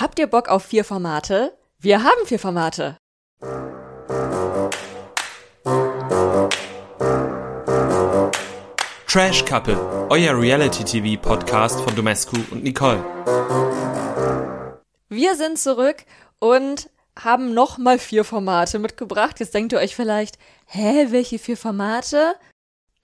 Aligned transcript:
Habt 0.00 0.20
ihr 0.20 0.28
Bock 0.28 0.48
auf 0.48 0.62
vier 0.62 0.84
Formate? 0.84 1.58
Wir 1.80 2.04
haben 2.04 2.24
vier 2.24 2.38
Formate. 2.38 2.96
Trash 9.08 9.44
Couple, 9.44 9.76
euer 10.08 10.40
Reality-TV-Podcast 10.40 11.80
von 11.80 11.96
Domescu 11.96 12.36
und 12.52 12.62
Nicole. 12.62 13.04
Wir 15.08 15.34
sind 15.34 15.58
zurück 15.58 16.04
und 16.38 16.90
haben 17.18 17.52
nochmal 17.52 17.98
vier 17.98 18.22
Formate 18.22 18.78
mitgebracht. 18.78 19.40
Jetzt 19.40 19.52
denkt 19.52 19.72
ihr 19.72 19.80
euch 19.80 19.96
vielleicht, 19.96 20.38
hä, 20.66 21.06
welche 21.10 21.40
vier 21.40 21.56
Formate? 21.56 22.36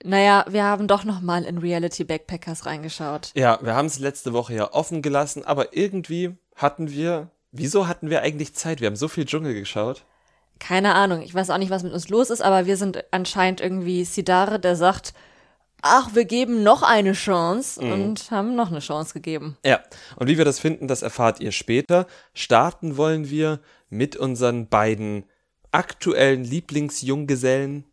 Naja, 0.05 0.45
wir 0.49 0.63
haben 0.63 0.87
doch 0.87 1.03
nochmal 1.03 1.45
in 1.45 1.59
Reality 1.59 2.05
Backpackers 2.05 2.67
reingeschaut. 2.67 3.33
Ja, 3.35 3.59
wir 3.63 3.75
haben 3.75 3.87
es 3.87 3.99
letzte 3.99 4.33
Woche 4.33 4.55
ja 4.55 4.73
offen 4.73 5.03
gelassen, 5.03 5.45
aber 5.45 5.75
irgendwie 5.77 6.37
hatten 6.55 6.91
wir, 6.91 7.31
wieso 7.53 7.89
hatten 7.89 8.11
wir 8.11 8.23
eigentlich 8.23 8.55
Zeit? 8.55 8.81
Wir 8.81 8.87
haben 8.87 8.97
so 8.97 9.09
viel 9.09 9.25
Dschungel 9.25 9.55
geschaut. 9.55 10.05
Keine 10.61 10.95
Ahnung, 10.95 11.23
ich 11.23 11.35
weiß 11.35 11.51
auch 11.51 11.59
nicht, 11.59 11.71
was 11.71 11.83
mit 11.83 11.93
uns 11.93 12.09
los 12.09 12.31
ist, 12.31 12.41
aber 12.41 12.67
wir 12.67 12.77
sind 12.77 13.05
anscheinend 13.11 13.61
irgendwie 13.61 14.05
Sidare, 14.05 14.61
der 14.61 14.77
sagt, 14.77 15.13
ach, 15.83 16.15
wir 16.15 16.25
geben 16.25 16.63
noch 16.63 16.83
eine 16.83 17.13
Chance 17.13 17.81
und 17.81 18.31
haben 18.31 18.57
noch 18.57 18.71
eine 18.71 18.79
Chance 18.81 19.13
gegeben. 19.13 19.59
Ja, 19.65 19.81
und 20.17 20.29
wie 20.29 20.39
wir 20.39 20.45
das 20.45 20.59
finden, 20.59 20.89
das 20.89 21.03
erfahrt 21.03 21.41
ihr 21.41 21.53
später. 21.53 22.07
Starten 22.33 22.97
wollen 22.97 23.29
wir 23.29 23.61
mit 23.91 24.17
unseren 24.17 24.69
beiden 24.69 25.25
aktuellen 25.73 26.45
Lieblingsjunggesellen. 26.45 27.85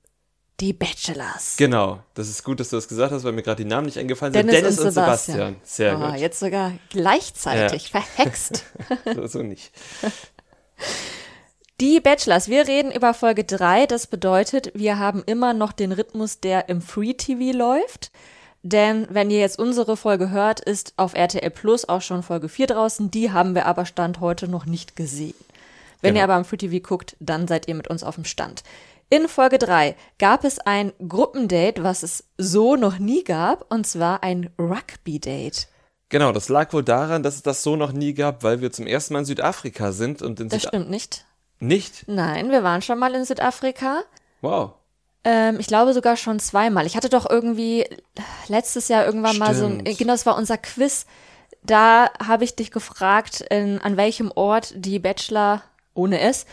Die 0.61 0.73
Bachelors. 0.73 1.57
Genau, 1.57 1.99
das 2.13 2.29
ist 2.29 2.43
gut, 2.43 2.59
dass 2.59 2.70
du 2.70 2.75
das 2.75 2.88
gesagt 2.88 3.11
hast, 3.11 3.23
weil 3.23 3.31
mir 3.31 3.41
gerade 3.41 3.63
die 3.63 3.70
Namen 3.70 3.88
nicht 3.88 3.97
eingefallen 3.97 4.31
Dennis, 4.31 4.53
sind. 4.53 4.63
Dennis 4.63 4.79
und 4.79 4.85
und 4.85 4.91
Sebastian. 4.93 5.37
Sebastian. 5.37 5.55
Sehr 5.63 5.97
Ah, 5.97 6.11
gut. 6.11 6.20
jetzt 6.20 6.39
sogar 6.39 6.71
gleichzeitig, 6.89 7.89
verhext. 7.89 8.63
So, 9.15 9.25
so 9.27 9.41
nicht. 9.41 9.71
Die 11.79 11.99
Bachelors, 11.99 12.47
wir 12.47 12.67
reden 12.67 12.91
über 12.91 13.13
Folge 13.15 13.43
3. 13.43 13.87
Das 13.87 14.05
bedeutet, 14.05 14.71
wir 14.76 14.99
haben 14.99 15.23
immer 15.26 15.54
noch 15.54 15.71
den 15.71 15.91
Rhythmus, 15.91 16.39
der 16.39 16.70
im 16.70 16.82
Free 16.82 17.13
TV 17.13 17.57
läuft. 17.57 18.12
Denn 18.63 19.07
wenn 19.09 19.32
ihr 19.32 19.39
jetzt 19.39 19.57
unsere 19.57 19.98
Folge 19.98 20.29
hört, 20.29 20.59
ist 20.59 20.93
auf 20.98 21.15
RTL 21.15 21.49
Plus 21.49 21.89
auch 21.89 22.04
schon 22.04 22.21
Folge 22.21 22.48
4 22.48 22.67
draußen. 22.67 23.09
Die 23.09 23.32
haben 23.32 23.55
wir 23.55 23.65
aber 23.65 23.87
Stand 23.87 24.20
heute 24.20 24.48
noch 24.48 24.67
nicht 24.67 24.95
gesehen. 24.95 25.34
Wenn 26.01 26.13
Genau. 26.13 26.21
ihr 26.21 26.23
aber 26.26 26.35
am 26.35 26.45
Free 26.45 26.57
TV 26.57 26.87
guckt, 26.87 27.15
dann 27.20 27.48
seid 27.48 27.67
ihr 27.67 27.73
mit 27.73 27.87
uns 27.87 28.04
auf 28.04 28.13
dem 28.15 28.26
Stand. 28.26 28.62
In 29.13 29.27
Folge 29.27 29.57
3 29.57 29.95
gab 30.20 30.45
es 30.45 30.57
ein 30.59 30.93
Gruppendate, 31.05 31.84
was 31.84 32.01
es 32.01 32.23
so 32.37 32.77
noch 32.77 32.98
nie 32.98 33.26
gab, 33.26 33.70
und 33.70 33.85
zwar 33.85 34.23
ein 34.23 34.49
Rugby-Date. 34.57 35.67
Genau, 36.07 36.31
das 36.31 36.48
lag 36.48 36.71
wohl 36.71 36.84
daran, 36.84 37.21
dass 37.21 37.35
es 37.35 37.43
das 37.43 37.62
so 37.62 37.76
noch 37.76 37.91
nie 37.91 38.13
gab, 38.13 38.41
weil 38.43 38.62
wir 38.62 38.71
zum 38.71 38.87
ersten 38.87 39.13
Mal 39.13 39.20
in 39.20 39.26
Südafrika 39.26 39.91
sind 39.91 40.21
und 40.21 40.39
in 40.39 40.48
Das 40.48 40.62
Südafrika. 40.62 40.67
stimmt 40.84 40.89
nicht. 40.89 41.26
Nicht? 41.59 42.07
Nein, 42.07 42.51
wir 42.51 42.63
waren 42.63 42.82
schon 42.82 42.99
mal 42.99 43.13
in 43.13 43.26
Südafrika. 43.26 44.01
Wow. 44.39 44.71
Ähm, 45.26 45.57
ich 45.59 45.67
glaube 45.67 45.93
sogar 45.93 46.15
schon 46.15 46.39
zweimal. 46.39 46.85
Ich 46.85 46.95
hatte 46.95 47.09
doch 47.09 47.29
irgendwie 47.29 47.85
letztes 48.48 48.87
Jahr 48.87 49.05
irgendwann 49.05 49.37
mal 49.37 49.54
so 49.54 49.65
ein, 49.65 49.82
Stimmt. 49.82 49.98
genau, 49.98 50.13
das 50.13 50.26
war 50.26 50.37
unser 50.37 50.57
Quiz. 50.57 51.05
Da 51.63 52.09
habe 52.26 52.45
ich 52.45 52.55
dich 52.55 52.71
gefragt, 52.71 53.41
in, 53.49 53.77
an 53.79 53.98
welchem 53.98 54.32
Ort 54.34 54.73
die 54.76 54.99
Bachelor 54.99 55.63
ohne 55.93 56.21
S, 56.21 56.45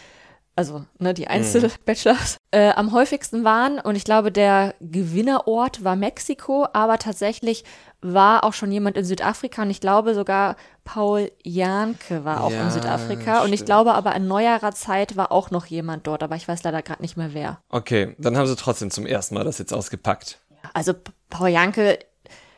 also 0.59 0.85
ne, 0.99 1.15
die 1.15 1.29
Einzel-Bachelors, 1.29 2.37
äh, 2.51 2.71
am 2.73 2.93
häufigsten 2.93 3.45
waren. 3.45 3.79
Und 3.79 3.95
ich 3.95 4.03
glaube, 4.03 4.33
der 4.33 4.75
Gewinnerort 4.81 5.85
war 5.85 5.95
Mexiko, 5.95 6.67
aber 6.73 6.99
tatsächlich 6.99 7.65
war 8.01 8.43
auch 8.43 8.53
schon 8.53 8.73
jemand 8.73 8.97
in 8.97 9.05
Südafrika 9.05 9.63
und 9.63 9.71
ich 9.71 9.81
glaube 9.81 10.15
sogar 10.15 10.57
Paul 10.85 11.31
Janke 11.45 12.25
war 12.25 12.43
auch 12.43 12.51
in 12.51 12.57
Ja, 12.57 12.71
Südafrika. 12.71 13.43
Und 13.43 13.51
ich 13.53 13.61
stimmt. 13.61 13.67
glaube 13.67 13.95
aber 13.95 14.15
in 14.17 14.27
neuerer 14.27 14.73
Zeit 14.73 15.17
war 15.17 15.31
auch 15.31 15.51
noch 15.53 15.67
jemand 15.67 16.07
dort, 16.07 16.23
aber 16.25 16.35
ich 16.35 16.49
weiß 16.49 16.63
leider 16.65 16.83
gerade 16.83 17.03
nicht 17.03 17.17
mehr 17.17 17.35
wer. 17.35 17.61
Okay, 17.69 18.17
dann 18.19 18.37
haben 18.37 18.47
sie 18.47 18.57
trotzdem 18.57 18.91
zum 18.91 19.07
ersten 19.07 19.37
Mal 19.37 19.45
das 19.45 19.59
jetzt 19.59 19.73
ausgepackt. 19.73 20.41
Also 20.75 20.93
Paul 21.31 21.49
Janke 21.51 22.01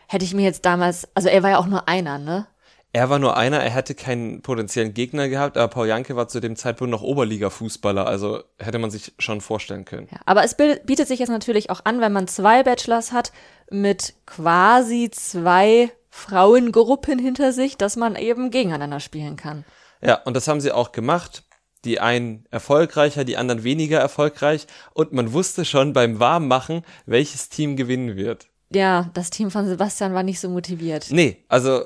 hätte 0.09 0.25
ich 0.25 0.35
mir 0.35 0.43
jetzt 0.45 0.65
damals, 0.65 1.07
also 1.15 1.29
er 1.29 1.43
war 1.43 1.51
ja 1.51 1.59
auch 1.59 1.67
nur 1.67 1.87
einer, 1.87 2.19
ne? 2.19 2.47
Er 2.93 3.09
war 3.09 3.21
nur 3.21 3.37
einer, 3.37 3.61
er 3.61 3.71
hätte 3.71 3.95
keinen 3.95 4.43
potenziellen 4.43 4.95
Gegner 4.95 5.29
gehabt, 5.29 5.57
aber 5.57 5.69
Paul 5.69 5.87
Janke 5.87 6.17
war 6.17 6.27
zu 6.27 6.41
dem 6.41 6.57
Zeitpunkt 6.57 6.91
noch 6.91 7.03
Oberliga-Fußballer, 7.03 8.05
also 8.05 8.43
hätte 8.59 8.81
man 8.81 8.91
sich 8.91 9.13
schon 9.19 9.41
vorstellen 9.41 9.85
können. 9.85 10.09
Ja, 10.11 10.19
aber 10.27 10.43
es 10.43 10.57
bietet 10.57 11.07
sich 11.07 11.21
jetzt 11.21 11.29
natürlich 11.29 11.71
auch 11.71 11.85
an, 11.85 12.01
wenn 12.01 12.13
man 12.13 12.27
zwei 12.27 12.65
Bachelors 12.65 13.13
hat 13.13 13.31
mit 13.71 14.15
quasi 14.27 15.09
zwei 15.13 15.93
Frauengruppen 16.09 17.21
hinter 17.21 17.53
sich, 17.53 17.77
dass 17.77 17.95
man 17.95 18.17
eben 18.17 18.51
gegeneinander 18.51 18.99
spielen 18.99 19.37
kann. 19.37 19.65
Ja, 20.03 20.17
und 20.25 20.35
das 20.35 20.49
haben 20.49 20.61
sie 20.61 20.73
auch 20.73 20.91
gemacht. 20.91 21.45
Die 21.85 22.01
einen 22.01 22.45
erfolgreicher, 22.51 23.25
die 23.25 23.37
anderen 23.37 23.63
weniger 23.63 24.01
erfolgreich. 24.01 24.67
Und 24.93 25.13
man 25.13 25.33
wusste 25.33 25.65
schon 25.65 25.93
beim 25.93 26.19
Warmmachen, 26.19 26.83
welches 27.07 27.49
Team 27.49 27.77
gewinnen 27.77 28.17
wird. 28.17 28.49
Ja, 28.73 29.11
das 29.15 29.31
Team 29.31 29.51
von 29.51 29.67
Sebastian 29.67 30.13
war 30.13 30.23
nicht 30.23 30.41
so 30.41 30.49
motiviert. 30.49 31.07
Nee, 31.11 31.45
also 31.49 31.85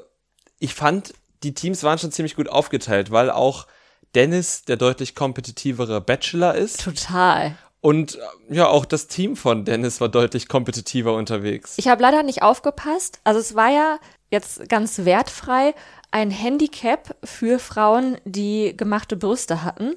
ich 0.58 0.74
fand, 0.74 1.14
die 1.42 1.54
Teams 1.54 1.82
waren 1.82 1.98
schon 1.98 2.12
ziemlich 2.12 2.36
gut 2.36 2.48
aufgeteilt, 2.48 3.10
weil 3.10 3.30
auch 3.30 3.66
Dennis 4.14 4.64
der 4.64 4.76
deutlich 4.76 5.14
kompetitivere 5.14 6.00
Bachelor 6.00 6.54
ist. 6.54 6.82
Total. 6.82 7.56
Und 7.80 8.14
äh, 8.14 8.54
ja, 8.54 8.68
auch 8.68 8.86
das 8.86 9.08
Team 9.08 9.36
von 9.36 9.64
Dennis 9.64 10.00
war 10.00 10.08
deutlich 10.08 10.48
kompetitiver 10.48 11.14
unterwegs. 11.14 11.74
Ich 11.76 11.88
habe 11.88 12.00
leider 12.00 12.22
nicht 12.22 12.42
aufgepasst. 12.42 13.20
Also 13.24 13.40
es 13.40 13.54
war 13.54 13.70
ja 13.70 13.98
jetzt 14.30 14.68
ganz 14.68 15.04
wertfrei 15.04 15.74
ein 16.10 16.30
Handicap 16.30 17.16
für 17.24 17.58
Frauen, 17.58 18.16
die 18.24 18.74
gemachte 18.76 19.16
Brüste 19.16 19.64
hatten, 19.64 19.96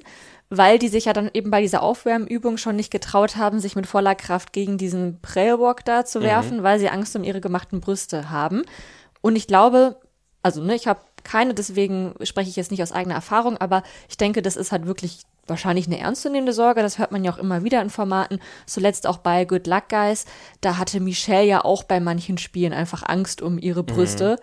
weil 0.50 0.78
die 0.78 0.88
sich 0.88 1.06
ja 1.06 1.12
dann 1.12 1.30
eben 1.32 1.50
bei 1.50 1.62
dieser 1.62 1.82
Aufwärmübung 1.82 2.56
schon 2.56 2.76
nicht 2.76 2.90
getraut 2.90 3.36
haben, 3.36 3.60
sich 3.60 3.76
mit 3.76 3.86
voller 3.86 4.14
Kraft 4.14 4.52
gegen 4.52 4.78
diesen 4.78 5.20
Prellbock 5.20 5.84
da 5.84 6.04
zu 6.04 6.20
werfen, 6.20 6.62
weil 6.62 6.78
sie 6.78 6.88
Angst 6.88 7.14
um 7.16 7.24
ihre 7.24 7.40
gemachten 7.40 7.80
Brüste 7.80 8.30
haben. 8.30 8.64
Und 9.20 9.36
ich 9.36 9.46
glaube, 9.46 9.98
also 10.42 10.62
ne, 10.62 10.74
ich 10.74 10.86
habe 10.86 11.00
keine, 11.24 11.54
deswegen 11.54 12.14
spreche 12.22 12.50
ich 12.50 12.56
jetzt 12.56 12.70
nicht 12.70 12.82
aus 12.82 12.92
eigener 12.92 13.16
Erfahrung, 13.16 13.58
aber 13.58 13.82
ich 14.08 14.16
denke, 14.16 14.42
das 14.42 14.56
ist 14.56 14.72
halt 14.72 14.86
wirklich 14.86 15.22
wahrscheinlich 15.48 15.86
eine 15.86 15.98
ernstzunehmende 15.98 16.52
Sorge. 16.52 16.82
Das 16.82 16.98
hört 16.98 17.12
man 17.12 17.24
ja 17.24 17.32
auch 17.32 17.38
immer 17.38 17.64
wieder 17.64 17.80
in 17.82 17.90
Formaten. 17.90 18.40
Zuletzt 18.66 19.06
auch 19.06 19.18
bei 19.18 19.44
Good 19.44 19.66
Luck 19.66 19.88
Guys. 19.88 20.26
Da 20.60 20.76
hatte 20.76 21.00
Michelle 21.00 21.46
ja 21.46 21.64
auch 21.64 21.84
bei 21.84 22.00
manchen 22.00 22.38
Spielen 22.38 22.72
einfach 22.72 23.02
Angst 23.02 23.42
um 23.42 23.58
ihre 23.58 23.82
Brüste. 23.82 24.38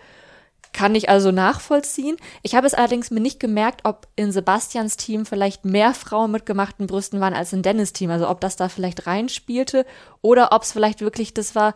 Kann 0.74 0.96
ich 0.96 1.08
also 1.08 1.32
nachvollziehen. 1.32 2.18
Ich 2.42 2.54
habe 2.56 2.68
es 2.68 2.74
allerdings 2.74 3.10
mir 3.10 3.22
nicht 3.22 3.40
gemerkt, 3.40 3.82
ob 3.86 4.08
in 4.16 4.32
Sebastians 4.32 4.98
Team 4.98 5.26
vielleicht 5.26 5.64
mehr 5.64 5.94
Frauen 5.94 6.32
mit 6.32 6.46
gemachten 6.46 6.88
Brüsten 6.88 7.22
waren 7.22 7.34
als 7.34 7.54
in 7.54 7.62
Dennis 7.62 7.94
Team. 7.94 8.10
Also 8.10 8.28
ob 8.28 8.42
das 8.42 8.58
da 8.58 8.68
vielleicht 8.68 9.08
reinspielte 9.08 9.86
oder 10.22 10.52
ob 10.52 10.64
es 10.64 10.74
vielleicht 10.74 11.00
wirklich 11.02 11.34
das 11.34 11.56
war, 11.56 11.76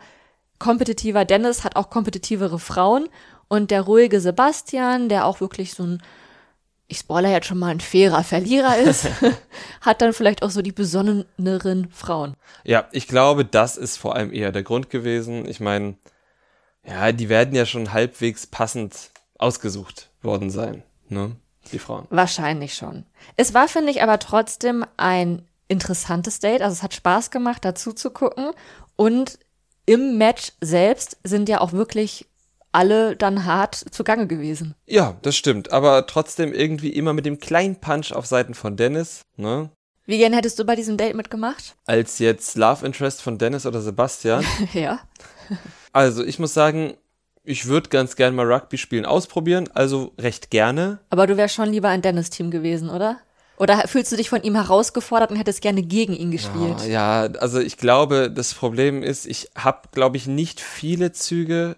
kompetitiver 0.58 1.24
Dennis 1.24 1.64
hat 1.64 1.76
auch 1.76 1.88
kompetitivere 1.88 2.58
Frauen 2.58 3.08
und 3.50 3.72
der 3.72 3.82
ruhige 3.82 4.20
Sebastian, 4.20 5.08
der 5.08 5.26
auch 5.26 5.40
wirklich 5.40 5.74
so 5.74 5.82
ein, 5.82 6.02
ich 6.86 6.98
spoiler 6.98 7.30
jetzt 7.30 7.48
schon 7.48 7.58
mal, 7.58 7.72
ein 7.72 7.80
fairer 7.80 8.22
Verlierer 8.22 8.78
ist, 8.78 9.08
hat 9.80 10.00
dann 10.00 10.12
vielleicht 10.12 10.44
auch 10.44 10.50
so 10.50 10.62
die 10.62 10.72
besonneneren 10.72 11.90
Frauen. 11.90 12.34
Ja, 12.64 12.88
ich 12.92 13.08
glaube, 13.08 13.44
das 13.44 13.76
ist 13.76 13.96
vor 13.96 14.14
allem 14.14 14.32
eher 14.32 14.52
der 14.52 14.62
Grund 14.62 14.88
gewesen. 14.88 15.46
Ich 15.48 15.58
meine, 15.58 15.96
ja, 16.86 17.10
die 17.10 17.28
werden 17.28 17.54
ja 17.54 17.66
schon 17.66 17.92
halbwegs 17.92 18.46
passend 18.46 19.10
ausgesucht 19.36 20.10
worden 20.22 20.50
sein, 20.50 20.84
ne? 21.08 21.32
Die 21.72 21.78
Frauen. 21.78 22.06
Wahrscheinlich 22.08 22.74
schon. 22.74 23.04
Es 23.36 23.52
war, 23.52 23.68
finde 23.68 23.90
ich, 23.90 24.02
aber 24.02 24.18
trotzdem 24.18 24.84
ein 24.96 25.42
interessantes 25.66 26.38
Date. 26.38 26.62
Also 26.62 26.74
es 26.74 26.82
hat 26.82 26.94
Spaß 26.94 27.30
gemacht, 27.30 27.64
dazu 27.64 27.92
zu 27.92 28.10
gucken. 28.10 28.52
Und 28.96 29.38
im 29.86 30.18
Match 30.18 30.52
selbst 30.60 31.18
sind 31.24 31.48
ja 31.48 31.60
auch 31.60 31.72
wirklich 31.72 32.29
alle 32.72 33.16
dann 33.16 33.44
hart 33.44 33.74
zugange 33.74 34.26
gewesen. 34.26 34.74
Ja, 34.86 35.16
das 35.22 35.36
stimmt. 35.36 35.72
Aber 35.72 36.06
trotzdem 36.06 36.52
irgendwie 36.52 36.90
immer 36.90 37.12
mit 37.12 37.26
dem 37.26 37.38
kleinen 37.38 37.76
Punch 37.76 38.12
auf 38.12 38.26
Seiten 38.26 38.54
von 38.54 38.76
Dennis, 38.76 39.22
ne? 39.36 39.70
Wie 40.06 40.18
gern 40.18 40.32
hättest 40.32 40.58
du 40.58 40.64
bei 40.64 40.74
diesem 40.74 40.96
Date 40.96 41.14
mitgemacht? 41.14 41.76
Als 41.86 42.18
jetzt 42.18 42.56
Love 42.56 42.84
Interest 42.84 43.22
von 43.22 43.38
Dennis 43.38 43.64
oder 43.64 43.80
Sebastian. 43.80 44.44
ja. 44.72 45.00
Also, 45.92 46.24
ich 46.24 46.38
muss 46.38 46.52
sagen, 46.54 46.94
ich 47.44 47.66
würde 47.66 47.90
ganz 47.90 48.16
gern 48.16 48.34
mal 48.34 48.50
Rugby 48.50 48.78
spielen 48.78 49.06
ausprobieren, 49.06 49.68
also 49.72 50.12
recht 50.18 50.50
gerne. 50.50 50.98
Aber 51.10 51.26
du 51.26 51.36
wärst 51.36 51.54
schon 51.54 51.70
lieber 51.70 51.88
ein 51.88 52.02
Dennis-Team 52.02 52.50
gewesen, 52.50 52.90
oder? 52.90 53.20
Oder 53.56 53.86
fühlst 53.86 54.10
du 54.10 54.16
dich 54.16 54.30
von 54.30 54.42
ihm 54.42 54.54
herausgefordert 54.54 55.30
und 55.30 55.36
hättest 55.36 55.60
gerne 55.60 55.82
gegen 55.82 56.14
ihn 56.14 56.30
gespielt? 56.30 56.76
Ah, 56.80 56.86
ja, 56.86 57.20
also 57.40 57.60
ich 57.60 57.76
glaube, 57.76 58.30
das 58.30 58.54
Problem 58.54 59.02
ist, 59.02 59.26
ich 59.26 59.50
habe, 59.54 59.88
glaube 59.92 60.16
ich, 60.16 60.26
nicht 60.26 60.60
viele 60.60 61.12
Züge 61.12 61.76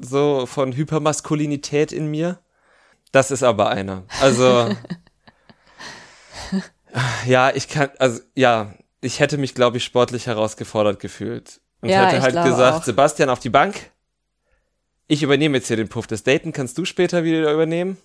so 0.00 0.46
von 0.46 0.72
Hypermaskulinität 0.72 1.92
in 1.92 2.10
mir. 2.10 2.38
Das 3.10 3.30
ist 3.30 3.42
aber 3.42 3.70
einer. 3.70 4.04
Also 4.20 4.74
ja, 7.26 7.50
ich 7.54 7.68
kann, 7.68 7.90
also 7.98 8.20
ja, 8.34 8.74
ich 9.00 9.20
hätte 9.20 9.38
mich, 9.38 9.54
glaube 9.54 9.78
ich, 9.78 9.84
sportlich 9.84 10.26
herausgefordert 10.26 11.00
gefühlt 11.00 11.60
und 11.80 11.88
Ja, 11.88 12.06
hätte 12.06 12.22
halt 12.22 12.44
gesagt, 12.44 12.80
auch. 12.80 12.84
Sebastian 12.84 13.30
auf 13.30 13.40
die 13.40 13.50
Bank. 13.50 13.90
Ich 15.08 15.22
übernehme 15.22 15.58
jetzt 15.58 15.68
hier 15.68 15.76
den 15.76 15.88
Puff. 15.88 16.06
Das 16.06 16.22
Daten 16.22 16.52
kannst 16.52 16.78
du 16.78 16.84
später 16.84 17.24
wieder 17.24 17.52
übernehmen. 17.52 17.98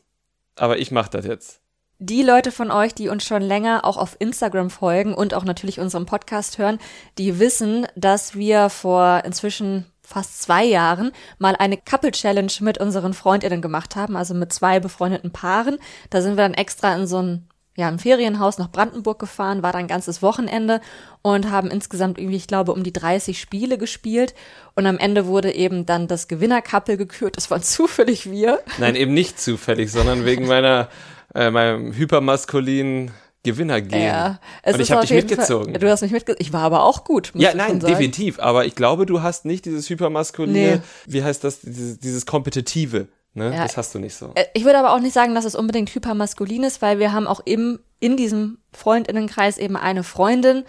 aber 0.56 0.80
ich 0.80 0.92
mach 0.92 1.08
das 1.08 1.26
jetzt. 1.26 1.62
Die 2.00 2.24
Leute 2.24 2.52
von 2.52 2.72
euch, 2.72 2.94
die 2.94 3.10
uns 3.10 3.26
schon 3.26 3.42
länger 3.42 3.86
auch 3.86 3.98
auf 3.98 4.16
Instagram 4.20 4.70
folgen 4.70 5.14
und 5.14 5.34
auch 5.34 5.44
natürlich 5.44 5.80
unseren 5.80 6.06
Podcast 6.06 6.58
hören, 6.58 6.80
die 7.18 7.40
wissen, 7.40 7.88
dass 7.96 8.36
wir 8.36 8.70
vor 8.70 9.24
inzwischen 9.26 9.86
fast 10.08 10.42
zwei 10.42 10.64
Jahren 10.64 11.12
mal 11.38 11.56
eine 11.58 11.76
Couple 11.76 12.12
Challenge 12.12 12.52
mit 12.62 12.78
unseren 12.78 13.14
Freundinnen 13.14 13.62
gemacht 13.62 13.98
haben, 13.98 14.16
also 14.16 14.34
mit 14.34 14.54
zwei 14.54 14.80
befreundeten 14.80 15.32
Paaren. 15.32 15.80
Da 16.10 16.22
sind 16.22 16.38
wir 16.38 16.44
dann 16.44 16.54
extra 16.54 16.96
in 16.96 17.08
so 17.08 17.22
ein 17.22 17.50
ja, 17.80 17.88
ein 17.90 18.00
Ferienhaus 18.00 18.58
nach 18.58 18.72
Brandenburg 18.72 19.20
gefahren, 19.20 19.62
war 19.62 19.72
dann 19.72 19.82
ein 19.82 19.88
ganzes 19.88 20.24
Wochenende 20.24 20.82
und 21.22 21.52
haben 21.52 21.70
insgesamt 21.70 22.18
irgendwie, 22.18 22.38
ich 22.38 22.48
glaube, 22.48 22.74
um 22.74 22.82
die 22.82 22.92
30 22.92 23.40
Spiele 23.40 23.78
gespielt. 23.78 24.34
Und 24.74 24.88
am 24.88 24.98
Ende 24.98 25.28
wurde 25.28 25.54
eben 25.54 25.86
dann 25.86 26.08
das 26.08 26.28
Gewinnerkappel 26.28 26.98
gekürt. 26.98 27.38
Das 27.38 27.52
waren 27.52 27.62
zufällig 27.62 28.32
wir. 28.32 28.62
Nein, 28.80 28.96
eben 28.96 29.14
nicht 29.14 29.40
zufällig, 29.40 29.92
sondern 29.92 30.26
wegen 30.26 30.48
meiner, 30.48 30.90
äh, 31.36 31.52
meinem 31.52 31.94
hypermaskulinen 31.94 33.12
Gewinner 33.44 33.82
gehen. 33.82 34.04
Ja, 34.04 34.40
es 34.64 34.76
und 34.76 34.82
ich 34.82 34.92
habe 34.92 35.02
dich 35.02 35.12
mitgezogen. 35.12 35.72
Fall, 35.72 35.80
du 35.80 35.90
hast 35.90 36.02
mich 36.02 36.12
mitgezogen. 36.12 36.46
Ich 36.46 36.54
war 36.54 36.62
aber 36.62 36.84
auch 36.84 37.04
gut. 37.04 37.32
Ja, 37.36 37.54
nein, 37.54 37.80
definitiv. 37.80 38.40
Aber 38.40 38.66
ich 38.66 38.76
glaube, 38.76 39.06
du 39.06 39.22
hast 39.22 39.46
nicht 39.46 39.66
dieses 39.66 39.90
hypermaskuline, 39.90 40.78
nee. 40.78 40.82
wie 41.06 41.24
heißt 41.24 41.44
das, 41.44 41.62
dieses, 41.62 42.00
dieses 42.00 42.26
kompetitive. 42.26 43.08
Ne? 43.38 43.54
Ja, 43.54 43.64
das 43.64 43.78
hast 43.78 43.94
du 43.94 44.00
nicht 44.00 44.16
so. 44.16 44.32
Äh, 44.34 44.46
ich 44.56 44.66
würde 44.66 44.80
aber 44.80 44.94
auch 44.94 45.00
nicht 45.00 45.14
sagen, 45.14 45.36
dass 45.36 45.46
es 45.46 45.54
unbedingt 45.54 45.94
hypermaskulin 45.94 46.64
ist, 46.64 46.82
weil 46.82 46.98
wir 46.98 47.14
haben 47.14 47.28
auch 47.28 47.40
im, 47.46 47.80
in 48.00 48.18
diesem 48.18 48.58
Freundinnenkreis 48.74 49.60
eben 49.60 49.78
eine 49.78 50.04
Freundin, 50.04 50.64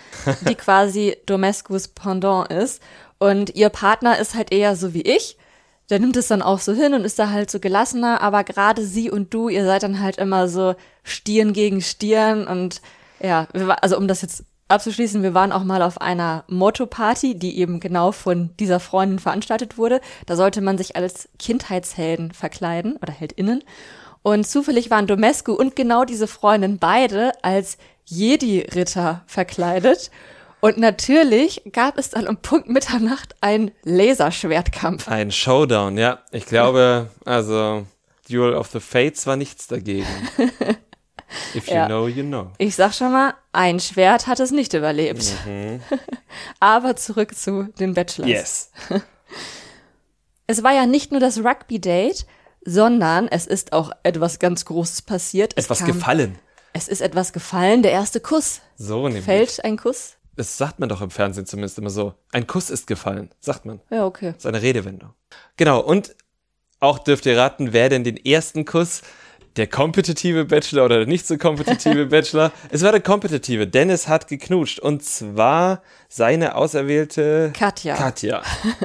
die 0.46 0.54
quasi 0.54 1.16
Domescus 1.24 1.88
Pendant 1.88 2.52
ist. 2.52 2.82
Und 3.18 3.56
ihr 3.56 3.70
Partner 3.70 4.18
ist 4.18 4.34
halt 4.34 4.52
eher 4.52 4.76
so 4.76 4.92
wie 4.92 5.00
ich. 5.00 5.38
Der 5.88 5.98
nimmt 5.98 6.18
es 6.18 6.28
dann 6.28 6.42
auch 6.42 6.58
so 6.58 6.74
hin 6.74 6.92
und 6.92 7.04
ist 7.04 7.18
da 7.18 7.30
halt 7.30 7.50
so 7.50 7.58
gelassener, 7.58 8.20
aber 8.20 8.44
gerade 8.44 8.84
sie 8.84 9.10
und 9.10 9.32
du, 9.32 9.48
ihr 9.48 9.64
seid 9.64 9.82
dann 9.82 10.00
halt 10.00 10.18
immer 10.18 10.46
so 10.46 10.74
Stirn 11.08 11.52
gegen 11.52 11.80
Stirn 11.80 12.46
und 12.46 12.80
ja, 13.20 13.48
also 13.80 13.96
um 13.96 14.06
das 14.08 14.22
jetzt 14.22 14.44
abzuschließen, 14.68 15.22
wir 15.22 15.34
waren 15.34 15.52
auch 15.52 15.64
mal 15.64 15.82
auf 15.82 16.00
einer 16.00 16.44
Motto-Party, 16.48 17.34
die 17.38 17.58
eben 17.58 17.80
genau 17.80 18.12
von 18.12 18.50
dieser 18.58 18.80
Freundin 18.80 19.18
veranstaltet 19.18 19.78
wurde. 19.78 20.00
Da 20.26 20.36
sollte 20.36 20.60
man 20.60 20.78
sich 20.78 20.94
als 20.94 21.28
Kindheitshelden 21.38 22.32
verkleiden 22.32 22.96
oder 23.02 23.12
Heldinnen. 23.12 23.64
Und 24.22 24.46
zufällig 24.46 24.90
waren 24.90 25.06
Domescu 25.06 25.52
und 25.52 25.74
genau 25.74 26.04
diese 26.04 26.26
Freundin 26.26 26.78
beide 26.78 27.32
als 27.42 27.78
Jedi-Ritter 28.04 29.22
verkleidet. 29.26 30.10
Und 30.60 30.76
natürlich 30.76 31.62
gab 31.72 31.98
es 31.98 32.10
dann 32.10 32.26
um 32.26 32.36
Punkt 32.36 32.68
Mitternacht 32.68 33.36
einen 33.40 33.70
Laserschwertkampf. 33.84 35.08
Ein 35.08 35.30
Showdown, 35.30 35.96
ja. 35.96 36.18
Ich 36.32 36.46
glaube, 36.46 37.10
also 37.24 37.86
Duel 38.28 38.54
of 38.54 38.68
the 38.68 38.80
Fates 38.80 39.26
war 39.26 39.36
nichts 39.36 39.68
dagegen. 39.68 40.06
If 41.54 41.68
you 41.68 41.74
ja. 41.74 41.86
know, 41.86 42.08
you 42.08 42.22
know. 42.22 42.52
Ich 42.58 42.74
sag 42.76 42.94
schon 42.94 43.12
mal, 43.12 43.34
ein 43.52 43.80
Schwert 43.80 44.26
hat 44.26 44.40
es 44.40 44.50
nicht 44.50 44.74
überlebt. 44.74 45.24
Mhm. 45.46 45.80
Aber 46.60 46.96
zurück 46.96 47.36
zu 47.36 47.64
den 47.78 47.94
Bachelors. 47.94 48.28
Yes. 48.28 48.70
Es 50.50 50.62
war 50.62 50.72
ja 50.72 50.86
nicht 50.86 51.12
nur 51.12 51.20
das 51.20 51.44
Rugby-Date, 51.44 52.24
sondern 52.64 53.28
es 53.28 53.46
ist 53.46 53.74
auch 53.74 53.92
etwas 54.02 54.38
ganz 54.38 54.64
Großes 54.64 55.02
passiert. 55.02 55.52
Es 55.56 55.66
etwas 55.66 55.80
kam, 55.80 55.88
gefallen. 55.88 56.38
Es 56.72 56.88
ist 56.88 57.02
etwas 57.02 57.34
gefallen, 57.34 57.82
der 57.82 57.92
erste 57.92 58.20
Kuss. 58.20 58.62
So 58.76 59.06
nämlich. 59.08 59.26
Fällt 59.26 59.62
ein 59.62 59.76
Kuss? 59.76 60.16
Das 60.36 60.56
sagt 60.56 60.78
man 60.78 60.88
doch 60.88 61.02
im 61.02 61.10
Fernsehen 61.10 61.44
zumindest 61.44 61.78
immer 61.78 61.90
so. 61.90 62.14
Ein 62.32 62.46
Kuss 62.46 62.70
ist 62.70 62.86
gefallen, 62.86 63.30
sagt 63.40 63.66
man. 63.66 63.80
Ja, 63.90 64.06
okay. 64.06 64.32
Das 64.32 64.38
ist 64.38 64.46
eine 64.46 64.62
Redewendung. 64.62 65.12
Genau, 65.58 65.80
und 65.80 66.16
auch 66.80 66.98
dürft 66.98 67.26
ihr 67.26 67.36
raten, 67.36 67.74
wer 67.74 67.90
denn 67.90 68.04
den 68.04 68.16
ersten 68.16 68.64
Kuss 68.64 69.02
der 69.58 69.66
kompetitive 69.66 70.44
Bachelor 70.44 70.84
oder 70.84 70.98
der 70.98 71.06
nicht 71.06 71.26
so 71.26 71.36
kompetitive 71.36 72.06
Bachelor. 72.10 72.52
Es 72.70 72.82
war 72.82 72.92
der 72.92 73.00
kompetitive. 73.00 73.66
Dennis 73.66 74.08
hat 74.08 74.28
geknutscht 74.28 74.78
und 74.78 75.02
zwar 75.02 75.82
seine 76.08 76.54
auserwählte 76.54 77.52
Katja. 77.56 77.96
Katja. 77.96 78.42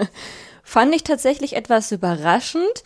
Fand 0.63 0.95
ich 0.95 1.03
tatsächlich 1.03 1.55
etwas 1.55 1.91
überraschend, 1.91 2.83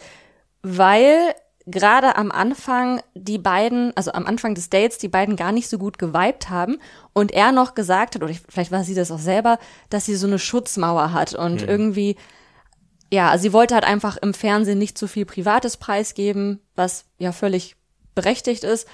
weil 0.61 1.33
gerade 1.65 2.17
am 2.17 2.31
Anfang 2.31 3.01
die 3.13 3.37
beiden, 3.37 3.95
also 3.95 4.11
am 4.11 4.25
Anfang 4.25 4.55
des 4.55 4.69
Dates, 4.69 4.97
die 4.97 5.07
beiden 5.07 5.35
gar 5.35 5.51
nicht 5.51 5.69
so 5.69 5.77
gut 5.77 5.97
geweibt 5.97 6.49
haben 6.49 6.79
und 7.13 7.31
er 7.31 7.51
noch 7.51 7.73
gesagt 7.73 8.15
hat, 8.15 8.23
oder 8.23 8.33
vielleicht 8.49 8.71
war 8.71 8.83
sie 8.83 8.95
das 8.95 9.11
auch 9.11 9.19
selber, 9.19 9.59
dass 9.89 10.05
sie 10.05 10.15
so 10.15 10.27
eine 10.27 10.39
Schutzmauer 10.39 11.13
hat 11.13 11.33
und 11.33 11.61
hm. 11.61 11.69
irgendwie, 11.69 12.15
ja, 13.11 13.37
sie 13.37 13.53
wollte 13.53 13.75
halt 13.75 13.85
einfach 13.85 14.17
im 14.17 14.33
Fernsehen 14.33 14.79
nicht 14.79 14.97
so 14.97 15.07
viel 15.07 15.25
Privates 15.25 15.77
preisgeben, 15.77 16.59
was 16.75 17.05
ja 17.19 17.31
völlig 17.31 17.76
berechtigt 18.17 18.63
ist. 18.63 18.87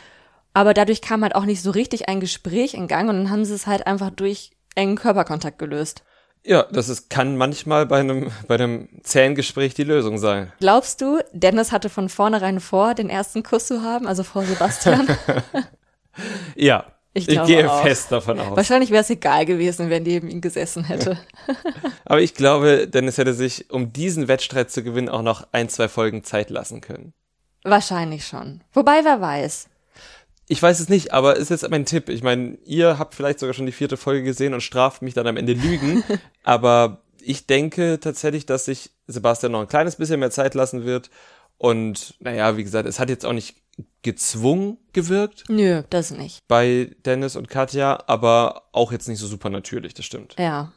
Aber 0.54 0.74
dadurch 0.74 1.02
kam 1.02 1.24
halt 1.24 1.34
auch 1.34 1.46
nicht 1.46 1.64
so 1.64 1.72
richtig 1.72 2.10
ein 2.10 2.20
Gespräch 2.20 2.76
in 2.76 2.88
Gang 2.88 3.10
und 3.10 3.16
dann 3.16 3.30
haben 3.32 3.46
sie 3.46 3.56
es 3.56 3.66
halt 3.66 3.88
einfach 3.88 4.12
durch 4.12 4.52
engen 4.76 4.98
Körperkontakt 4.98 5.58
gelöst. 5.58 6.04
Ja, 6.46 6.64
das 6.72 6.90
ist, 6.90 7.10
kann 7.10 7.38
manchmal 7.38 7.86
bei 7.86 8.02
einem, 8.02 8.30
bei 8.48 8.56
einem 8.56 8.90
zähen 9.02 9.34
Gespräch 9.34 9.74
die 9.76 9.86
Lösung 9.86 10.18
sein. 10.18 10.52
Glaubst 10.60 11.00
du, 11.00 11.20
Dennis 11.32 11.72
hatte 11.72 11.90
von 11.90 12.10
vornherein 12.10 12.60
vor, 12.60 12.96
den 12.96 13.10
ersten 13.10 13.44
Kuss 13.44 13.68
zu 13.68 13.82
haben, 13.82 14.06
also 14.08 14.24
vor 14.24 14.44
Sebastian? 14.44 15.08
ja, 16.56 16.86
ich, 17.14 17.30
ich 17.30 17.42
gehe 17.46 17.72
auch. 17.72 17.82
fest 17.82 18.12
davon 18.12 18.40
aus. 18.40 18.58
Wahrscheinlich 18.58 18.92
wäre 18.92 19.04
es 19.04 19.10
egal 19.10 19.46
gewesen, 19.46 19.90
wenn 19.90 20.04
neben 20.04 20.28
ihm 20.28 20.42
gesessen 20.42 20.84
hätte. 20.84 21.18
Aber 22.06 22.20
ich 22.20 22.34
glaube, 22.34 22.90
Dennis 22.90 23.18
hätte 23.18 23.34
sich, 23.34 23.72
um 23.72 23.94
diesen 23.94 24.28
Wettstreit 24.28 24.70
zu 24.70 24.84
gewinnen, 24.84 25.10
auch 25.10 25.22
noch 25.22 25.48
ein, 25.54 25.70
zwei 25.70 25.88
Folgen 25.88 26.26
Zeit 26.26 26.50
lassen 26.50 26.82
können. 26.82 27.14
Wahrscheinlich 27.64 28.26
schon. 28.26 28.62
Wobei, 28.74 29.04
wer 29.04 29.22
weiß. 29.22 29.68
Ich 30.48 30.62
weiß 30.62 30.80
es 30.80 30.90
nicht, 30.90 31.14
aber 31.14 31.38
ist 31.38 31.50
jetzt 31.50 31.68
mein 31.70 31.86
Tipp. 31.86 32.10
Ich 32.10 32.22
meine, 32.22 32.58
ihr 32.66 33.00
habt 33.00 33.16
vielleicht 33.16 33.40
sogar 33.40 33.54
schon 33.54 33.66
die 33.66 33.72
vierte 33.72 33.98
Folge 33.98 34.24
gesehen 34.24 34.54
und 34.54 34.62
straft 34.62 35.02
mich 35.02 35.14
dann 35.14 35.28
am 35.28 35.38
Ende 35.38 35.54
Lügen. 35.54 36.04
aber 36.44 37.02
ich 37.22 37.48
denke 37.48 38.00
tatsächlich, 38.00 38.46
dass 38.46 38.66
sich 38.66 38.92
Sebastian 39.08 39.54
noch 39.54 39.62
ein 39.62 39.68
kleines 39.68 39.96
bisschen 39.96 40.20
mehr 40.20 40.32
Zeit 40.32 40.54
lassen 40.54 40.86
wird. 40.86 41.10
Und 41.58 42.16
naja, 42.20 42.58
wie 42.58 42.64
gesagt, 42.64 42.88
es 42.88 43.00
hat 43.00 43.10
jetzt 43.10 43.26
auch 43.26 43.34
nicht 43.34 43.56
gezwungen 44.02 44.78
gewirkt. 44.92 45.46
Nö, 45.48 45.84
das 45.90 46.12
nicht. 46.12 46.40
Bei 46.48 46.92
Dennis 47.06 47.36
und 47.36 47.50
Katja, 47.50 48.04
aber 48.08 48.64
auch 48.74 48.92
jetzt 48.92 49.08
nicht 49.08 49.20
so 49.20 49.28
super 49.28 49.50
natürlich, 49.50 49.94
das 49.94 50.06
stimmt. 50.06 50.36
Ja. 50.38 50.72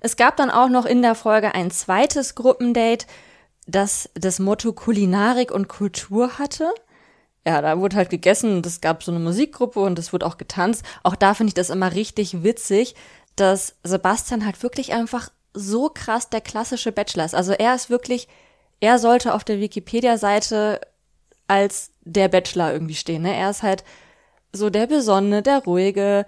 Es 0.00 0.16
gab 0.16 0.36
dann 0.36 0.50
auch 0.50 0.68
noch 0.68 0.86
in 0.86 1.02
der 1.02 1.14
Folge 1.14 1.54
ein 1.54 1.70
zweites 1.70 2.34
Gruppendate 2.34 3.06
das 3.66 4.10
das 4.14 4.38
Motto 4.38 4.72
Kulinarik 4.72 5.50
und 5.50 5.68
Kultur 5.68 6.38
hatte. 6.38 6.72
Ja, 7.46 7.62
da 7.62 7.78
wurde 7.78 7.96
halt 7.96 8.10
gegessen 8.10 8.56
und 8.56 8.66
es 8.66 8.80
gab 8.80 9.02
so 9.02 9.12
eine 9.12 9.20
Musikgruppe 9.20 9.80
und 9.80 9.98
es 9.98 10.12
wurde 10.12 10.26
auch 10.26 10.36
getanzt. 10.36 10.84
Auch 11.02 11.16
da 11.16 11.34
finde 11.34 11.48
ich 11.48 11.54
das 11.54 11.70
immer 11.70 11.94
richtig 11.94 12.42
witzig, 12.42 12.94
dass 13.36 13.76
Sebastian 13.82 14.44
halt 14.44 14.62
wirklich 14.62 14.92
einfach 14.92 15.30
so 15.54 15.88
krass 15.88 16.28
der 16.28 16.40
klassische 16.40 16.92
Bachelor 16.92 17.24
ist. 17.24 17.34
Also 17.34 17.52
er 17.52 17.74
ist 17.74 17.90
wirklich, 17.90 18.28
er 18.80 18.98
sollte 18.98 19.34
auf 19.34 19.44
der 19.44 19.60
Wikipedia-Seite 19.60 20.80
als 21.48 21.90
der 22.02 22.28
Bachelor 22.28 22.72
irgendwie 22.72 22.94
stehen. 22.94 23.22
Ne? 23.22 23.34
Er 23.34 23.50
ist 23.50 23.62
halt 23.62 23.84
so 24.52 24.70
der 24.70 24.86
Besonnene, 24.86 25.42
der 25.42 25.64
Ruhige, 25.64 26.26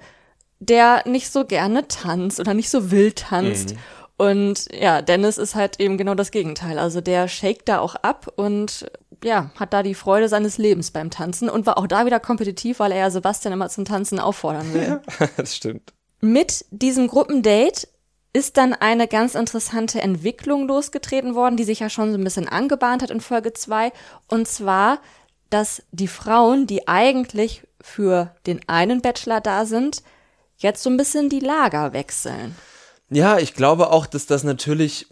der 0.58 1.02
nicht 1.06 1.30
so 1.30 1.44
gerne 1.44 1.86
tanzt 1.88 2.40
oder 2.40 2.54
nicht 2.54 2.70
so 2.70 2.90
wild 2.90 3.18
tanzt. 3.20 3.74
Mhm. 3.74 3.78
Und 4.22 4.68
ja, 4.72 5.02
Dennis 5.02 5.36
ist 5.36 5.56
halt 5.56 5.80
eben 5.80 5.98
genau 5.98 6.14
das 6.14 6.30
Gegenteil. 6.30 6.78
Also 6.78 7.00
der 7.00 7.26
shake 7.26 7.66
da 7.66 7.80
auch 7.80 7.96
ab 7.96 8.32
und 8.36 8.88
ja, 9.24 9.50
hat 9.58 9.72
da 9.72 9.82
die 9.82 9.96
Freude 9.96 10.28
seines 10.28 10.58
Lebens 10.58 10.92
beim 10.92 11.10
Tanzen 11.10 11.50
und 11.50 11.66
war 11.66 11.76
auch 11.76 11.88
da 11.88 12.06
wieder 12.06 12.20
kompetitiv, 12.20 12.78
weil 12.78 12.92
er 12.92 12.98
ja 12.98 13.10
Sebastian 13.10 13.52
immer 13.52 13.68
zum 13.68 13.84
Tanzen 13.84 14.20
auffordern 14.20 14.72
will. 14.74 15.00
das 15.36 15.56
stimmt. 15.56 15.92
Mit 16.20 16.64
diesem 16.70 17.08
Gruppendate 17.08 17.88
ist 18.32 18.58
dann 18.58 18.74
eine 18.74 19.08
ganz 19.08 19.34
interessante 19.34 20.00
Entwicklung 20.00 20.68
losgetreten 20.68 21.34
worden, 21.34 21.56
die 21.56 21.64
sich 21.64 21.80
ja 21.80 21.90
schon 21.90 22.12
so 22.12 22.16
ein 22.16 22.22
bisschen 22.22 22.48
angebahnt 22.48 23.02
hat 23.02 23.10
in 23.10 23.20
Folge 23.20 23.54
2. 23.54 23.90
Und 24.28 24.46
zwar, 24.46 25.00
dass 25.50 25.82
die 25.90 26.06
Frauen, 26.06 26.68
die 26.68 26.86
eigentlich 26.86 27.64
für 27.80 28.36
den 28.46 28.60
einen 28.68 29.02
Bachelor 29.02 29.40
da 29.40 29.66
sind, 29.66 30.04
jetzt 30.58 30.84
so 30.84 30.90
ein 30.90 30.96
bisschen 30.96 31.28
die 31.28 31.40
Lager 31.40 31.92
wechseln. 31.92 32.54
Ja, 33.12 33.38
ich 33.38 33.54
glaube 33.54 33.90
auch, 33.90 34.06
dass 34.06 34.26
das 34.26 34.42
natürlich 34.42 35.06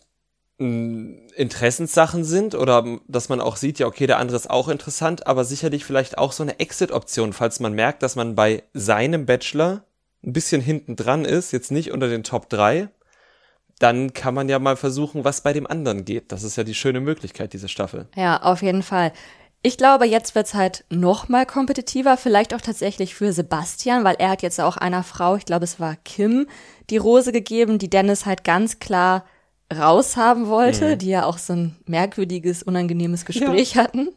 hm, 0.58 1.28
Interessenssachen 1.36 2.24
sind 2.24 2.54
oder 2.54 2.98
dass 3.08 3.28
man 3.28 3.40
auch 3.40 3.56
sieht, 3.56 3.78
ja, 3.78 3.86
okay, 3.86 4.06
der 4.06 4.18
andere 4.18 4.36
ist 4.36 4.50
auch 4.50 4.68
interessant, 4.68 5.26
aber 5.26 5.44
sicherlich 5.44 5.84
vielleicht 5.84 6.18
auch 6.18 6.32
so 6.32 6.42
eine 6.42 6.58
Exit-Option, 6.58 7.32
falls 7.32 7.60
man 7.60 7.74
merkt, 7.74 8.02
dass 8.02 8.16
man 8.16 8.34
bei 8.34 8.62
seinem 8.72 9.26
Bachelor 9.26 9.84
ein 10.24 10.32
bisschen 10.32 10.60
hinten 10.60 10.96
dran 10.96 11.24
ist, 11.24 11.52
jetzt 11.52 11.70
nicht 11.70 11.92
unter 11.92 12.08
den 12.08 12.24
Top 12.24 12.48
3, 12.48 12.88
dann 13.78 14.12
kann 14.12 14.34
man 14.34 14.48
ja 14.48 14.58
mal 14.58 14.76
versuchen, 14.76 15.24
was 15.24 15.40
bei 15.40 15.54
dem 15.54 15.66
anderen 15.66 16.04
geht. 16.04 16.32
Das 16.32 16.42
ist 16.42 16.56
ja 16.56 16.64
die 16.64 16.74
schöne 16.74 17.00
Möglichkeit, 17.00 17.54
diese 17.54 17.68
Staffel. 17.68 18.06
Ja, 18.14 18.42
auf 18.42 18.60
jeden 18.62 18.82
Fall. 18.82 19.12
Ich 19.62 19.76
glaube, 19.76 20.06
jetzt 20.06 20.34
wird's 20.34 20.54
halt 20.54 20.84
noch 20.88 21.28
mal 21.28 21.44
kompetitiver, 21.44 22.16
vielleicht 22.16 22.54
auch 22.54 22.62
tatsächlich 22.62 23.14
für 23.14 23.32
Sebastian, 23.32 24.04
weil 24.04 24.16
er 24.18 24.30
hat 24.30 24.42
jetzt 24.42 24.58
auch 24.58 24.78
einer 24.78 25.02
Frau, 25.02 25.36
ich 25.36 25.44
glaube, 25.44 25.64
es 25.64 25.78
war 25.78 25.96
Kim, 25.96 26.46
die 26.88 26.96
Rose 26.96 27.30
gegeben, 27.30 27.78
die 27.78 27.90
Dennis 27.90 28.24
halt 28.24 28.42
ganz 28.42 28.78
klar 28.78 29.26
raushaben 29.72 30.48
wollte, 30.48 30.94
mhm. 30.94 30.98
die 30.98 31.10
ja 31.10 31.26
auch 31.26 31.36
so 31.36 31.52
ein 31.52 31.76
merkwürdiges, 31.86 32.62
unangenehmes 32.62 33.26
Gespräch 33.26 33.74
ja. 33.74 33.82
hatten. 33.82 34.08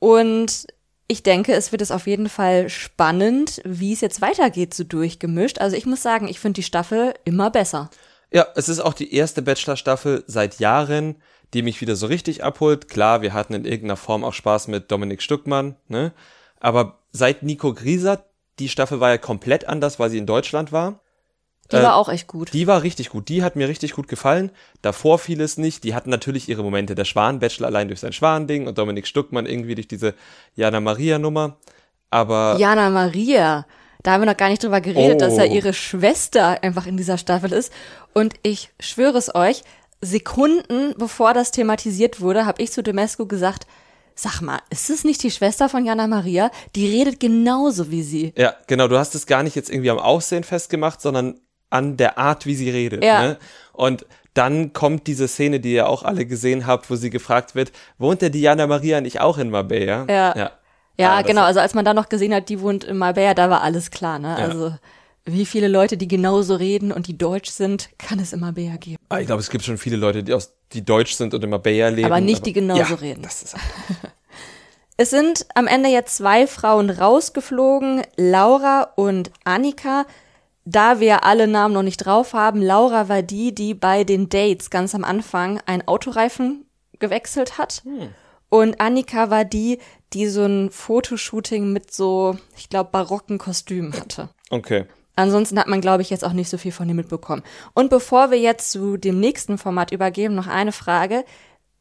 Und 0.00 0.66
ich 1.06 1.22
denke, 1.22 1.54
es 1.54 1.72
wird 1.72 1.80
es 1.80 1.90
auf 1.90 2.06
jeden 2.06 2.28
Fall 2.28 2.68
spannend, 2.68 3.62
wie 3.64 3.92
es 3.92 4.00
jetzt 4.00 4.20
weitergeht, 4.20 4.74
so 4.74 4.84
durchgemischt. 4.84 5.60
Also 5.60 5.76
ich 5.76 5.86
muss 5.86 6.02
sagen, 6.02 6.28
ich 6.28 6.40
finde 6.40 6.58
die 6.58 6.64
Staffel 6.64 7.14
immer 7.24 7.50
besser. 7.50 7.90
Ja, 8.30 8.46
es 8.56 8.68
ist 8.68 8.80
auch 8.80 8.92
die 8.92 9.14
erste 9.14 9.40
Bachelor-Staffel 9.40 10.24
seit 10.26 10.58
Jahren, 10.58 11.16
die 11.54 11.62
mich 11.62 11.80
wieder 11.80 11.96
so 11.96 12.06
richtig 12.06 12.44
abholt. 12.44 12.88
Klar, 12.88 13.22
wir 13.22 13.32
hatten 13.32 13.54
in 13.54 13.64
irgendeiner 13.64 13.96
Form 13.96 14.24
auch 14.24 14.34
Spaß 14.34 14.68
mit 14.68 14.90
Dominik 14.90 15.22
Stuckmann, 15.22 15.76
ne? 15.88 16.12
Aber 16.60 16.98
seit 17.12 17.42
Nico 17.42 17.72
Grieser, 17.72 18.24
die 18.58 18.68
Staffel 18.68 19.00
war 19.00 19.10
ja 19.10 19.18
komplett 19.18 19.68
anders, 19.68 19.98
weil 19.98 20.10
sie 20.10 20.18
in 20.18 20.26
Deutschland 20.26 20.72
war. 20.72 21.00
Die 21.70 21.76
äh, 21.76 21.82
war 21.82 21.96
auch 21.96 22.08
echt 22.08 22.26
gut. 22.26 22.52
Die 22.52 22.66
war 22.66 22.82
richtig 22.82 23.10
gut. 23.10 23.28
Die 23.28 23.42
hat 23.42 23.56
mir 23.56 23.68
richtig 23.68 23.92
gut 23.92 24.08
gefallen. 24.08 24.50
Davor 24.82 25.18
fiel 25.18 25.40
es 25.40 25.58
nicht. 25.58 25.84
Die 25.84 25.94
hatten 25.94 26.10
natürlich 26.10 26.48
ihre 26.48 26.62
Momente. 26.62 26.94
Der 26.94 27.04
Schwan-Bachelor 27.04 27.66
allein 27.66 27.88
durch 27.88 28.00
sein 28.00 28.12
Schwan-Ding 28.12 28.66
und 28.66 28.78
Dominik 28.78 29.06
Stuckmann 29.06 29.46
irgendwie 29.46 29.74
durch 29.74 29.88
diese 29.88 30.14
Jana 30.54 30.80
Maria-Nummer. 30.80 31.56
Aber. 32.10 32.56
Jana 32.58 32.90
Maria. 32.90 33.66
Da 34.02 34.12
haben 34.12 34.22
wir 34.22 34.26
noch 34.26 34.36
gar 34.36 34.48
nicht 34.48 34.62
drüber 34.62 34.80
geredet, 34.80 35.16
oh. 35.16 35.18
dass 35.18 35.38
er 35.38 35.46
ihre 35.46 35.74
Schwester 35.74 36.62
einfach 36.62 36.86
in 36.86 36.96
dieser 36.96 37.18
Staffel 37.18 37.52
ist. 37.52 37.72
Und 38.14 38.34
ich 38.42 38.70
schwöre 38.80 39.18
es 39.18 39.34
euch, 39.34 39.62
Sekunden 40.00 40.94
bevor 40.96 41.34
das 41.34 41.50
thematisiert 41.50 42.20
wurde, 42.20 42.46
habe 42.46 42.62
ich 42.62 42.72
zu 42.72 42.82
Demesco 42.82 43.26
gesagt, 43.26 43.66
Sag 44.20 44.40
mal, 44.40 44.58
ist 44.68 44.90
es 44.90 45.04
nicht 45.04 45.22
die 45.22 45.30
Schwester 45.30 45.68
von 45.68 45.84
Jana 45.84 46.08
Maria? 46.08 46.50
Die 46.74 46.88
redet 46.88 47.20
genauso 47.20 47.92
wie 47.92 48.02
sie. 48.02 48.32
Ja, 48.36 48.52
genau. 48.66 48.88
Du 48.88 48.98
hast 48.98 49.14
es 49.14 49.26
gar 49.26 49.44
nicht 49.44 49.54
jetzt 49.54 49.70
irgendwie 49.70 49.90
am 49.90 50.00
Aussehen 50.00 50.42
festgemacht, 50.42 51.00
sondern 51.00 51.38
an 51.70 51.96
der 51.96 52.18
Art, 52.18 52.44
wie 52.44 52.56
sie 52.56 52.68
redet. 52.68 53.04
Ja. 53.04 53.22
Ne? 53.22 53.36
Und 53.72 54.06
dann 54.34 54.72
kommt 54.72 55.06
diese 55.06 55.28
Szene, 55.28 55.60
die 55.60 55.72
ihr 55.72 55.88
auch 55.88 56.02
alle 56.02 56.26
gesehen 56.26 56.66
habt, 56.66 56.90
wo 56.90 56.96
sie 56.96 57.10
gefragt 57.10 57.54
wird, 57.54 57.70
wohnt 57.96 58.20
der 58.20 58.30
Diana 58.30 58.66
Maria 58.66 59.00
nicht 59.00 59.20
auch 59.20 59.38
in 59.38 59.50
Marbella? 59.50 60.04
Ja. 60.08 60.36
Ja, 60.36 60.50
ja 60.96 61.12
ah, 61.12 61.22
genau. 61.22 61.42
Also 61.42 61.60
als 61.60 61.74
man 61.74 61.84
dann 61.84 61.94
noch 61.94 62.08
gesehen 62.08 62.34
hat, 62.34 62.48
die 62.48 62.60
wohnt 62.60 62.82
in 62.82 62.98
Marbella, 62.98 63.34
da 63.34 63.50
war 63.50 63.62
alles 63.62 63.92
klar. 63.92 64.18
Ne? 64.18 64.34
Ja. 64.36 64.44
Also 64.46 64.74
wie 65.32 65.46
viele 65.46 65.68
Leute, 65.68 65.96
die 65.96 66.08
genauso 66.08 66.54
reden 66.54 66.92
und 66.92 67.06
die 67.06 67.16
deutsch 67.16 67.50
sind, 67.50 67.90
kann 67.98 68.18
es 68.18 68.32
in 68.32 68.40
Marbella 68.40 68.76
geben? 68.76 68.98
Ah, 69.08 69.20
ich 69.20 69.26
glaube, 69.26 69.40
es 69.40 69.50
gibt 69.50 69.64
schon 69.64 69.78
viele 69.78 69.96
Leute, 69.96 70.22
die, 70.22 70.32
aus, 70.32 70.54
die 70.72 70.84
deutsch 70.84 71.14
sind 71.14 71.34
und 71.34 71.42
in 71.42 71.50
Marbella 71.50 71.88
leben. 71.88 72.06
Aber 72.06 72.20
nicht, 72.20 72.38
aber, 72.38 72.44
die 72.44 72.52
genauso 72.52 72.94
ja, 72.94 72.94
reden. 72.94 73.22
Das 73.22 73.42
ist 73.42 73.56
es 74.96 75.10
sind 75.10 75.46
am 75.54 75.66
Ende 75.66 75.88
jetzt 75.88 76.16
zwei 76.16 76.46
Frauen 76.46 76.90
rausgeflogen, 76.90 78.02
Laura 78.16 78.92
und 78.96 79.30
Annika 79.44 80.06
da 80.70 81.00
wir 81.00 81.24
alle 81.24 81.46
Namen 81.46 81.72
noch 81.72 81.82
nicht 81.82 82.04
drauf 82.04 82.34
haben, 82.34 82.60
Laura 82.60 83.08
war 83.08 83.22
die, 83.22 83.54
die 83.54 83.72
bei 83.72 84.04
den 84.04 84.28
Dates 84.28 84.68
ganz 84.68 84.94
am 84.94 85.02
Anfang 85.02 85.60
einen 85.64 85.88
Autoreifen 85.88 86.66
gewechselt 86.98 87.56
hat. 87.56 87.82
Hm. 87.84 88.10
Und 88.50 88.78
Annika 88.78 89.30
war 89.30 89.46
die, 89.46 89.78
die 90.12 90.26
so 90.26 90.44
ein 90.44 90.70
Fotoshooting 90.70 91.72
mit 91.72 91.90
so, 91.90 92.36
ich 92.54 92.68
glaube, 92.68 92.90
barocken 92.90 93.38
Kostümen 93.38 93.94
hatte. 93.94 94.28
Okay. 94.50 94.84
Ansonsten 95.18 95.58
hat 95.58 95.66
man, 95.66 95.80
glaube 95.80 96.02
ich, 96.02 96.10
jetzt 96.10 96.24
auch 96.24 96.32
nicht 96.32 96.48
so 96.48 96.58
viel 96.58 96.70
von 96.70 96.88
ihm 96.88 96.94
mitbekommen. 96.94 97.42
Und 97.74 97.90
bevor 97.90 98.30
wir 98.30 98.38
jetzt 98.38 98.70
zu 98.70 98.96
dem 98.96 99.18
nächsten 99.18 99.58
Format 99.58 99.90
übergeben, 99.90 100.36
noch 100.36 100.46
eine 100.46 100.70
Frage. 100.70 101.24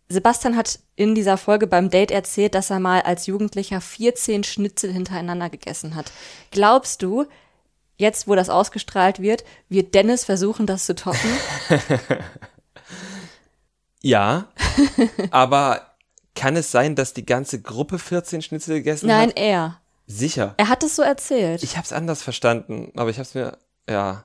Sebastian 0.10 0.58
hat 0.58 0.80
in 0.96 1.14
dieser 1.14 1.38
Folge 1.38 1.68
beim 1.68 1.92
Date 1.92 2.10
erzählt, 2.10 2.56
dass 2.56 2.72
er 2.72 2.80
mal 2.80 3.02
als 3.02 3.28
Jugendlicher 3.28 3.80
14 3.80 4.44
Schnitzel 4.44 4.92
hintereinander 4.92 5.52
gegessen 5.52 5.94
hat. 5.94 6.12
Glaubst 6.50 7.04
du, 7.04 7.26
jetzt, 7.98 8.28
wo 8.28 8.34
das 8.34 8.50
ausgestrahlt 8.50 9.22
wird, 9.22 9.44
wird 9.70 9.94
Dennis 9.94 10.26
versuchen, 10.26 10.66
das 10.66 10.88
zu 10.88 10.96
toppen? 10.96 11.30
ja, 14.02 14.48
aber 15.30 15.96
kann 16.34 16.56
es 16.56 16.72
sein, 16.72 16.96
dass 16.96 17.14
die 17.14 17.26
ganze 17.26 17.62
Gruppe 17.62 18.00
14 18.00 18.42
Schnitzel 18.42 18.78
gegessen 18.78 19.06
Nein, 19.06 19.30
hat? 19.30 19.36
Nein, 19.36 19.46
er. 19.46 19.82
Sicher. 20.08 20.56
Er 20.58 20.70
hat 20.70 20.84
es 20.84 20.96
so 20.96 21.02
erzählt. 21.02 21.62
Ich 21.64 21.76
habe 21.76 21.86
es 21.86 21.92
anders 21.92 22.24
verstanden, 22.24 22.92
aber 22.96 23.10
ich 23.10 23.18
habe 23.18 23.28
es 23.28 23.36
mir, 23.36 23.58
ja. 23.90 24.24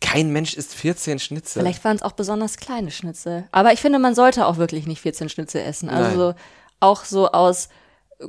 Kein 0.00 0.30
Mensch 0.30 0.54
isst 0.54 0.74
14 0.74 1.18
Schnitzel. 1.20 1.60
Vielleicht 1.60 1.84
waren 1.84 1.96
es 1.96 2.02
auch 2.02 2.12
besonders 2.12 2.56
kleine 2.56 2.90
Schnitzel. 2.90 3.48
Aber 3.52 3.72
ich 3.72 3.80
finde, 3.80 3.98
man 4.00 4.14
sollte 4.14 4.46
auch 4.46 4.56
wirklich 4.56 4.86
nicht 4.86 5.00
14 5.00 5.28
Schnitzel 5.28 5.62
essen. 5.62 5.88
Also 5.88 6.28
Nein. 6.28 6.34
auch 6.80 7.04
so 7.04 7.30
aus 7.30 7.68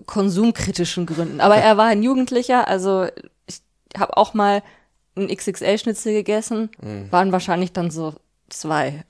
konsumkritischen 0.06 1.06
Gründen. 1.06 1.42
Aber 1.42 1.56
er 1.56 1.78
war 1.78 1.88
ein 1.88 2.04
Jugendlicher, 2.04 2.68
also 2.68 3.08
ich 3.48 3.62
habe 3.98 4.18
auch 4.18 4.34
mal 4.34 4.62
ein 5.16 5.28
XXL-Schnitzel 5.28 6.14
gegessen, 6.14 6.70
mhm. 6.82 7.12
waren 7.12 7.32
wahrscheinlich 7.32 7.74
dann 7.74 7.92
so 7.92 8.16
zwei. 8.50 9.04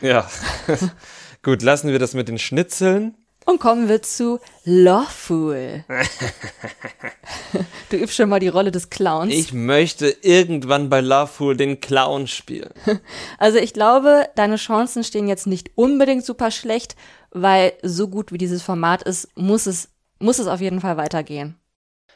Ja. 0.00 0.28
Gut, 1.42 1.62
lassen 1.62 1.90
wir 1.90 1.98
das 1.98 2.14
mit 2.14 2.28
den 2.28 2.38
Schnitzeln. 2.38 3.16
Und 3.46 3.60
kommen 3.60 3.88
wir 3.88 4.02
zu 4.02 4.40
Lawful. 4.64 5.84
du 7.90 7.96
übst 7.96 8.16
schon 8.16 8.28
mal 8.28 8.40
die 8.40 8.48
Rolle 8.48 8.72
des 8.72 8.90
Clowns. 8.90 9.32
Ich 9.32 9.52
möchte 9.52 10.08
irgendwann 10.22 10.90
bei 10.90 11.00
Lawful 11.00 11.56
den 11.56 11.80
Clown 11.80 12.26
spielen. 12.26 12.74
Also 13.38 13.58
ich 13.58 13.72
glaube, 13.72 14.28
deine 14.34 14.56
Chancen 14.56 15.04
stehen 15.04 15.28
jetzt 15.28 15.46
nicht 15.46 15.70
unbedingt 15.76 16.24
super 16.24 16.50
schlecht, 16.50 16.96
weil 17.30 17.74
so 17.82 18.08
gut 18.08 18.32
wie 18.32 18.38
dieses 18.38 18.62
Format 18.62 19.02
ist, 19.02 19.28
muss 19.36 19.66
es, 19.66 19.90
muss 20.18 20.40
es 20.40 20.48
auf 20.48 20.60
jeden 20.60 20.80
Fall 20.80 20.96
weitergehen. 20.96 21.56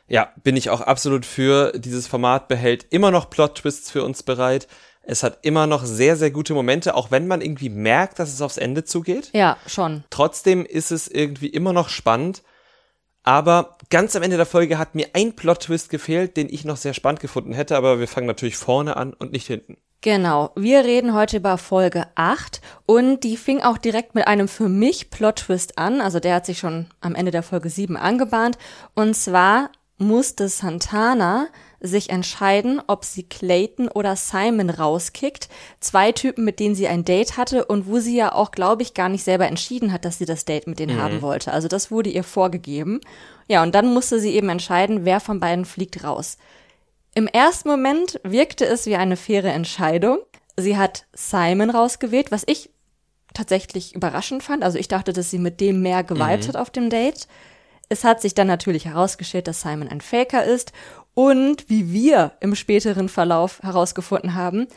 Ja, 0.09 0.33
bin 0.43 0.57
ich 0.57 0.71
auch 0.71 0.81
absolut 0.81 1.25
für. 1.25 1.73
Dieses 1.77 2.09
Format 2.09 2.49
behält 2.49 2.87
immer 2.91 3.13
noch 3.13 3.31
Plot-Twists 3.31 3.93
für 3.93 4.03
uns 4.03 4.25
bereit. 4.25 4.67
Es 5.11 5.25
hat 5.25 5.39
immer 5.43 5.67
noch 5.67 5.85
sehr, 5.85 6.17
sehr 6.17 6.31
gute 6.31 6.55
Momente, 6.55 6.95
auch 6.95 7.11
wenn 7.11 7.27
man 7.27 7.41
irgendwie 7.41 7.69
merkt, 7.69 8.21
dass 8.21 8.33
es 8.33 8.41
aufs 8.41 8.59
Ende 8.59 8.85
zugeht. 8.85 9.31
Ja, 9.33 9.57
schon. 9.67 10.05
Trotzdem 10.11 10.65
ist 10.65 10.93
es 10.93 11.09
irgendwie 11.09 11.49
immer 11.49 11.73
noch 11.73 11.89
spannend. 11.89 12.43
Aber 13.25 13.77
ganz 13.91 14.15
am 14.15 14.23
Ende 14.23 14.37
der 14.37 14.47
Folge 14.47 14.79
hat 14.79 14.95
mir 14.95 15.09
ein 15.13 15.35
Plot-Twist 15.35 15.91
gefehlt, 15.91 16.37
den 16.37 16.49
ich 16.49 16.65
noch 16.65 16.77
sehr 16.77 16.95
spannend 16.95 17.21
gefunden 17.21 17.53
hätte, 17.53 17.77
aber 17.77 17.99
wir 17.99 18.09
fangen 18.09 18.29
natürlich 18.29 18.57
vorne 18.57 18.97
an 18.97 19.13
und 19.13 19.33
nicht 19.33 19.47
hinten. 19.47 19.77
Genau, 20.01 20.53
wir 20.57 20.85
reden 20.85 21.13
heute 21.13 21.39
über 21.39 21.59
Folge 21.59 22.07
8 22.15 22.63
und 22.87 23.21
die 23.21 23.37
fing 23.37 23.61
auch 23.61 23.77
direkt 23.77 24.15
mit 24.15 24.27
einem 24.27 24.49
für 24.49 24.69
mich 24.69 25.11
Plot-Twist 25.11 25.77
an, 25.77 26.01
also 26.01 26.21
der 26.21 26.37
hat 26.37 26.47
sich 26.47 26.59
schon 26.59 26.87
am 27.03 27.15
Ende 27.15 27.33
der 27.33 27.43
Folge 27.43 27.69
7 27.69 27.99
angebahnt 27.99 28.57
und 28.95 29.15
zwar 29.15 29.71
musste 29.99 30.49
Santana 30.49 31.49
sich 31.81 32.11
entscheiden, 32.11 32.81
ob 32.87 33.05
sie 33.05 33.23
Clayton 33.23 33.89
oder 33.89 34.15
Simon 34.17 34.71
rauskickt. 34.71 35.49
Zwei 35.81 36.13
Typen, 36.13 36.45
mit 36.45 36.61
denen 36.61 36.75
sie 36.75 36.89
ein 36.89 37.05
Date 37.05 37.37
hatte 37.37 37.65
und 37.65 37.87
wo 37.87 37.99
sie 37.99 38.17
ja 38.17 38.33
auch, 38.33 38.51
glaube 38.51 38.83
ich, 38.83 38.95
gar 38.95 39.09
nicht 39.09 39.25
selber 39.25 39.47
entschieden 39.47 39.93
hat, 39.93 40.05
dass 40.05 40.19
sie 40.19 40.27
das 40.27 40.45
Date 40.45 40.67
mit 40.67 40.79
denen 40.79 40.97
mhm. 40.97 41.03
haben 41.03 41.23
wollte. 41.23 41.53
Also 41.53 41.69
das 41.69 41.91
wurde 41.91 42.11
ihr 42.11 42.25
vorgegeben. 42.25 43.01
Ja, 43.49 43.63
und 43.63 43.75
dann 43.75 43.93
musste 43.93 44.21
sie 44.21 44.31
eben 44.31 44.49
entscheiden, 44.49 45.05
wer 45.05 45.21
von 45.21 45.41
beiden 45.41 45.65
fliegt 45.65 46.05
raus. 46.05 46.37
Im 47.15 47.27
ersten 47.27 47.69
Moment 47.69 48.21
wirkte 48.23 48.67
es 48.67 48.87
wie 48.87 48.97
eine 48.97 49.17
faire 49.17 49.53
Entscheidung. 49.53 50.19
Sie 50.57 50.77
hat 50.77 51.07
Simon 51.13 51.71
rausgewählt, 51.71 52.31
was 52.31 52.45
ich 52.47 52.71
tatsächlich 53.35 53.95
überraschend 53.95 54.43
fand. 54.43 54.63
Also 54.63 54.79
ich 54.79 54.89
dachte, 54.89 55.13
dass 55.13 55.31
sie 55.31 55.39
mit 55.39 55.61
dem 55.61 55.83
mehr 55.83 56.05
geweibt 56.05 56.45
mhm. 56.45 56.49
hat 56.49 56.57
auf 56.57 56.71
dem 56.71 56.91
Date. 56.91 57.27
Es 57.89 58.05
hat 58.05 58.21
sich 58.21 58.35
dann 58.35 58.47
natürlich 58.47 58.85
herausgestellt, 58.85 59.49
dass 59.49 59.63
Simon 59.63 59.89
ein 59.89 60.01
Faker 60.01 60.45
ist 60.45 60.73
und 61.21 61.69
wie 61.69 61.93
wir 61.93 62.33
im 62.41 62.55
späteren 62.55 63.11
Verlauf 63.11 63.61
herausgefunden 63.63 64.35
haben, 64.35 64.69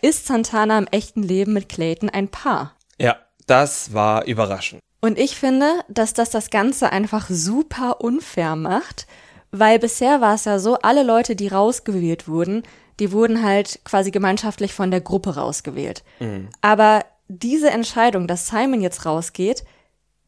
ist 0.00 0.24
Santana 0.24 0.78
im 0.78 0.86
echten 0.86 1.20
Leben 1.20 1.52
mit 1.52 1.68
Clayton 1.68 2.08
ein 2.08 2.28
Paar. 2.28 2.76
Ja, 3.00 3.16
das 3.48 3.92
war 3.92 4.24
überraschend. 4.24 4.80
Und 5.00 5.18
ich 5.18 5.34
finde, 5.34 5.66
dass 5.88 6.14
das 6.14 6.30
das 6.30 6.50
Ganze 6.50 6.92
einfach 6.92 7.28
super 7.28 8.02
unfair 8.02 8.54
macht, 8.54 9.08
weil 9.50 9.80
bisher 9.80 10.20
war 10.20 10.36
es 10.36 10.44
ja 10.44 10.60
so, 10.60 10.76
alle 10.76 11.02
Leute, 11.02 11.34
die 11.34 11.48
rausgewählt 11.48 12.28
wurden, 12.28 12.62
die 13.00 13.10
wurden 13.10 13.42
halt 13.42 13.80
quasi 13.82 14.12
gemeinschaftlich 14.12 14.72
von 14.72 14.92
der 14.92 15.00
Gruppe 15.00 15.34
rausgewählt. 15.34 16.04
Mhm. 16.20 16.50
Aber 16.60 17.04
diese 17.26 17.70
Entscheidung, 17.70 18.28
dass 18.28 18.46
Simon 18.46 18.80
jetzt 18.80 19.06
rausgeht, 19.06 19.64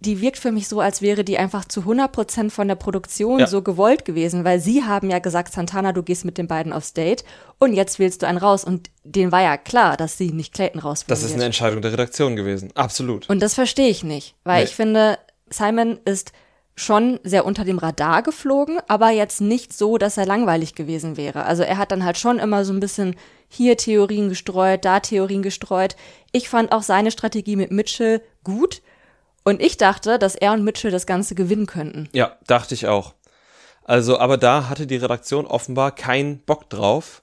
die 0.02 0.20
wirkt 0.20 0.38
für 0.38 0.52
mich 0.52 0.68
so, 0.68 0.80
als 0.80 1.00
wäre 1.00 1.24
die 1.24 1.38
einfach 1.38 1.64
zu 1.64 1.80
100 1.80 2.10
Prozent 2.10 2.52
von 2.52 2.68
der 2.68 2.74
Produktion 2.74 3.40
ja. 3.40 3.46
so 3.46 3.62
gewollt 3.62 4.04
gewesen, 4.04 4.44
weil 4.44 4.60
sie 4.60 4.84
haben 4.84 5.08
ja 5.08 5.20
gesagt, 5.20 5.52
Santana, 5.52 5.92
du 5.92 6.02
gehst 6.02 6.24
mit 6.24 6.38
den 6.38 6.48
beiden 6.48 6.72
aufs 6.72 6.92
Date 6.92 7.24
und 7.58 7.72
jetzt 7.72 7.98
wählst 7.98 8.22
du 8.22 8.26
einen 8.26 8.38
raus 8.38 8.64
und 8.64 8.90
denen 9.04 9.32
war 9.32 9.42
ja 9.42 9.56
klar, 9.56 9.96
dass 9.96 10.18
sie 10.18 10.32
nicht 10.32 10.52
Clayton 10.52 10.80
rauswählen 10.80 11.08
Das 11.08 11.22
ist 11.22 11.34
eine 11.34 11.44
Entscheidung 11.44 11.82
der 11.82 11.92
Redaktion 11.92 12.36
gewesen, 12.36 12.70
absolut. 12.74 13.30
Und 13.30 13.40
das 13.40 13.54
verstehe 13.54 13.88
ich 13.88 14.02
nicht, 14.02 14.34
weil 14.44 14.58
nee. 14.58 14.64
ich 14.64 14.74
finde, 14.74 15.18
Simon 15.50 15.98
ist 16.04 16.32
schon 16.74 17.20
sehr 17.22 17.44
unter 17.44 17.64
dem 17.64 17.78
Radar 17.78 18.22
geflogen, 18.22 18.78
aber 18.88 19.10
jetzt 19.10 19.40
nicht 19.40 19.72
so, 19.72 19.98
dass 19.98 20.16
er 20.16 20.26
langweilig 20.26 20.74
gewesen 20.74 21.16
wäre. 21.16 21.44
Also 21.44 21.62
er 21.62 21.78
hat 21.78 21.92
dann 21.92 22.04
halt 22.04 22.18
schon 22.18 22.38
immer 22.38 22.64
so 22.64 22.72
ein 22.72 22.80
bisschen 22.80 23.14
hier 23.48 23.76
Theorien 23.76 24.30
gestreut, 24.30 24.84
da 24.84 25.00
Theorien 25.00 25.42
gestreut. 25.42 25.96
Ich 26.32 26.48
fand 26.48 26.72
auch 26.72 26.82
seine 26.82 27.10
Strategie 27.10 27.56
mit 27.56 27.70
Mitchell 27.70 28.22
gut 28.42 28.80
und 29.44 29.60
ich 29.60 29.76
dachte, 29.76 30.18
dass 30.18 30.34
er 30.34 30.52
und 30.52 30.64
Mitchell 30.64 30.90
das 30.90 31.06
Ganze 31.06 31.34
gewinnen 31.34 31.66
könnten. 31.66 32.08
Ja, 32.12 32.36
dachte 32.46 32.74
ich 32.74 32.86
auch. 32.86 33.14
Also, 33.84 34.18
aber 34.18 34.36
da 34.36 34.68
hatte 34.68 34.86
die 34.86 34.96
Redaktion 34.96 35.46
offenbar 35.46 35.92
keinen 35.92 36.38
Bock 36.38 36.70
drauf, 36.70 37.22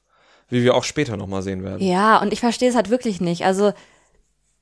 wie 0.50 0.64
wir 0.64 0.76
auch 0.76 0.84
später 0.84 1.16
nochmal 1.16 1.42
sehen 1.42 1.64
werden. 1.64 1.86
Ja, 1.86 2.22
und 2.22 2.34
ich 2.34 2.42
verstehe 2.42 2.70
es 2.70 2.76
halt 2.76 2.90
wirklich 2.90 3.22
nicht. 3.22 3.46
Also, 3.46 3.74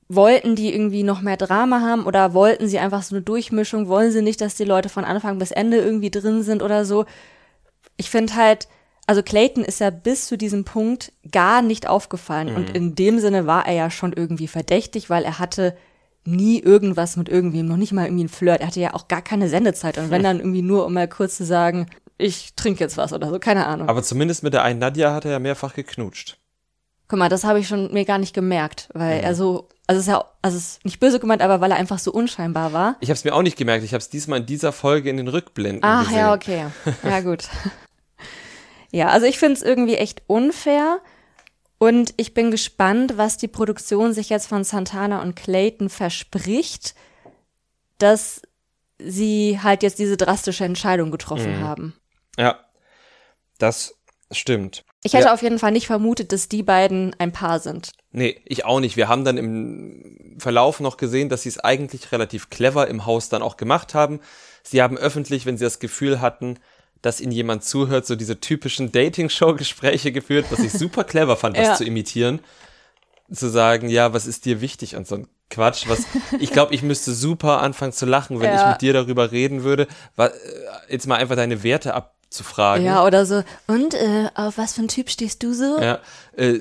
wollten 0.08 0.56
die 0.56 0.74
irgendwie 0.74 1.04
noch 1.04 1.22
mehr 1.22 1.38
Drama 1.38 1.82
haben 1.82 2.06
oder 2.06 2.34
wollten 2.34 2.68
sie 2.68 2.80
einfach 2.80 3.04
so 3.04 3.16
eine 3.16 3.24
Durchmischung? 3.24 3.88
Wollen 3.88 4.12
sie 4.12 4.22
nicht, 4.22 4.40
dass 4.42 4.56
die 4.56 4.64
Leute 4.64 4.90
von 4.90 5.04
Anfang 5.04 5.40
bis 5.40 5.52
Ende 5.52 5.78
irgendwie 5.78 6.12
drin 6.12 6.44
sind 6.44 6.62
oder 6.62 6.86
so? 6.86 7.06
Ich 7.98 8.10
finde 8.10 8.36
halt, 8.36 8.68
also 9.06 9.24
Clayton 9.24 9.64
ist 9.64 9.80
ja 9.80 9.90
bis 9.90 10.28
zu 10.28 10.38
diesem 10.38 10.66
Punkt 10.66 11.12
gar 11.32 11.62
nicht 11.62 11.88
aufgefallen. 11.88 12.52
Mhm. 12.52 12.56
Und 12.56 12.76
in 12.76 12.96
dem 12.96 13.20
Sinne 13.20 13.48
war 13.48 13.68
er 13.68 13.74
ja 13.74 13.90
schon 13.90 14.14
irgendwie 14.14 14.48
verdächtig, 14.48 15.10
weil 15.10 15.24
er 15.24 15.40
hatte 15.40 15.76
nie 16.28 16.60
irgendwas 16.60 17.16
mit 17.16 17.30
irgendwem, 17.30 17.66
noch 17.66 17.78
nicht 17.78 17.94
mal 17.94 18.06
irgendwie 18.06 18.26
ein 18.26 18.30
Flirt. 18.30 18.62
Er 18.62 18.68
hatte 18.68 18.80
ja 18.80 18.94
auch 18.94 19.08
gar 19.08 19.22
keine 19.22 19.50
Sendezeit. 19.50 19.98
Und 19.98 20.12
wenn 20.12 20.24
dann 20.24 20.40
irgendwie 20.40 20.62
nur, 20.62 20.86
um 20.86 20.94
mal 20.94 21.08
kurz 21.08 21.38
zu 21.38 21.46
sagen, 21.46 21.88
ich 22.18 22.54
trinke 22.56 22.82
jetzt 22.82 22.98
was 22.98 23.14
oder 23.14 23.30
so, 23.30 23.40
keine 23.40 23.66
Ahnung. 23.66 23.90
Aber 23.90 24.04
zumindest 24.04 24.44
mit 24.44 24.54
der 24.54 24.64
einen 24.64 24.80
Nadja 24.80 25.14
hat 25.14 25.26
er 25.26 25.32
ja 25.32 25.40
mehrfach 25.40 25.74
geknutscht. 25.74 26.38
Guck 27.08 27.20
mal, 27.20 27.30
das 27.30 27.46
habe 27.46 27.60
ich 27.60 27.68
schon 27.68 27.94
mir 27.94 28.04
gar 28.04 28.18
nicht 28.18 28.34
gemerkt, 28.34 28.90
weil 28.94 29.20
mhm. 29.20 29.24
er 29.24 29.36
so, 29.36 29.70
also 29.88 30.00
es 30.00 30.08
ist 30.08 30.12
ja, 30.12 30.26
also 30.42 30.58
es 30.58 30.64
ist 30.64 30.86
nicht 30.86 31.00
böse 31.00 31.20
gemeint, 31.20 31.42
aber 31.42 31.62
weil 31.62 31.72
er 31.72 31.78
einfach 31.78 32.00
so 32.00 32.12
unscheinbar 32.12 32.74
war. 32.74 32.98
Ich 33.00 33.10
habe 33.10 33.16
es 33.18 33.24
mir 33.24 33.34
auch 33.34 33.44
nicht 33.44 33.58
gemerkt. 33.58 33.86
Ich 33.86 33.94
habe 33.94 34.02
es 34.02 34.10
diesmal 34.10 34.40
in 34.40 34.46
dieser 34.46 34.74
Folge 34.74 35.10
in 35.10 35.16
den 35.16 35.30
Rückblenden 35.30 35.84
Ach, 35.84 36.04
gesehen. 36.04 36.18
ja, 36.18 36.34
okay. 36.34 36.66
Ja, 37.04 37.22
gut. 37.22 37.46
ja, 38.92 39.08
also 39.08 39.26
ich 39.26 39.40
finde 39.40 39.54
es 39.54 39.62
irgendwie 39.62 39.96
echt 39.96 40.24
unfair. 40.28 41.00
Und 41.80 42.14
ich 42.18 42.34
bin 42.34 42.52
gespannt, 42.52 43.18
was 43.18 43.38
die 43.38 43.48
Produktion 43.48 44.14
sich 44.14 44.30
jetzt 44.30 44.48
von 44.48 44.64
Santana 44.64 45.22
und 45.22 45.36
Clayton 45.36 45.90
verspricht, 45.90 46.96
dass 48.00 48.42
sie 49.00 49.60
halt 49.62 49.84
jetzt 49.84 50.00
diese 50.00 50.18
drastische 50.18 50.66
Entscheidung 50.66 51.12
getroffen 51.12 51.60
mhm. 51.60 51.64
haben. 51.64 51.94
Ja, 52.38 52.60
das 53.60 53.96
stimmt. 54.32 54.84
Ich 55.04 55.14
hätte 55.14 55.28
ja. 55.28 55.34
auf 55.34 55.44
jeden 55.44 55.60
Fall 55.60 55.72
nicht 55.72 55.88
vermutet, 55.88 56.32
dass 56.32 56.50
die 56.50 56.64
beiden 56.64 57.16
ein 57.20 57.32
Paar 57.32 57.60
sind. 57.60 57.92
Nee, 58.12 58.42
ich 58.46 58.66
auch 58.66 58.80
nicht. 58.80 58.98
Wir 58.98 59.08
haben 59.08 59.24
dann 59.24 59.38
im 59.38 60.36
Verlauf 60.40 60.80
noch 60.80 60.98
gesehen, 60.98 61.30
dass 61.30 61.44
sie 61.44 61.50
es 61.50 61.60
eigentlich 61.60 62.12
relativ 62.12 62.50
clever 62.50 62.88
im 62.88 63.06
Haus 63.06 63.30
dann 63.30 63.44
auch 63.44 63.58
gemacht 63.58 63.94
haben. 63.94 64.20
Sie 64.64 64.82
haben 64.82 64.98
öffentlich, 64.98 65.46
wenn 65.46 65.58
sie 65.58 65.64
das 65.64 65.80
Gefühl 65.80 66.20
hatten, 66.20 66.60
dass 67.02 67.22
ihnen 67.22 67.32
jemand 67.32 67.64
zuhört, 67.64 68.06
so 68.06 68.16
diese 68.16 68.40
typischen 68.40 68.92
Dating-Show-Gespräche 68.92 70.12
geführt, 70.12 70.48
was 70.50 70.60
ich 70.60 70.72
super 70.72 71.04
clever 71.04 71.38
fand, 71.38 71.58
das 71.58 71.68
ja. 71.68 71.76
zu 71.76 71.86
imitieren. 71.86 72.40
Zu 73.32 73.50
sagen, 73.50 73.90
ja, 73.90 74.14
was 74.14 74.26
ist 74.26 74.46
dir 74.46 74.62
wichtig 74.62 74.96
und 74.96 75.06
so 75.06 75.16
ein 75.16 75.28
Quatsch, 75.50 75.86
was 75.88 76.00
ich 76.40 76.52
glaube, 76.52 76.74
ich 76.74 76.84
müsste 76.84 77.14
super 77.14 77.62
anfangen 77.62 77.94
zu 77.94 78.06
lachen, 78.06 78.40
wenn 78.40 78.54
ja. 78.54 78.62
ich 78.62 78.72
mit 78.72 78.82
dir 78.82 78.94
darüber 78.94 79.32
reden 79.32 79.64
würde. 79.64 79.88
Was, 80.16 80.32
jetzt 80.90 81.08
mal 81.08 81.16
einfach 81.16 81.36
deine 81.36 81.64
Werte 81.64 81.94
abzufragen. 81.94 82.86
Ja, 82.86 83.06
oder 83.06 83.26
so. 83.26 83.44
Und 83.68 83.94
äh, 83.94 84.30
auf 84.36 84.58
was 84.58 84.74
für 84.74 84.82
ein 84.82 84.88
Typ 84.88 85.10
stehst 85.10 85.44
du 85.44 85.54
so? 85.54 85.80
Ja, 85.80 86.00
äh, 86.36 86.60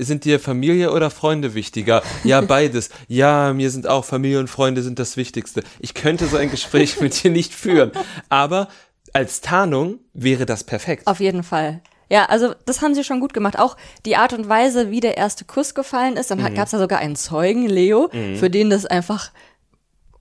sind 0.00 0.24
dir 0.24 0.40
Familie 0.40 0.92
oder 0.92 1.10
Freunde 1.10 1.54
wichtiger? 1.54 2.02
Ja, 2.24 2.40
beides. 2.42 2.90
Ja, 3.08 3.52
mir 3.52 3.70
sind 3.70 3.86
auch 3.86 4.04
Familie 4.04 4.40
und 4.40 4.48
Freunde 4.48 4.82
sind 4.82 4.98
das 4.98 5.16
Wichtigste. 5.16 5.62
Ich 5.78 5.94
könnte 5.94 6.26
so 6.26 6.36
ein 6.36 6.50
Gespräch 6.50 7.00
mit 7.00 7.22
dir 7.22 7.30
nicht 7.30 7.54
führen, 7.54 7.92
aber 8.28 8.68
als 9.14 9.40
Tarnung 9.40 10.00
wäre 10.12 10.44
das 10.44 10.64
perfekt. 10.64 11.06
Auf 11.06 11.20
jeden 11.20 11.44
Fall. 11.44 11.80
Ja, 12.10 12.26
also 12.26 12.54
das 12.66 12.82
haben 12.82 12.94
sie 12.94 13.04
schon 13.04 13.20
gut 13.20 13.32
gemacht. 13.32 13.58
Auch 13.58 13.76
die 14.04 14.16
Art 14.16 14.34
und 14.34 14.48
Weise, 14.48 14.90
wie 14.90 15.00
der 15.00 15.16
erste 15.16 15.44
Kuss 15.44 15.74
gefallen 15.74 16.16
ist. 16.16 16.30
Dann 16.30 16.38
mhm. 16.38 16.54
gab 16.54 16.66
es 16.66 16.72
da 16.72 16.78
sogar 16.78 16.98
einen 16.98 17.16
Zeugen, 17.16 17.66
Leo, 17.66 18.10
mhm. 18.12 18.36
für 18.36 18.50
den 18.50 18.68
das 18.70 18.84
einfach, 18.84 19.30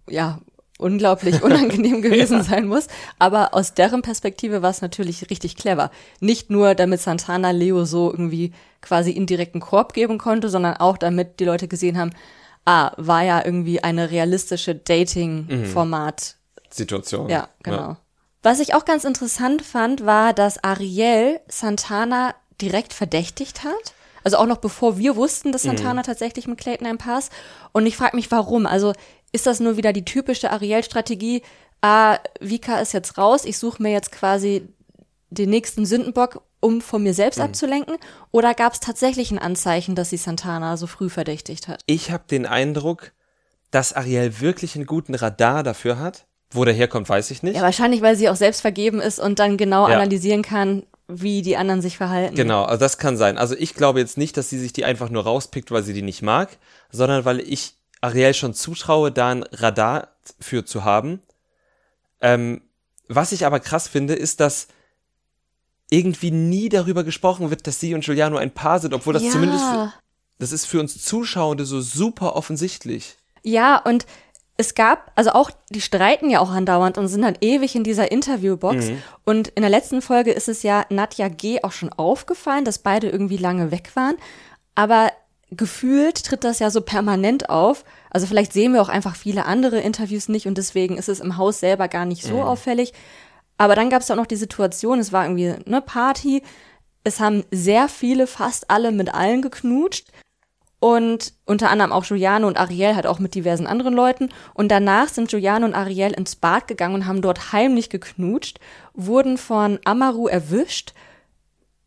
ja, 0.08 0.40
unglaublich 0.78 1.42
unangenehm 1.44 2.02
gewesen 2.04 2.38
ja. 2.38 2.44
sein 2.44 2.68
muss. 2.68 2.88
Aber 3.20 3.54
aus 3.54 3.74
deren 3.74 4.02
Perspektive 4.02 4.62
war 4.62 4.70
es 4.70 4.82
natürlich 4.82 5.30
richtig 5.30 5.56
clever. 5.56 5.92
Nicht 6.20 6.50
nur, 6.50 6.76
damit 6.76 7.02
Santana 7.02 7.52
Leo 7.52 7.86
so 7.86 8.12
irgendwie 8.12 8.54
quasi 8.82 9.12
indirekten 9.12 9.60
Korb 9.60 9.94
geben 9.94 10.18
konnte, 10.18 10.50
sondern 10.50 10.78
auch 10.78 10.98
damit 10.98 11.40
die 11.40 11.46
Leute 11.46 11.68
gesehen 11.68 11.98
haben, 11.98 12.12
ah, 12.66 12.92
war 12.98 13.24
ja 13.24 13.44
irgendwie 13.44 13.84
eine 13.84 14.12
realistische 14.12 14.76
Dating-Format. 14.76 16.36
Situation. 16.70 17.30
Ja, 17.30 17.50
genau. 17.62 17.78
Ja. 17.78 17.98
Was 18.44 18.60
ich 18.60 18.76
auch 18.76 18.84
ganz 18.84 19.06
interessant 19.06 19.62
fand, 19.62 20.06
war, 20.06 20.34
dass 20.34 20.62
Ariel 20.64 21.40
Santana 21.48 22.36
direkt 22.62 22.94
verdächtigt 22.94 23.64
hat. 23.64 23.94
Also 24.26 24.38
auch 24.38 24.46
noch 24.46 24.58
bevor 24.58 24.98
wir 24.98 25.16
wussten, 25.16 25.52
dass 25.52 25.64
Santana 25.64 26.02
mhm. 26.02 26.06
tatsächlich 26.06 26.48
mit 26.48 26.60
Clayton 26.60 26.86
ein 26.86 26.98
ist. 27.18 27.32
Und 27.72 27.86
ich 27.86 27.98
frage 27.98 28.16
mich, 28.16 28.32
warum. 28.32 28.66
Also 28.66 28.94
ist 29.32 29.48
das 29.48 29.62
nur 29.62 29.78
wieder 29.78 29.94
die 29.94 30.06
typische 30.06 30.52
Ariel-Strategie? 30.52 31.42
Ah, 31.82 32.20
Vika 32.40 32.80
ist 32.80 32.94
jetzt 32.94 33.18
raus, 33.18 33.46
ich 33.46 33.58
suche 33.58 33.82
mir 33.82 33.92
jetzt 33.92 34.12
quasi 34.12 34.68
den 35.30 35.50
nächsten 35.50 35.86
Sündenbock, 35.86 36.44
um 36.60 36.82
von 36.82 37.02
mir 37.02 37.14
selbst 37.14 37.38
mhm. 37.38 37.46
abzulenken? 37.46 37.98
Oder 38.32 38.54
gab 38.54 38.74
es 38.74 38.82
tatsächlich 38.82 39.32
ein 39.32 39.40
Anzeichen, 39.40 39.96
dass 39.96 40.10
sie 40.10 40.18
Santana 40.18 40.76
so 40.76 40.88
früh 40.88 41.10
verdächtigt 41.10 41.70
hat? 41.70 41.82
Ich 41.86 42.12
habe 42.12 42.24
den 42.30 42.46
Eindruck, 42.46 43.14
dass 43.72 43.94
Ariel 43.94 44.42
wirklich 44.42 44.76
einen 44.76 44.86
guten 44.86 45.16
Radar 45.16 45.64
dafür 45.64 45.98
hat 45.98 46.26
wo 46.54 46.66
der 46.66 46.74
herkommt, 46.74 47.10
weiß 47.10 47.32
ich 47.32 47.44
nicht. 47.44 47.56
Ja, 47.56 47.62
wahrscheinlich, 47.62 48.02
weil 48.02 48.16
sie 48.16 48.30
auch 48.30 48.36
selbst 48.36 48.62
vergeben 48.62 49.02
ist 49.02 49.20
und 49.20 49.40
dann 49.40 49.58
genau 49.58 49.88
ja. 49.88 49.96
analysieren 49.96 50.42
kann, 50.42 50.84
wie 51.08 51.42
die 51.42 51.58
anderen 51.58 51.82
sich 51.82 51.98
verhalten. 51.98 52.36
Genau, 52.36 52.64
also 52.64 52.80
das 52.80 52.98
kann 52.98 53.18
sein. 53.18 53.38
Also 53.38 53.56
ich 53.56 53.76
glaube 53.76 54.00
jetzt 54.00 54.18
nicht, 54.18 54.38
dass 54.38 54.50
sie 54.50 54.60
sich 54.60 54.74
die 54.74 54.86
einfach 54.86 55.10
nur 55.10 55.24
rauspickt, 55.24 55.72
weil 55.72 55.84
sie 55.84 55.94
die 55.94 56.02
nicht 56.02 56.22
mag, 56.22 56.58
sondern 56.92 57.26
weil 57.26 57.40
ich 57.40 57.76
Ariel 58.02 58.34
schon 58.34 58.54
zutraue, 58.54 59.12
da 59.12 59.30
ein 59.30 59.44
Radar 59.52 60.10
für 60.40 60.66
zu 60.66 60.84
haben. 60.84 61.22
Ähm, 62.22 62.62
was 63.08 63.32
ich 63.32 63.46
aber 63.46 63.60
krass 63.60 63.88
finde, 63.88 64.14
ist, 64.14 64.40
dass 64.40 64.68
irgendwie 65.90 66.32
nie 66.32 66.70
darüber 66.70 67.04
gesprochen 67.04 67.50
wird, 67.50 67.68
dass 67.68 67.80
sie 67.80 67.94
und 67.94 68.04
Giuliano 68.04 68.38
ein 68.38 68.52
Paar 68.52 68.80
sind, 68.80 68.94
obwohl 68.94 69.14
das 69.14 69.24
ja. 69.24 69.32
zumindest, 69.32 69.64
das 70.40 70.52
ist 70.52 70.66
für 70.66 70.80
uns 70.80 71.04
Zuschauende 71.04 71.66
so 71.66 71.82
super 71.82 72.36
offensichtlich. 72.36 73.18
Ja, 73.44 73.78
und 73.78 74.06
es 74.56 74.76
gab, 74.76 75.12
also 75.16 75.32
auch, 75.32 75.50
die 75.70 75.82
streiten 75.82 76.30
ja 76.30 76.40
auch 76.40 76.52
andauernd 76.52 76.98
und 76.98 77.08
sind 77.08 77.24
dann 77.24 77.38
ewig 77.42 77.76
in 77.76 77.84
dieser 77.84 78.12
Interviewbox. 78.12 78.88
Mhm. 78.88 79.04
Und 79.26 79.48
in 79.50 79.62
der 79.62 79.72
letzten 79.72 80.02
Folge 80.02 80.32
ist 80.32 80.48
es 80.48 80.62
ja 80.62 80.86
Nadja 80.90 81.28
G. 81.28 81.64
auch 81.64 81.72
schon 81.72 81.92
aufgefallen, 81.92 82.64
dass 82.64 82.80
beide 82.80 83.10
irgendwie 83.10 83.38
lange 83.38 83.72
weg 83.72 83.92
waren. 83.96 84.16
Aber 84.76 85.12
gefühlt 85.50 86.24
tritt 86.24 86.44
das 86.44 86.60
ja 86.60 86.70
so 86.70 86.82
permanent 86.82 87.50
auf. 87.50 87.84
Also 88.12 88.28
vielleicht 88.28 88.54
sehen 88.54 88.74
wir 88.74 88.82
auch 88.82 88.90
einfach 88.90 89.16
viele 89.16 89.46
andere 89.46 89.80
Interviews 89.80 90.30
nicht 90.30 90.48
und 90.48 90.58
deswegen 90.58 90.98
ist 90.98 91.10
es 91.10 91.20
im 91.20 91.38
Haus 91.38 91.60
selber 91.60 91.88
gar 91.88 92.06
nicht 92.06 92.24
so 92.24 92.36
mhm. 92.36 92.44
auffällig. 92.44 92.94
Aber 93.58 93.76
dann 93.76 93.90
gab 93.90 94.02
es 94.02 94.12
auch 94.12 94.16
noch 94.16 94.28
die 94.28 94.36
Situation, 94.36 95.00
es 95.00 95.12
war 95.12 95.26
irgendwie 95.26 95.50
eine 95.50 95.82
Party. 95.82 96.44
Es 97.04 97.20
haben 97.20 97.44
sehr 97.50 97.88
viele, 97.90 98.28
fast 98.28 98.70
alle 98.70 98.92
mit 98.92 99.14
allen 99.14 99.42
geknutscht 99.42 100.12
und 100.84 101.32
unter 101.46 101.70
anderem 101.70 101.94
auch 101.94 102.06
Giuliano 102.06 102.46
und 102.46 102.58
Ariel 102.58 102.98
hat 102.98 103.06
auch 103.06 103.18
mit 103.18 103.36
diversen 103.36 103.68
anderen 103.68 103.94
Leuten. 103.94 104.28
Und 104.54 104.68
danach 104.68 105.08
sind 105.08 105.30
Giuliano 105.30 105.66
und 105.66 105.76
Ariel 105.76 106.12
ins 106.12 106.36
Bad 106.36 106.68
gegangen 106.68 106.96
und 106.96 107.06
haben 107.06 107.22
dort 107.22 107.54
heimlich 107.54 107.90
geknutscht, 107.90 108.60
wurden 108.94 109.38
von 109.38 109.80
Amaru 109.86 110.28
erwischt. 110.28 110.94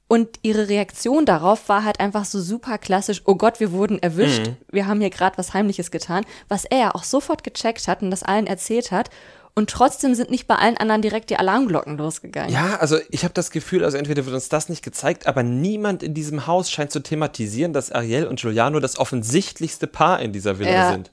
Und 0.08 0.38
ihre 0.40 0.70
Reaktion 0.70 1.26
darauf 1.26 1.68
war 1.68 1.84
halt 1.84 2.00
einfach 2.00 2.24
so 2.24 2.40
super 2.40 2.78
klassisch, 2.78 3.20
oh 3.26 3.34
Gott, 3.34 3.60
wir 3.60 3.70
wurden 3.70 4.02
erwischt, 4.02 4.46
mhm. 4.46 4.56
wir 4.70 4.86
haben 4.86 5.02
hier 5.02 5.10
gerade 5.10 5.36
was 5.36 5.52
Heimliches 5.52 5.90
getan, 5.90 6.24
was 6.48 6.64
er 6.64 6.78
ja 6.78 6.94
auch 6.94 7.04
sofort 7.04 7.44
gecheckt 7.44 7.88
hat 7.88 8.00
und 8.00 8.10
das 8.10 8.22
allen 8.22 8.46
erzählt 8.46 8.92
hat. 8.92 9.10
Und 9.58 9.70
trotzdem 9.70 10.14
sind 10.14 10.30
nicht 10.30 10.46
bei 10.46 10.56
allen 10.56 10.76
anderen 10.76 11.00
direkt 11.00 11.30
die 11.30 11.38
Alarmglocken 11.38 11.96
losgegangen. 11.96 12.52
Ja, 12.52 12.76
also 12.76 12.98
ich 13.08 13.24
habe 13.24 13.32
das 13.32 13.50
Gefühl, 13.50 13.86
also 13.86 13.96
entweder 13.96 14.26
wird 14.26 14.34
uns 14.34 14.50
das 14.50 14.68
nicht 14.68 14.84
gezeigt, 14.84 15.26
aber 15.26 15.42
niemand 15.42 16.02
in 16.02 16.12
diesem 16.12 16.46
Haus 16.46 16.70
scheint 16.70 16.92
zu 16.92 17.00
thematisieren, 17.00 17.72
dass 17.72 17.90
Ariel 17.90 18.26
und 18.26 18.38
Giuliano 18.38 18.80
das 18.80 18.98
offensichtlichste 18.98 19.86
Paar 19.86 20.20
in 20.20 20.32
dieser 20.32 20.58
Villa 20.58 20.70
ja. 20.70 20.92
sind. 20.92 21.10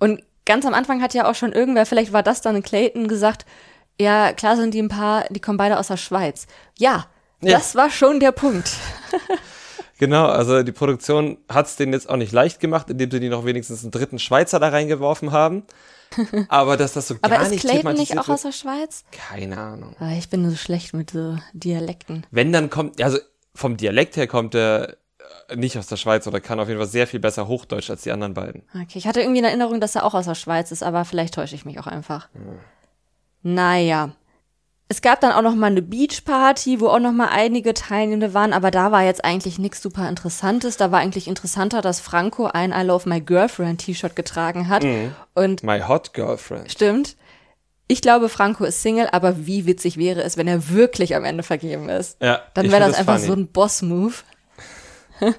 Und 0.00 0.24
ganz 0.44 0.66
am 0.66 0.74
Anfang 0.74 1.00
hat 1.00 1.14
ja 1.14 1.30
auch 1.30 1.36
schon 1.36 1.52
irgendwer, 1.52 1.86
vielleicht 1.86 2.12
war 2.12 2.24
das 2.24 2.40
dann 2.40 2.56
in 2.56 2.64
Clayton, 2.64 3.06
gesagt, 3.06 3.46
ja, 4.00 4.32
klar 4.32 4.56
sind 4.56 4.74
die 4.74 4.82
ein 4.82 4.88
Paar, 4.88 5.24
die 5.30 5.40
kommen 5.40 5.56
beide 5.56 5.78
aus 5.78 5.86
der 5.86 5.96
Schweiz. 5.96 6.48
Ja, 6.76 7.06
ja. 7.40 7.52
das 7.52 7.76
war 7.76 7.90
schon 7.90 8.18
der 8.18 8.32
Punkt. 8.32 8.68
Genau, 9.98 10.26
also 10.26 10.62
die 10.62 10.72
Produktion 10.72 11.38
hat 11.48 11.66
es 11.66 11.76
denen 11.76 11.92
jetzt 11.92 12.08
auch 12.08 12.16
nicht 12.16 12.32
leicht 12.32 12.60
gemacht, 12.60 12.90
indem 12.90 13.10
sie 13.10 13.20
die 13.20 13.28
noch 13.28 13.44
wenigstens 13.44 13.82
einen 13.82 13.92
dritten 13.92 14.18
Schweizer 14.18 14.60
da 14.60 14.68
reingeworfen 14.68 15.32
haben. 15.32 15.64
Aber 16.48 16.76
dass 16.76 16.92
das 16.92 17.08
so 17.08 17.16
Aber 17.22 17.36
gar 17.36 17.42
ist 17.42 17.50
nicht 17.50 17.62
Clayton 17.62 17.94
nicht 17.94 18.18
auch 18.18 18.28
aus 18.28 18.42
der 18.42 18.52
Schweiz? 18.52 19.04
Keine 19.10 19.58
Ahnung. 19.58 19.96
Aber 19.98 20.10
ah, 20.10 20.18
ich 20.18 20.28
bin 20.28 20.48
so 20.48 20.56
schlecht 20.56 20.94
mit 20.94 21.10
so 21.10 21.36
Dialekten. 21.52 22.26
Wenn 22.30 22.52
dann 22.52 22.70
kommt, 22.70 23.02
also 23.02 23.18
vom 23.54 23.76
Dialekt 23.76 24.16
her 24.16 24.26
kommt 24.26 24.54
er 24.54 24.96
äh, 25.48 25.56
nicht 25.56 25.78
aus 25.78 25.86
der 25.86 25.96
Schweiz 25.96 26.26
oder 26.26 26.40
kann 26.40 26.60
auf 26.60 26.68
jeden 26.68 26.78
Fall 26.78 26.88
sehr 26.88 27.06
viel 27.06 27.20
besser 27.20 27.48
Hochdeutsch 27.48 27.90
als 27.90 28.02
die 28.02 28.12
anderen 28.12 28.34
beiden. 28.34 28.62
Okay, 28.74 28.98
ich 28.98 29.06
hatte 29.06 29.20
irgendwie 29.20 29.38
eine 29.38 29.48
Erinnerung, 29.48 29.80
dass 29.80 29.94
er 29.94 30.04
auch 30.04 30.14
aus 30.14 30.26
der 30.26 30.34
Schweiz 30.34 30.70
ist, 30.70 30.82
aber 30.82 31.04
vielleicht 31.04 31.34
täusche 31.34 31.54
ich 31.54 31.64
mich 31.64 31.80
auch 31.80 31.86
einfach. 31.86 32.28
Hm. 32.34 32.58
Naja. 33.42 34.12
Es 34.88 35.02
gab 35.02 35.20
dann 35.20 35.32
auch 35.32 35.42
noch 35.42 35.56
mal 35.56 35.66
eine 35.66 35.82
Beachparty, 35.82 36.80
wo 36.80 36.88
auch 36.88 37.00
noch 37.00 37.10
mal 37.12 37.28
einige 37.28 37.74
Teilnehmende 37.74 38.34
waren, 38.34 38.52
aber 38.52 38.70
da 38.70 38.92
war 38.92 39.02
jetzt 39.02 39.24
eigentlich 39.24 39.58
nichts 39.58 39.82
super 39.82 40.08
Interessantes. 40.08 40.76
Da 40.76 40.92
war 40.92 41.00
eigentlich 41.00 41.26
interessanter, 41.26 41.82
dass 41.82 41.98
Franco 41.98 42.46
ein 42.46 42.72
I 42.72 42.82
Love 42.82 43.08
My 43.08 43.20
Girlfriend 43.20 43.80
T-Shirt 43.80 44.14
getragen 44.14 44.68
hat. 44.68 44.84
Mhm. 44.84 45.12
Und 45.34 45.64
My 45.64 45.80
Hot 45.80 46.14
Girlfriend. 46.14 46.70
Stimmt. 46.70 47.16
Ich 47.88 48.00
glaube, 48.00 48.28
Franco 48.28 48.64
ist 48.64 48.82
Single, 48.82 49.08
aber 49.10 49.46
wie 49.46 49.66
witzig 49.66 49.96
wäre 49.96 50.22
es, 50.22 50.36
wenn 50.36 50.46
er 50.48 50.70
wirklich 50.70 51.16
am 51.16 51.24
Ende 51.24 51.42
vergeben 51.42 51.88
ist. 51.88 52.20
Ja, 52.22 52.42
Dann 52.54 52.70
wäre 52.70 52.80
das 52.86 52.96
einfach 52.96 53.16
funny. 53.16 53.26
so 53.26 53.32
ein 53.32 53.46
Boss-Move. 53.48 54.14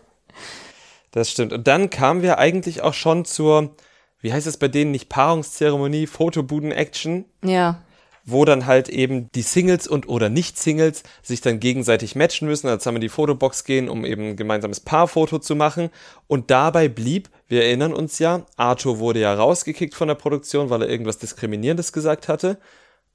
Das 1.11 1.31
stimmt. 1.31 1.51
Und 1.51 1.67
dann 1.67 1.89
kamen 1.89 2.21
wir 2.21 2.37
eigentlich 2.37 2.81
auch 2.81 2.93
schon 2.93 3.25
zur, 3.25 3.71
wie 4.19 4.31
heißt 4.33 4.45
es 4.45 4.57
bei 4.57 4.67
denen, 4.67 4.91
nicht 4.91 5.09
Paarungszeremonie, 5.09 6.05
Fotobuden-Action. 6.05 7.25
Ja. 7.43 7.81
Wo 8.27 8.43
dann 8.43 8.65
halt 8.65 8.89
eben 8.89 9.31
die 9.31 9.41
Singles 9.41 9.87
und 9.87 10.07
oder 10.09 10.29
Nicht-Singles 10.29 11.03
sich 11.23 11.39
dann 11.39 11.61
gegenseitig 11.61 12.15
matchen 12.15 12.47
müssen. 12.47 12.67
Dann 12.67 12.79
zusammen 12.79 12.97
in 12.97 13.01
die 13.01 13.09
Fotobox 13.09 13.63
gehen, 13.63 13.87
um 13.87 14.05
eben 14.05 14.31
ein 14.31 14.35
gemeinsames 14.35 14.81
Paarfoto 14.81 15.39
zu 15.39 15.55
machen. 15.55 15.89
Und 16.27 16.51
dabei 16.51 16.89
blieb, 16.89 17.29
wir 17.47 17.63
erinnern 17.63 17.93
uns 17.93 18.19
ja, 18.19 18.45
Arthur 18.57 18.99
wurde 18.99 19.21
ja 19.21 19.33
rausgekickt 19.33 19.95
von 19.95 20.09
der 20.09 20.15
Produktion, 20.15 20.69
weil 20.69 20.81
er 20.81 20.89
irgendwas 20.89 21.17
Diskriminierendes 21.19 21.93
gesagt 21.93 22.27
hatte. 22.27 22.57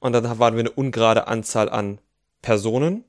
Und 0.00 0.14
dann 0.14 0.38
waren 0.38 0.54
wir 0.54 0.60
eine 0.60 0.70
ungerade 0.70 1.28
Anzahl 1.28 1.68
an 1.68 1.98
Personen. 2.40 3.04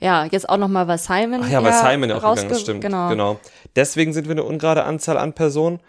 Ja, 0.00 0.26
jetzt 0.26 0.48
auch 0.48 0.58
nochmal, 0.58 0.86
weil 0.86 0.98
Simon. 0.98 1.42
Ach 1.42 1.50
ja, 1.50 1.62
weil 1.62 1.72
Simon 1.72 2.08
ja 2.08 2.16
auch 2.18 2.34
gegangen 2.34 2.52
ist, 2.52 2.60
stimmt. 2.60 2.82
Genau. 2.82 3.08
genau. 3.08 3.40
Deswegen 3.74 4.12
sind 4.12 4.28
wir 4.28 4.32
eine 4.32 4.44
ungerade 4.44 4.84
Anzahl 4.84 5.18
an 5.18 5.32
Personen. 5.32 5.80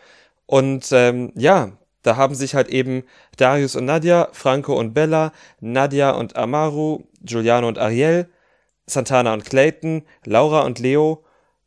Und 0.48 0.92
ähm, 0.92 1.32
ja, 1.36 1.74
da 2.02 2.16
haben 2.16 2.36
sich 2.36 2.56
halt 2.56 2.70
eben 2.70 3.04
Darius 3.38 3.76
und 3.76 3.86
Nadia, 3.86 4.30
Franco 4.32 4.78
und 4.78 4.94
Bella, 4.94 5.32
Nadia 5.60 6.12
und 6.12 6.36
Amaru, 6.36 7.04
Giuliano 7.22 7.68
und 7.68 7.78
Ariel, 7.78 8.30
Santana 8.86 9.34
und 9.34 9.46
Clayton, 9.46 10.04
Laura 10.26 10.62
und 10.62 10.80
Leo 10.80 11.24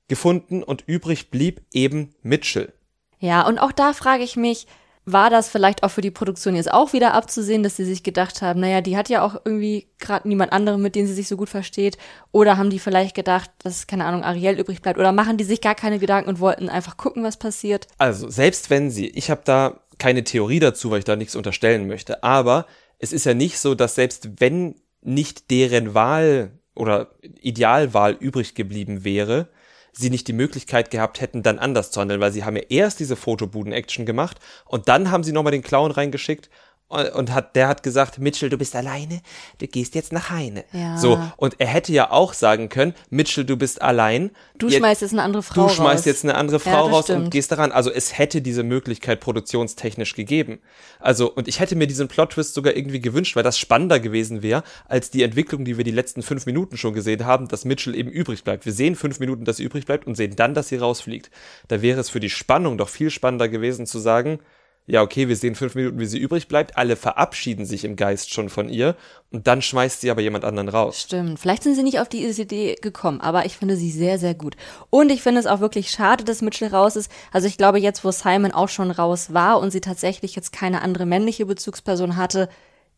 gefunden 0.09 0.62
und 0.62 0.85
übrig 0.87 1.31
blieb 1.31 1.62
eben 1.73 2.14
Mitchell. 2.23 2.73
Ja, 3.18 3.47
und 3.47 3.59
auch 3.59 3.73
da 3.73 3.92
frage 3.92 4.25
ich 4.25 4.37
mich, 4.37 4.66
war 5.05 5.31
das 5.31 5.49
vielleicht 5.49 5.83
auch 5.83 5.90
für 5.90 6.01
die 6.01 6.11
Produktion 6.11 6.55
jetzt 6.55 6.73
auch 6.73 6.92
wieder 6.92 7.14
abzusehen, 7.14 7.62
dass 7.62 7.77
sie 7.77 7.85
sich 7.85 8.03
gedacht 8.03 8.40
haben, 8.40 8.61
naja, 8.61 8.81
die 8.81 8.97
hat 8.97 9.09
ja 9.09 9.23
auch 9.23 9.35
irgendwie 9.45 9.88
gerade 9.99 10.29
niemand 10.29 10.53
anderen, 10.53 10.81
mit 10.81 10.95
dem 10.95 11.07
sie 11.07 11.14
sich 11.14 11.27
so 11.27 11.37
gut 11.37 11.49
versteht. 11.49 11.99
Oder 12.31 12.57
haben 12.57 12.71
die 12.71 12.79
vielleicht 12.79 13.16
gedacht, 13.16 13.51
dass, 13.62 13.88
keine 13.88 14.05
Ahnung, 14.05 14.23
Ariel 14.23 14.59
übrig 14.59 14.81
bleibt. 14.81 14.99
Oder 14.99 15.12
machen 15.12 15.38
die 15.38 15.45
sich 15.45 15.61
gar 15.61 15.75
keine 15.75 15.99
Gedanken 15.99 16.29
und 16.29 16.40
wollten 16.40 16.68
einfach 16.68 16.97
gucken, 16.97 17.25
was 17.25 17.37
passiert. 17.37 17.88
Also, 17.99 18.31
selbst 18.31 18.71
wenn 18.71 18.90
sie, 18.90 19.09
ich 19.09 19.31
habe 19.31 19.42
da 19.45 19.81
keine 20.02 20.24
Theorie 20.24 20.58
dazu, 20.58 20.90
weil 20.90 20.98
ich 20.98 21.04
da 21.04 21.14
nichts 21.14 21.36
unterstellen 21.36 21.86
möchte, 21.86 22.24
aber 22.24 22.66
es 22.98 23.12
ist 23.12 23.24
ja 23.24 23.34
nicht 23.34 23.60
so, 23.60 23.76
dass 23.76 23.94
selbst 23.94 24.40
wenn 24.40 24.74
nicht 25.00 25.48
deren 25.52 25.94
Wahl 25.94 26.58
oder 26.74 27.14
Idealwahl 27.40 28.14
übrig 28.18 28.56
geblieben 28.56 29.04
wäre, 29.04 29.48
sie 29.92 30.10
nicht 30.10 30.26
die 30.26 30.32
Möglichkeit 30.32 30.90
gehabt 30.90 31.20
hätten, 31.20 31.44
dann 31.44 31.60
anders 31.60 31.92
zu 31.92 32.00
handeln, 32.00 32.20
weil 32.20 32.32
sie 32.32 32.42
haben 32.42 32.56
ja 32.56 32.64
erst 32.68 32.98
diese 32.98 33.14
Fotobuden-Action 33.14 34.04
gemacht 34.04 34.38
und 34.64 34.88
dann 34.88 35.12
haben 35.12 35.22
sie 35.22 35.30
nochmal 35.30 35.52
den 35.52 35.62
Clown 35.62 35.92
reingeschickt 35.92 36.50
und 36.92 37.11
und 37.22 37.33
hat, 37.35 37.57
der 37.57 37.68
hat 37.68 37.83
gesagt, 37.83 38.18
Mitchell, 38.18 38.48
du 38.50 38.59
bist 38.59 38.74
alleine, 38.76 39.20
du 39.59 39.66
gehst 39.66 39.94
jetzt 39.94 40.12
nach 40.12 40.31
Heine. 40.31 40.64
Ja. 40.72 40.96
So, 40.98 41.18
und 41.37 41.55
er 41.61 41.66
hätte 41.68 41.92
ja 41.92 42.11
auch 42.11 42.33
sagen 42.35 42.68
können, 42.68 42.94
Mitchell, 43.11 43.44
du 43.44 43.57
bist 43.57 43.81
allein. 43.81 44.31
Du 44.59 44.66
Jetzt- 44.68 44.78
schmeißt 44.78 45.02
jetzt 45.02 45.12
eine 45.12 45.22
andere 45.22 45.42
Frau 45.42 45.68
Du 45.68 45.68
schmeißt 45.74 46.00
raus. 46.00 46.05
jetzt 46.05 46.24
eine 46.24 46.35
andere 46.35 46.59
Ja, 46.59 46.70
Frau 46.72 46.87
das 46.88 46.94
raus 46.96 47.11
und 47.11 47.16
stimmt. 47.16 47.31
gehst 47.33 47.52
daran. 47.52 47.72
Also 47.72 47.90
es 47.90 48.16
hätte 48.18 48.42
diese 48.42 48.62
Möglichkeit 48.62 49.20
produktionstechnisch 49.20 50.14
gegeben. 50.14 50.61
Also, 51.00 51.33
und 51.33 51.48
ich 51.48 51.61
hätte 51.61 51.76
mir 51.76 51.87
diesen 51.87 52.09
Plot-Twist 52.09 52.55
sogar 52.55 52.76
irgendwie 52.76 53.00
gewünscht, 53.00 53.37
weil 53.37 53.42
das 53.42 53.59
spannender 53.59 53.98
gewesen 54.00 54.42
wäre, 54.42 54.62
als 54.88 55.11
die 55.11 55.22
Entwicklung, 55.22 55.64
die 55.64 55.76
wir 55.76 55.85
die 55.85 55.90
letzten 55.90 56.22
fünf 56.22 56.46
Minuten 56.46 56.76
schon 56.76 56.94
gesehen 56.94 57.24
haben, 57.24 57.48
dass 57.48 57.64
Mitchell 57.64 57.94
eben 57.94 58.11
übrig 58.11 58.44
bleibt. 58.44 58.64
Wir 58.66 58.72
sehen 58.72 58.94
fünf 58.96 59.18
Minuten, 59.20 59.44
dass 59.44 59.57
sie 59.57 59.64
übrig 59.64 59.87
bleibt 59.87 60.07
und 60.07 60.14
sehen 60.16 60.37
dann, 60.37 60.55
dass 60.55 60.68
sie 60.68 60.76
rausfliegt. 60.76 61.31
Da 61.68 61.83
wäre 61.83 62.00
es 62.00 62.11
für 62.11 62.20
die 62.20 62.31
Spannung 62.31 62.78
doch 62.78 62.88
viel 62.88 63.11
spannender 63.11 63.48
gewesen 63.48 63.87
zu 63.87 63.98
sagen, 63.98 64.38
ja, 64.87 65.01
okay, 65.01 65.29
wir 65.29 65.37
sehen 65.37 65.55
fünf 65.55 65.77
Minuten, 65.77 66.01
wie 66.01 66.07
sie 66.07 66.18
übrig 66.18 66.49
bleibt, 66.49 66.77
alle 66.77 66.97
verabschieden 66.97 67.64
sich 67.64 67.85
im 67.85 67.95
Geist 67.95 68.35
schon 68.35 68.49
von 68.49 68.68
ihr 68.68 68.97
und 69.31 69.47
dann 69.47 69.62
schmeißt 69.62 70.01
sie 70.01 70.11
aber 70.11 70.23
jemand 70.23 70.45
anderen 70.45 70.68
raus. 70.68 71.01
Stimmt. 71.01 71.38
Vielleicht 71.38 71.62
sind 71.62 71.77
sie 71.77 71.85
nicht 71.85 72.01
auf 72.01 72.09
die 72.09 72.25
Idee 72.27 72.75
gekommen, 72.81 73.21
aber 73.21 73.47
ich 73.47 73.57
finde 73.57 73.77
sie 73.77 73.92
sehr, 73.92 74.18
sehr 74.18 74.35
gut. 74.35 74.57
Und 74.90 75.11
ich 75.11 75.23
finde 75.23 75.40
es 75.40 75.47
auch 75.47 75.61
wirklich 75.61 75.90
schade, 75.90 76.25
dass 76.25 76.42
Mitchell 76.42 76.68
raus 76.68 76.97
ist. 76.97 77.11
Also 77.31 77.47
ich 77.47 77.57
glaube, 77.57 77.79
jetzt, 77.79 78.05
wo 78.05 78.11
Simon 78.11 78.51
auch 78.51 78.68
schon 78.68 78.90
raus 78.90 79.33
war 79.33 79.61
und 79.61 79.71
sie 79.71 79.81
tatsächlich 79.81 80.35
jetzt 80.35 80.53
keine 80.53 80.83
andere 80.83 81.07
männliche 81.07 81.47
Bezugsperson 81.47 82.16
hatte, 82.16 82.49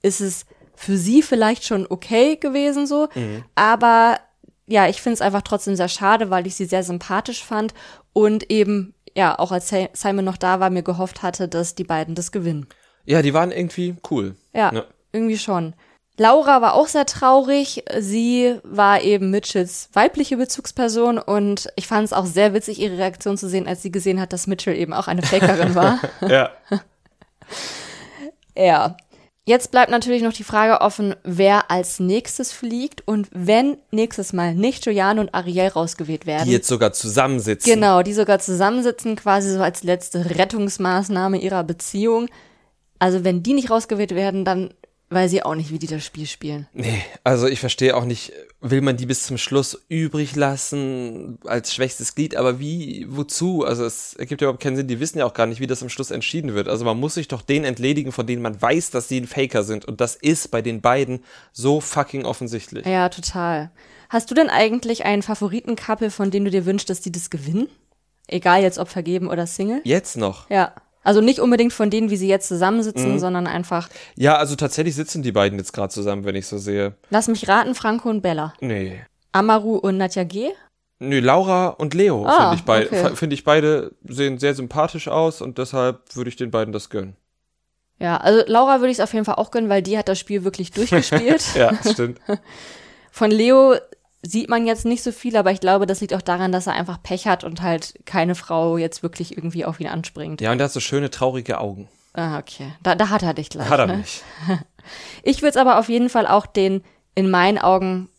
ist 0.00 0.20
es 0.20 0.46
für 0.74 0.96
sie 0.96 1.22
vielleicht 1.22 1.64
schon 1.64 1.86
okay 1.88 2.36
gewesen 2.36 2.86
so. 2.86 3.08
Aber 3.54 4.18
ja, 4.66 4.88
ich 4.88 5.02
finde 5.02 5.14
es 5.14 5.20
einfach 5.20 5.42
trotzdem 5.42 5.76
sehr 5.76 5.88
schade, 5.88 6.30
weil 6.30 6.46
ich 6.46 6.54
sie 6.54 6.64
sehr 6.64 6.82
sympathisch 6.82 7.44
fand 7.44 7.74
und 8.12 8.50
eben, 8.50 8.93
ja, 9.16 9.38
auch 9.38 9.52
als 9.52 9.72
Simon 9.92 10.24
noch 10.24 10.36
da 10.36 10.60
war, 10.60 10.70
mir 10.70 10.82
gehofft 10.82 11.22
hatte, 11.22 11.48
dass 11.48 11.74
die 11.74 11.84
beiden 11.84 12.14
das 12.14 12.32
gewinnen. 12.32 12.66
Ja, 13.04 13.22
die 13.22 13.34
waren 13.34 13.50
irgendwie 13.52 13.96
cool. 14.10 14.34
Ja, 14.52 14.72
Ja. 14.72 14.84
irgendwie 15.12 15.38
schon. 15.38 15.74
Laura 16.16 16.62
war 16.62 16.74
auch 16.74 16.86
sehr 16.86 17.06
traurig. 17.06 17.84
Sie 17.98 18.56
war 18.62 19.02
eben 19.02 19.30
Mitchells 19.30 19.88
weibliche 19.94 20.36
Bezugsperson 20.36 21.18
und 21.18 21.68
ich 21.74 21.88
fand 21.88 22.04
es 22.04 22.12
auch 22.12 22.24
sehr 22.26 22.54
witzig, 22.54 22.78
ihre 22.80 22.98
Reaktion 22.98 23.36
zu 23.36 23.48
sehen, 23.48 23.66
als 23.66 23.82
sie 23.82 23.90
gesehen 23.90 24.20
hat, 24.20 24.32
dass 24.32 24.46
Mitchell 24.46 24.76
eben 24.76 24.92
auch 24.92 25.08
eine 25.08 25.22
Fakerin 25.22 25.74
war. 25.74 25.98
Ja. 26.20 26.50
Ja. 28.56 28.96
Jetzt 29.46 29.70
bleibt 29.70 29.90
natürlich 29.90 30.22
noch 30.22 30.32
die 30.32 30.42
Frage 30.42 30.80
offen, 30.80 31.14
wer 31.22 31.70
als 31.70 32.00
nächstes 32.00 32.50
fliegt 32.50 33.06
und 33.06 33.28
wenn 33.30 33.76
nächstes 33.90 34.32
Mal 34.32 34.54
nicht 34.54 34.84
Giuliano 34.84 35.20
und 35.20 35.34
Ariel 35.34 35.68
rausgewählt 35.68 36.24
werden. 36.24 36.46
Die 36.46 36.52
jetzt 36.52 36.66
sogar 36.66 36.94
zusammensitzen. 36.94 37.70
Genau, 37.70 38.02
die 38.02 38.14
sogar 38.14 38.38
zusammensitzen, 38.38 39.16
quasi 39.16 39.50
so 39.50 39.60
als 39.60 39.82
letzte 39.82 40.30
Rettungsmaßnahme 40.38 41.36
ihrer 41.36 41.62
Beziehung. 41.62 42.28
Also 42.98 43.22
wenn 43.22 43.42
die 43.42 43.52
nicht 43.52 43.70
rausgewählt 43.70 44.14
werden, 44.14 44.46
dann 44.46 44.72
weiß 45.14 45.32
ich 45.32 45.44
auch 45.44 45.54
nicht, 45.54 45.70
wie 45.70 45.78
die 45.78 45.86
das 45.86 46.04
Spiel 46.04 46.26
spielen. 46.26 46.66
Nee, 46.72 47.02
also 47.22 47.46
ich 47.46 47.60
verstehe 47.60 47.96
auch 47.96 48.04
nicht, 48.04 48.32
will 48.60 48.80
man 48.80 48.96
die 48.96 49.06
bis 49.06 49.22
zum 49.22 49.38
Schluss 49.38 49.84
übrig 49.88 50.36
lassen 50.36 51.38
als 51.44 51.72
schwächstes 51.72 52.14
Glied, 52.14 52.36
aber 52.36 52.58
wie, 52.58 53.06
wozu? 53.08 53.64
Also 53.64 53.84
es 53.84 54.14
ergibt 54.14 54.40
ja 54.40 54.46
überhaupt 54.46 54.62
keinen 54.62 54.76
Sinn, 54.76 54.88
die 54.88 55.00
wissen 55.00 55.18
ja 55.18 55.26
auch 55.26 55.34
gar 55.34 55.46
nicht, 55.46 55.60
wie 55.60 55.66
das 55.66 55.82
am 55.82 55.88
Schluss 55.88 56.10
entschieden 56.10 56.54
wird. 56.54 56.68
Also 56.68 56.84
man 56.84 56.98
muss 56.98 57.14
sich 57.14 57.28
doch 57.28 57.42
denen 57.42 57.64
entledigen, 57.64 58.12
von 58.12 58.26
denen 58.26 58.42
man 58.42 58.60
weiß, 58.60 58.90
dass 58.90 59.08
sie 59.08 59.20
ein 59.20 59.26
Faker 59.26 59.62
sind 59.62 59.84
und 59.84 60.00
das 60.00 60.16
ist 60.16 60.50
bei 60.50 60.60
den 60.60 60.80
beiden 60.80 61.24
so 61.52 61.80
fucking 61.80 62.24
offensichtlich. 62.24 62.84
Ja, 62.84 63.08
total. 63.08 63.70
Hast 64.08 64.30
du 64.30 64.34
denn 64.34 64.50
eigentlich 64.50 65.04
einen 65.04 65.22
Favoriten-Couple, 65.22 66.10
von 66.10 66.30
dem 66.30 66.44
du 66.44 66.50
dir 66.50 66.66
wünschst, 66.66 66.90
dass 66.90 67.00
die 67.00 67.12
das 67.12 67.30
gewinnen? 67.30 67.68
Egal 68.26 68.62
jetzt 68.62 68.78
ob 68.78 68.88
vergeben 68.88 69.28
oder 69.28 69.46
Single? 69.46 69.80
Jetzt 69.84 70.16
noch. 70.16 70.48
Ja. 70.50 70.74
Also 71.04 71.20
nicht 71.20 71.38
unbedingt 71.38 71.72
von 71.72 71.90
denen, 71.90 72.10
wie 72.10 72.16
sie 72.16 72.28
jetzt 72.28 72.48
zusammensitzen, 72.48 73.12
Mhm. 73.12 73.18
sondern 73.20 73.46
einfach, 73.46 73.88
Ja, 74.16 74.36
also 74.36 74.56
tatsächlich 74.56 74.96
sitzen 74.96 75.22
die 75.22 75.32
beiden 75.32 75.58
jetzt 75.58 75.72
gerade 75.72 75.92
zusammen, 75.92 76.24
wenn 76.24 76.34
ich 76.34 76.46
so 76.46 76.58
sehe. 76.58 76.94
lass 77.10 77.28
mich 77.28 77.46
raten, 77.46 77.74
Franco 77.76 78.08
und 78.10 78.22
Bella. 78.22 78.54
Nee. 78.60 79.04
Amaru 79.32 79.76
und 79.76 79.98
Nadja 79.98 80.24
G. 80.24 80.48
Nö, 81.00 81.20
Laura 81.20 81.68
und 81.68 81.92
Leo 81.94 82.24
Ah, 82.24 82.50
finde 82.50 82.54
ich, 82.56 82.62
beid- 82.64 82.86
okay. 82.92 83.16
find 83.16 83.32
ich 83.32 83.44
beide 83.44 83.92
sehen 84.08 84.38
sehr 84.38 84.54
sympathisch 84.54 85.08
aus 85.08 85.42
und 85.42 85.58
deshalb 85.58 86.00
würde 86.16 86.28
ich 86.30 86.36
den 86.36 86.50
beiden 86.50 86.72
das 86.72 86.88
gönnen. 86.88 87.16
Ja, 88.00 88.16
also 88.16 88.42
Laura 88.46 88.78
würde 88.80 88.90
ich 88.90 88.98
es 88.98 89.00
auf 89.04 89.12
jeden 89.12 89.24
Fall 89.24 89.34
auch 89.36 89.50
gönnen, 89.50 89.68
weil 89.68 89.82
die 89.82 89.98
hat 89.98 90.08
das 90.08 90.18
Spiel 90.18 90.44
wirklich 90.44 90.70
durchgespielt. 90.72 91.44
Ja, 91.54 91.72
stimmt. 91.90 92.20
Von 93.10 93.30
Leo 93.30 93.74
sieht 94.26 94.48
man 94.48 94.66
jetzt 94.66 94.84
nicht 94.84 95.02
so 95.02 95.12
viel, 95.12 95.36
aber 95.36 95.50
ich 95.52 95.60
glaube, 95.60 95.86
das 95.86 96.00
liegt 96.00 96.14
auch 96.14 96.22
daran, 96.22 96.50
dass 96.50 96.66
er 96.66 96.72
einfach 96.72 97.02
Pech 97.02 97.26
hat 97.26 97.44
und 97.44 97.60
halt 97.62 97.94
keine 98.06 98.34
Frau 98.34 98.78
jetzt 98.78 99.02
wirklich 99.02 99.36
irgendwie 99.36 99.64
auf 99.64 99.80
ihn 99.80 99.86
anspringt. 99.86 100.40
Ja, 100.40 100.50
und 100.52 100.58
der 100.58 100.66
hat 100.66 100.72
so 100.72 100.80
schöne, 100.80 101.10
traurige 101.10 101.60
Augen. 101.60 101.88
Ah, 102.14 102.38
okay. 102.38 102.72
Da, 102.82 102.94
da 102.94 103.10
hat 103.10 103.22
er 103.22 103.34
dich 103.34 103.50
gleich. 103.50 103.68
Hat 103.68 103.80
er 103.80 103.86
ne? 103.86 103.98
nicht. 103.98 104.22
Ich 105.22 105.40
würde 105.40 105.48
es 105.50 105.56
aber 105.56 105.78
auf 105.78 105.88
jeden 105.88 106.10
Fall 106.10 106.26
auch 106.26 106.44
den 106.44 106.84
in 107.14 107.30
meinen 107.30 107.56
Augen 107.56 108.10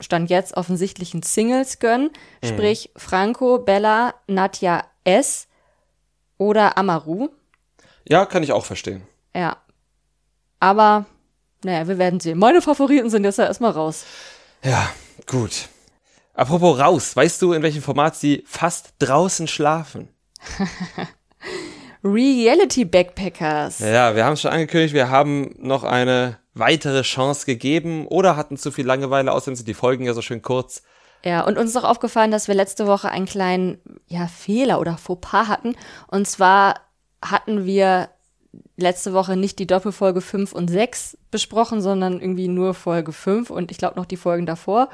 stand 0.00 0.30
jetzt 0.30 0.56
offensichtlichen 0.56 1.22
Singles 1.22 1.78
gönnen, 1.78 2.10
Mhm. 2.42 2.46
sprich 2.48 2.90
Franco, 2.96 3.58
Bella, 3.58 4.14
Nadja 4.26 4.84
S. 5.04 5.46
oder 6.38 6.78
Amaru. 6.78 7.28
Ja, 8.08 8.24
kann 8.24 8.42
ich 8.42 8.52
auch 8.52 8.64
verstehen. 8.64 9.02
Ja. 9.34 9.58
Aber, 10.58 11.04
naja, 11.64 11.86
wir 11.86 11.98
werden 11.98 12.20
sehen. 12.20 12.38
Meine 12.38 12.62
Favoriten 12.62 13.10
sind 13.10 13.24
jetzt 13.24 13.38
ja 13.38 13.44
erstmal 13.44 13.72
raus. 13.72 14.04
Ja, 14.64 14.88
gut. 15.26 15.68
Apropos 16.34 16.78
raus, 16.78 17.16
weißt 17.16 17.40
du, 17.40 17.54
in 17.54 17.62
welchem 17.62 17.82
Format 17.82 18.16
sie 18.16 18.44
fast 18.46 18.94
draußen 18.98 19.48
schlafen? 19.48 20.08
Reality 22.04 22.84
Backpackers. 22.84 23.78
Ja, 23.78 24.14
wir 24.14 24.24
haben 24.24 24.34
es 24.34 24.42
schon 24.42 24.52
angekündigt, 24.52 24.94
wir 24.94 25.08
haben 25.08 25.54
noch 25.58 25.82
eine 25.82 26.38
weitere 26.54 27.02
Chance 27.02 27.46
gegeben 27.46 28.06
oder 28.06 28.36
hatten 28.36 28.56
zu 28.56 28.70
viel 28.70 28.86
Langeweile, 28.86 29.32
außerdem 29.32 29.56
sind 29.56 29.68
die 29.68 29.74
Folgen 29.74 30.04
ja 30.04 30.14
so 30.14 30.22
schön 30.22 30.42
kurz. 30.42 30.82
Ja, 31.24 31.42
und 31.42 31.58
uns 31.58 31.70
ist 31.70 31.76
auch 31.76 31.88
aufgefallen, 31.88 32.30
dass 32.30 32.48
wir 32.48 32.54
letzte 32.54 32.86
Woche 32.86 33.10
einen 33.10 33.26
kleinen 33.26 33.80
ja, 34.06 34.28
Fehler 34.28 34.80
oder 34.80 34.96
Fauxpas 34.96 35.48
hatten. 35.48 35.74
Und 36.06 36.28
zwar 36.28 36.74
hatten 37.22 37.64
wir 37.66 38.10
letzte 38.76 39.12
Woche 39.12 39.36
nicht 39.36 39.58
die 39.58 39.66
Doppelfolge 39.66 40.20
5 40.20 40.52
und 40.52 40.68
6 40.68 41.18
besprochen, 41.30 41.80
sondern 41.80 42.20
irgendwie 42.20 42.48
nur 42.48 42.74
Folge 42.74 43.12
5 43.12 43.50
und 43.50 43.70
ich 43.70 43.78
glaube 43.78 43.96
noch 43.96 44.06
die 44.06 44.16
Folgen 44.16 44.46
davor. 44.46 44.88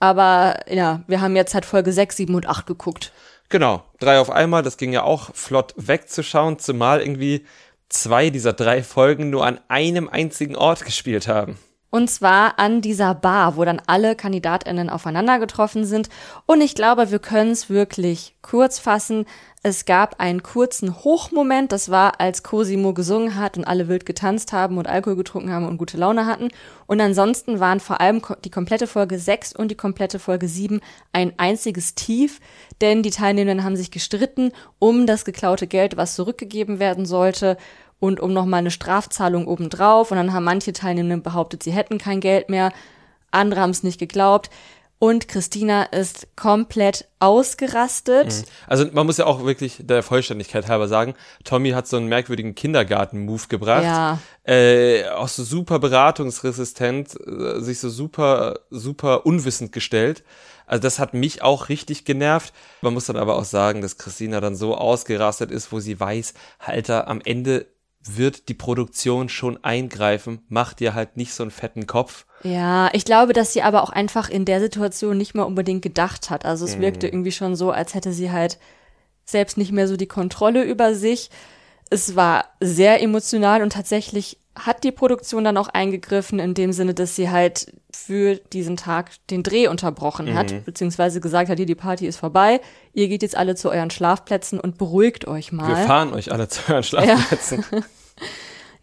Aber 0.00 0.60
ja, 0.68 1.02
wir 1.06 1.20
haben 1.20 1.36
jetzt 1.36 1.54
halt 1.54 1.64
Folge 1.64 1.92
6, 1.92 2.16
7 2.16 2.34
und 2.34 2.46
8 2.46 2.66
geguckt. 2.66 3.12
Genau, 3.48 3.82
drei 3.98 4.20
auf 4.20 4.30
einmal, 4.30 4.62
das 4.62 4.76
ging 4.76 4.92
ja 4.92 5.02
auch 5.02 5.34
flott 5.34 5.74
wegzuschauen, 5.76 6.58
zumal 6.58 7.00
irgendwie 7.00 7.46
zwei 7.88 8.30
dieser 8.30 8.52
drei 8.52 8.82
Folgen 8.82 9.30
nur 9.30 9.46
an 9.46 9.58
einem 9.68 10.08
einzigen 10.08 10.56
Ort 10.56 10.84
gespielt 10.84 11.28
haben. 11.28 11.58
Und 11.90 12.10
zwar 12.10 12.58
an 12.58 12.82
dieser 12.82 13.14
Bar, 13.14 13.56
wo 13.56 13.64
dann 13.64 13.80
alle 13.86 14.14
KandidatInnen 14.14 14.90
aufeinander 14.90 15.38
getroffen 15.38 15.86
sind. 15.86 16.10
Und 16.44 16.60
ich 16.60 16.74
glaube, 16.74 17.10
wir 17.10 17.18
können 17.18 17.52
es 17.52 17.70
wirklich 17.70 18.36
kurz 18.42 18.78
fassen. 18.78 19.24
Es 19.62 19.86
gab 19.86 20.20
einen 20.20 20.42
kurzen 20.42 20.94
Hochmoment, 21.02 21.72
das 21.72 21.90
war, 21.90 22.20
als 22.20 22.42
Cosimo 22.42 22.92
gesungen 22.92 23.36
hat 23.36 23.56
und 23.56 23.64
alle 23.64 23.88
wild 23.88 24.06
getanzt 24.06 24.52
haben 24.52 24.76
und 24.78 24.86
Alkohol 24.86 25.16
getrunken 25.16 25.50
haben 25.50 25.66
und 25.66 25.78
gute 25.78 25.96
Laune 25.96 26.26
hatten. 26.26 26.48
Und 26.86 27.00
ansonsten 27.00 27.58
waren 27.58 27.80
vor 27.80 28.00
allem 28.00 28.22
die 28.44 28.50
komplette 28.50 28.86
Folge 28.86 29.18
6 29.18 29.54
und 29.54 29.70
die 29.70 29.74
komplette 29.74 30.18
Folge 30.18 30.46
7 30.46 30.80
ein 31.12 31.32
einziges 31.38 31.94
Tief, 31.94 32.38
denn 32.80 33.02
die 33.02 33.10
Teilnehmenden 33.10 33.64
haben 33.64 33.76
sich 33.76 33.90
gestritten 33.90 34.52
um 34.78 35.06
das 35.06 35.24
geklaute 35.24 35.66
Geld, 35.66 35.96
was 35.96 36.14
zurückgegeben 36.14 36.78
werden 36.78 37.04
sollte 37.04 37.56
und 38.00 38.20
um 38.20 38.32
nochmal 38.32 38.60
eine 38.60 38.70
Strafzahlung 38.70 39.46
obendrauf. 39.46 40.10
Und 40.10 40.16
dann 40.16 40.32
haben 40.32 40.44
manche 40.44 40.72
Teilnehmende 40.72 41.18
behauptet, 41.18 41.62
sie 41.62 41.72
hätten 41.72 41.98
kein 41.98 42.20
Geld 42.20 42.48
mehr, 42.48 42.72
andere 43.30 43.60
haben 43.60 43.70
es 43.70 43.82
nicht 43.82 43.98
geglaubt. 43.98 44.50
Und 45.00 45.28
Christina 45.28 45.84
ist 45.84 46.26
komplett 46.34 47.06
ausgerastet. 47.20 48.26
Mhm. 48.26 48.44
Also 48.66 48.86
man 48.92 49.06
muss 49.06 49.18
ja 49.18 49.26
auch 49.26 49.44
wirklich 49.44 49.76
der 49.78 50.02
Vollständigkeit 50.02 50.66
halber 50.66 50.88
sagen, 50.88 51.14
Tommy 51.44 51.70
hat 51.70 51.86
so 51.86 51.98
einen 51.98 52.08
merkwürdigen 52.08 52.56
Kindergarten-Move 52.56 53.44
gebracht. 53.48 53.84
Ja. 53.84 54.18
Äh, 54.42 55.08
auch 55.10 55.28
so 55.28 55.44
super 55.44 55.78
beratungsresistent, 55.78 57.16
äh, 57.26 57.60
sich 57.60 57.78
so 57.78 57.90
super, 57.90 58.58
super 58.70 59.24
unwissend 59.24 59.70
gestellt. 59.70 60.24
Also 60.66 60.82
das 60.82 60.98
hat 60.98 61.14
mich 61.14 61.42
auch 61.42 61.68
richtig 61.68 62.04
genervt. 62.04 62.52
Man 62.82 62.92
muss 62.92 63.06
dann 63.06 63.16
aber 63.16 63.36
auch 63.36 63.44
sagen, 63.44 63.82
dass 63.82 63.98
Christina 63.98 64.40
dann 64.40 64.56
so 64.56 64.76
ausgerastet 64.76 65.52
ist, 65.52 65.70
wo 65.70 65.78
sie 65.78 65.98
weiß, 66.00 66.34
Alter, 66.58 67.06
am 67.06 67.20
Ende 67.24 67.66
wird 68.04 68.48
die 68.48 68.54
Produktion 68.54 69.28
schon 69.28 69.62
eingreifen, 69.62 70.40
mach 70.48 70.72
dir 70.72 70.94
halt 70.94 71.16
nicht 71.16 71.32
so 71.34 71.42
einen 71.42 71.50
fetten 71.50 71.86
Kopf. 71.86 72.26
Ja, 72.42 72.90
ich 72.92 73.04
glaube, 73.04 73.32
dass 73.32 73.52
sie 73.52 73.62
aber 73.62 73.82
auch 73.82 73.90
einfach 73.90 74.28
in 74.28 74.44
der 74.44 74.60
Situation 74.60 75.18
nicht 75.18 75.34
mal 75.34 75.42
unbedingt 75.42 75.82
gedacht 75.82 76.30
hat. 76.30 76.44
Also 76.44 76.64
es 76.64 76.76
mhm. 76.76 76.82
wirkte 76.82 77.08
irgendwie 77.08 77.32
schon 77.32 77.56
so, 77.56 77.70
als 77.70 77.94
hätte 77.94 78.12
sie 78.12 78.30
halt 78.30 78.58
selbst 79.24 79.58
nicht 79.58 79.72
mehr 79.72 79.88
so 79.88 79.96
die 79.96 80.06
Kontrolle 80.06 80.64
über 80.64 80.94
sich. 80.94 81.30
Es 81.90 82.16
war 82.16 82.46
sehr 82.60 83.02
emotional 83.02 83.62
und 83.62 83.72
tatsächlich 83.72 84.38
hat 84.58 84.84
die 84.84 84.92
Produktion 84.92 85.44
dann 85.44 85.56
auch 85.56 85.68
eingegriffen 85.68 86.38
in 86.38 86.54
dem 86.54 86.72
Sinne, 86.72 86.94
dass 86.94 87.16
sie 87.16 87.30
halt 87.30 87.72
für 87.92 88.36
diesen 88.36 88.76
Tag 88.76 89.10
den 89.30 89.42
Dreh 89.42 89.68
unterbrochen 89.68 90.34
hat, 90.34 90.52
mhm. 90.52 90.64
beziehungsweise 90.64 91.20
gesagt 91.20 91.48
hat, 91.48 91.58
hier, 91.58 91.66
die 91.66 91.74
Party 91.74 92.06
ist 92.06 92.16
vorbei, 92.16 92.60
ihr 92.92 93.08
geht 93.08 93.22
jetzt 93.22 93.36
alle 93.36 93.54
zu 93.54 93.70
euren 93.70 93.90
Schlafplätzen 93.90 94.60
und 94.60 94.78
beruhigt 94.78 95.26
euch 95.26 95.52
mal. 95.52 95.68
Wir 95.68 95.76
fahren 95.76 96.12
euch 96.12 96.32
alle 96.32 96.48
zu 96.48 96.60
euren 96.68 96.82
Schlafplätzen. 96.82 97.64
Ja. 97.70 97.80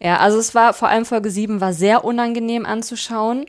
ja, 0.00 0.16
also 0.18 0.38
es 0.38 0.54
war 0.54 0.74
vor 0.74 0.88
allem 0.88 1.04
Folge 1.04 1.30
7 1.30 1.60
war 1.60 1.72
sehr 1.72 2.04
unangenehm 2.04 2.66
anzuschauen. 2.66 3.46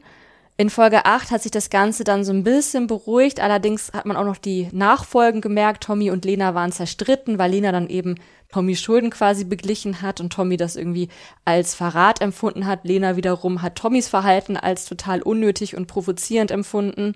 In 0.59 0.71
Folge 0.71 1.05
8 1.05 1.29
hat 1.29 1.43
sich 1.43 1.51
das 1.51 1.69
Ganze 1.69 2.03
dann 2.03 2.23
so 2.23 2.33
ein 2.33 2.43
bisschen 2.43 2.87
beruhigt, 2.87 3.39
allerdings 3.39 3.93
hat 3.93 4.07
man 4.07 4.17
auch 4.17 4.25
noch 4.25 4.37
die 4.37 4.69
Nachfolgen 4.71 5.39
gemerkt. 5.39 5.83
Tommy 5.83 6.09
und 6.09 6.25
Lena 6.25 6.55
waren 6.55 6.71
zerstritten, 6.71 7.37
weil 7.37 7.51
Lena 7.51 7.71
dann 7.71 7.89
eben 7.89 8.15
Tommy 8.51 8.75
Schulden 8.75 9.09
quasi 9.09 9.43
beglichen 9.43 10.01
hat 10.01 10.21
und 10.21 10.31
Tommy 10.31 10.57
das 10.57 10.75
irgendwie 10.75 11.09
als 11.45 11.75
Verrat 11.75 12.21
empfunden 12.21 12.65
hat. 12.65 12.85
Lena 12.85 13.15
wiederum 13.15 13.61
hat 13.61 13.75
Tommys 13.75 14.07
Verhalten 14.07 14.57
als 14.57 14.85
total 14.85 15.21
unnötig 15.21 15.75
und 15.75 15.87
provozierend 15.87 16.51
empfunden. 16.51 17.13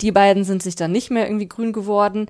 Die 0.00 0.10
beiden 0.10 0.44
sind 0.44 0.62
sich 0.62 0.74
dann 0.74 0.92
nicht 0.92 1.10
mehr 1.10 1.26
irgendwie 1.26 1.48
grün 1.48 1.72
geworden. 1.72 2.26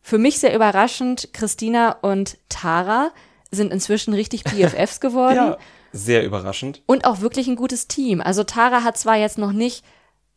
Für 0.00 0.18
mich 0.18 0.38
sehr 0.38 0.54
überraschend, 0.54 1.30
Christina 1.32 1.92
und 2.00 2.38
Tara 2.48 3.10
sind 3.50 3.72
inzwischen 3.72 4.14
richtig 4.14 4.44
BFFs 4.44 5.00
geworden. 5.00 5.36
ja, 5.36 5.58
sehr 5.92 6.24
überraschend. 6.24 6.82
Und 6.86 7.04
auch 7.04 7.20
wirklich 7.20 7.48
ein 7.48 7.56
gutes 7.56 7.88
Team. 7.88 8.20
Also 8.20 8.44
Tara 8.44 8.84
hat 8.84 8.96
zwar 8.96 9.16
jetzt 9.16 9.38
noch 9.38 9.52
nicht 9.52 9.84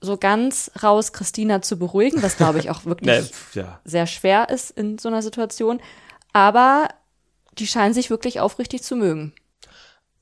so 0.02 0.18
ganz 0.18 0.72
raus, 0.82 1.14
Christina 1.14 1.62
zu 1.62 1.78
beruhigen, 1.78 2.24
was 2.24 2.38
glaube 2.38 2.60
ich 2.60 2.70
auch 2.72 2.86
wirklich 2.86 3.32
nee, 3.54 3.62
ja. 3.62 3.80
sehr 3.86 4.08
schwer 4.08 4.50
ist 4.50 4.72
in 4.72 4.98
so 4.98 5.08
einer 5.10 5.22
Situation. 5.22 5.80
Aber 6.34 6.88
die 7.54 7.68
scheinen 7.68 7.94
sich 7.94 8.10
wirklich 8.10 8.40
aufrichtig 8.40 8.84
zu 8.84 8.96
mögen. 8.96 9.34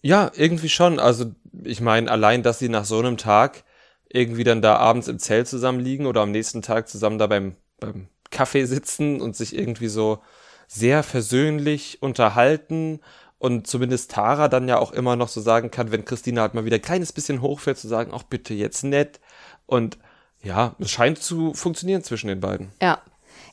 Ja, 0.02 0.32
irgendwie 0.36 0.70
schon. 0.70 1.00
Also 1.00 1.32
ich 1.64 1.82
meine, 1.82 2.10
allein, 2.10 2.44
dass 2.44 2.60
sie 2.60 2.70
nach 2.70 2.86
so 2.86 3.00
einem 3.00 3.18
Tag 3.18 3.64
irgendwie 4.12 4.44
dann 4.44 4.62
da 4.62 4.78
abends 4.78 5.08
im 5.08 5.20
Zelt 5.20 5.48
zusammenliegen 5.48 6.06
oder 6.06 6.22
am 6.22 6.32
nächsten 6.32 6.62
Tag 6.62 6.88
zusammen 6.90 7.20
da 7.20 7.28
beim, 7.28 7.56
beim 7.80 8.08
Kaffee 8.32 8.66
sitzen 8.66 9.22
und 9.22 9.36
sich 9.36 9.56
irgendwie 9.56 9.88
so 9.88 10.22
sehr 10.68 11.04
versöhnlich 11.04 12.02
unterhalten 12.02 13.02
und 13.38 13.68
zumindest 13.68 14.12
Tara 14.12 14.48
dann 14.48 14.68
ja 14.68 14.78
auch 14.78 14.92
immer 14.92 15.16
noch 15.16 15.30
so 15.30 15.42
sagen 15.42 15.72
kann, 15.72 15.92
wenn 15.92 16.06
Christina 16.06 16.42
halt 16.42 16.54
mal 16.54 16.66
wieder 16.66 16.76
ein 16.76 16.82
kleines 16.82 17.14
bisschen 17.14 17.42
hochfährt, 17.42 17.78
zu 17.78 17.88
sagen, 17.88 18.12
auch 18.12 18.24
bitte 18.24 18.54
jetzt 18.54 18.84
nett. 18.84 19.20
Und 19.66 19.98
ja, 20.44 20.76
es 20.80 20.92
scheint 20.92 21.20
zu 21.20 21.54
funktionieren 21.54 22.04
zwischen 22.04 22.28
den 22.28 22.42
beiden. 22.42 22.72
Ja, 22.82 23.02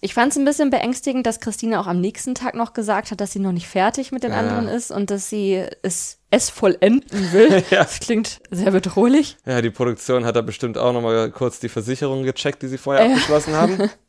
ich 0.00 0.14
fand 0.14 0.32
es 0.32 0.38
ein 0.38 0.44
bisschen 0.44 0.70
beängstigend, 0.70 1.26
dass 1.26 1.40
Christine 1.40 1.80
auch 1.80 1.86
am 1.86 2.00
nächsten 2.00 2.34
Tag 2.34 2.54
noch 2.54 2.72
gesagt 2.72 3.10
hat, 3.10 3.20
dass 3.20 3.32
sie 3.32 3.38
noch 3.38 3.52
nicht 3.52 3.68
fertig 3.68 4.12
mit 4.12 4.22
den 4.22 4.32
ja. 4.32 4.38
anderen 4.38 4.68
ist 4.68 4.90
und 4.90 5.10
dass 5.10 5.28
sie 5.28 5.64
es, 5.82 6.18
es 6.30 6.50
vollenden 6.50 7.32
will. 7.32 7.62
ja. 7.70 7.84
Das 7.84 8.00
klingt 8.00 8.40
sehr 8.50 8.70
bedrohlich. 8.70 9.36
Ja, 9.46 9.62
die 9.62 9.70
Produktion 9.70 10.24
hat 10.24 10.36
da 10.36 10.42
bestimmt 10.42 10.78
auch 10.78 10.92
noch 10.92 11.02
mal 11.02 11.30
kurz 11.30 11.60
die 11.60 11.68
Versicherung 11.68 12.22
gecheckt, 12.22 12.62
die 12.62 12.68
sie 12.68 12.78
vorher 12.78 13.06
ja. 13.06 13.12
abgeschlossen 13.12 13.54
haben. 13.54 13.90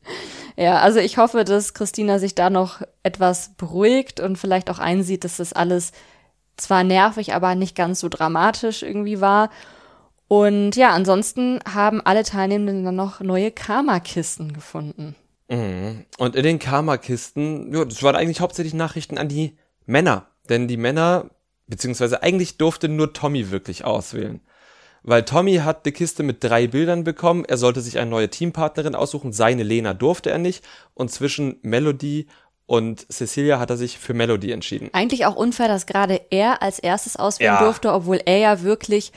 Ja, 0.60 0.80
also 0.80 1.00
ich 1.00 1.20
hoffe, 1.20 1.44
dass 1.44 1.76
Christina 1.76 2.18
sich 2.18 2.34
da 2.34 2.50
noch 2.50 2.82
etwas 3.04 3.52
beruhigt 3.58 4.20
und 4.20 4.38
vielleicht 4.38 4.72
auch 4.72 4.80
einsieht, 4.80 5.24
dass 5.24 5.38
das 5.38 5.54
alles 5.54 5.92
zwar 6.58 6.84
nervig, 6.84 7.36
aber 7.36 7.54
nicht 7.54 7.76
ganz 7.76 8.00
so 8.00 8.10
dramatisch 8.10 8.82
irgendwie 8.82 9.22
war. 9.22 9.52
Und 10.28 10.76
ja, 10.76 10.90
ansonsten 10.90 11.60
haben 11.72 12.02
alle 12.04 12.24
Teilnehmenden 12.24 12.84
dann 12.84 12.96
noch 12.96 13.22
neue 13.22 13.52
Karma-Kisten 13.52 14.52
gefunden. 14.52 15.16
Mhm. 15.50 16.06
Und 16.18 16.36
in 16.36 16.44
den 16.44 16.60
Karma-Kisten, 16.60 17.74
ja, 17.74 17.86
das 17.86 18.04
waren 18.04 18.16
eigentlich 18.16 18.42
hauptsächlich 18.42 18.74
Nachrichten 18.74 19.18
an 19.18 19.28
die 19.28 19.58
Männer. 19.86 20.28
Denn 20.50 20.68
die 20.68 20.78
Männer, 20.78 21.30
beziehungsweise 21.68 22.24
eigentlich 22.24 22.58
durfte 22.58 22.90
nur 22.90 23.14
Tommy 23.14 23.52
wirklich 23.52 23.86
auswählen. 23.86 24.42
Weil 25.04 25.24
Tommy 25.24 25.58
hat 25.58 25.86
die 25.86 25.92
Kiste 25.92 26.24
mit 26.24 26.44
drei 26.44 26.68
Bildern 26.68 27.04
bekommen, 27.04 27.46
er 27.46 27.58
sollte 27.58 27.80
sich 27.82 27.98
eine 27.98 28.10
neue 28.10 28.30
Teampartnerin 28.30 28.96
aussuchen, 28.96 29.32
seine 29.32 29.64
Lena 29.64 29.94
durfte 29.94 30.30
er 30.30 30.38
nicht. 30.38 30.66
Und 30.94 31.12
zwischen 31.12 31.60
Melody 31.62 32.28
und 32.66 33.06
Cecilia 33.10 33.60
hat 33.60 33.70
er 33.70 33.78
sich 33.78 33.98
für 33.98 34.14
Melody 34.14 34.52
entschieden. 34.52 34.90
Eigentlich 34.92 35.26
auch 35.26 35.36
unfair, 35.36 35.70
dass 35.70 35.86
gerade 35.86 36.20
er 36.30 36.62
als 36.62 36.80
erstes 36.80 37.16
auswählen 37.16 37.54
ja. 37.54 37.64
durfte, 37.64 37.94
obwohl 37.94 38.20
er 38.26 38.38
ja 38.38 38.62
wirklich 38.64 39.14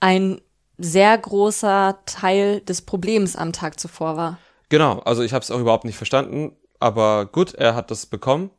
ein 0.00 0.40
sehr 0.76 1.16
großer 1.16 2.00
Teil 2.04 2.60
des 2.60 2.82
Problems 2.82 3.36
am 3.36 3.52
Tag 3.52 3.80
zuvor 3.80 4.16
war. 4.16 4.38
Genau, 4.70 5.00
also 5.00 5.22
ich 5.22 5.34
habe 5.34 5.42
es 5.42 5.50
auch 5.50 5.60
überhaupt 5.60 5.84
nicht 5.84 5.96
verstanden, 5.96 6.56
aber 6.78 7.26
gut, 7.26 7.54
er 7.54 7.74
hat 7.74 7.90
das 7.90 8.06
bekommen. 8.06 8.50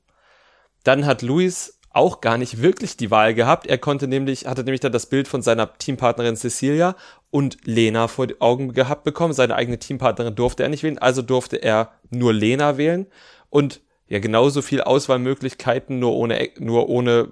Dann 0.84 1.06
hat 1.06 1.22
Luis 1.22 1.80
auch 1.90 2.22
gar 2.22 2.38
nicht 2.38 2.62
wirklich 2.62 2.98
die 2.98 3.12
Wahl 3.12 3.34
gehabt. 3.34 3.66
Er 3.66 3.78
konnte 3.78 4.08
nämlich, 4.08 4.46
hatte 4.46 4.64
nämlich 4.64 4.82
dann 4.82 4.92
das 4.92 5.08
Bild 5.08 5.28
von 5.28 5.42
seiner 5.42 5.74
Teampartnerin 5.78 6.36
Cecilia 6.36 6.96
und 7.32 7.58
Lena 7.66 8.08
vor 8.08 8.28
die 8.28 8.40
Augen 8.42 8.74
gehabt 8.74 9.04
bekommen. 9.04 9.34
Seine 9.34 9.56
eigene 9.56 9.80
Teampartnerin 9.80 10.36
durfte 10.36 10.64
er 10.64 10.70
nicht 10.70 10.84
wählen, 10.84 10.98
also 10.98 11.22
durfte 11.22 11.58
er 11.58 11.92
nur 12.10 12.34
Lena 12.34 12.78
wählen 12.78 13.08
und 13.50 13.82
ja 14.08 14.20
genauso 14.20 14.62
viel 14.62 14.82
Auswahlmöglichkeiten, 14.82 16.00
nur 16.00 16.14
ohne, 16.14 16.50
nur 16.60 16.90
ohne 16.90 17.32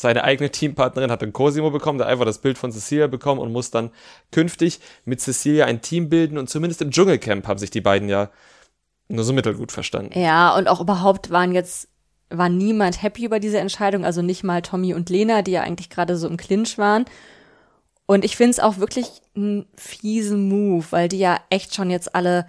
seine 0.00 0.24
eigene 0.24 0.50
Teampartnerin 0.50 1.10
hat 1.10 1.20
dann 1.20 1.34
Cosimo 1.34 1.70
bekommen, 1.70 1.98
der 1.98 2.06
einfach 2.06 2.24
das 2.24 2.38
Bild 2.38 2.56
von 2.56 2.72
Cecilia 2.72 3.06
bekommen 3.06 3.40
und 3.40 3.52
muss 3.52 3.70
dann 3.70 3.90
künftig 4.32 4.80
mit 5.04 5.20
Cecilia 5.20 5.66
ein 5.66 5.82
Team 5.82 6.08
bilden 6.08 6.38
und 6.38 6.48
zumindest 6.48 6.80
im 6.80 6.90
Dschungelcamp 6.90 7.46
haben 7.46 7.58
sich 7.58 7.70
die 7.70 7.82
beiden 7.82 8.08
ja 8.08 8.30
nur 9.08 9.24
so 9.24 9.34
mittelgut 9.34 9.72
verstanden. 9.72 10.18
Ja, 10.18 10.56
und 10.56 10.68
auch 10.68 10.80
überhaupt 10.80 11.30
waren 11.30 11.52
jetzt, 11.52 11.88
war 12.30 12.48
niemand 12.48 13.02
happy 13.02 13.26
über 13.26 13.40
diese 13.40 13.58
Entscheidung, 13.58 14.06
also 14.06 14.22
nicht 14.22 14.42
mal 14.42 14.62
Tommy 14.62 14.94
und 14.94 15.10
Lena, 15.10 15.42
die 15.42 15.52
ja 15.52 15.62
eigentlich 15.62 15.90
gerade 15.90 16.16
so 16.16 16.28
im 16.28 16.38
Clinch 16.38 16.78
waren. 16.78 17.04
Und 18.06 18.24
ich 18.24 18.36
finde 18.36 18.52
es 18.52 18.60
auch 18.60 18.78
wirklich 18.78 19.20
einen 19.36 19.66
fiesen 19.76 20.48
Move, 20.48 20.86
weil 20.90 21.08
die 21.08 21.18
ja 21.18 21.38
echt 21.50 21.74
schon 21.74 21.90
jetzt 21.90 22.14
alle 22.14 22.46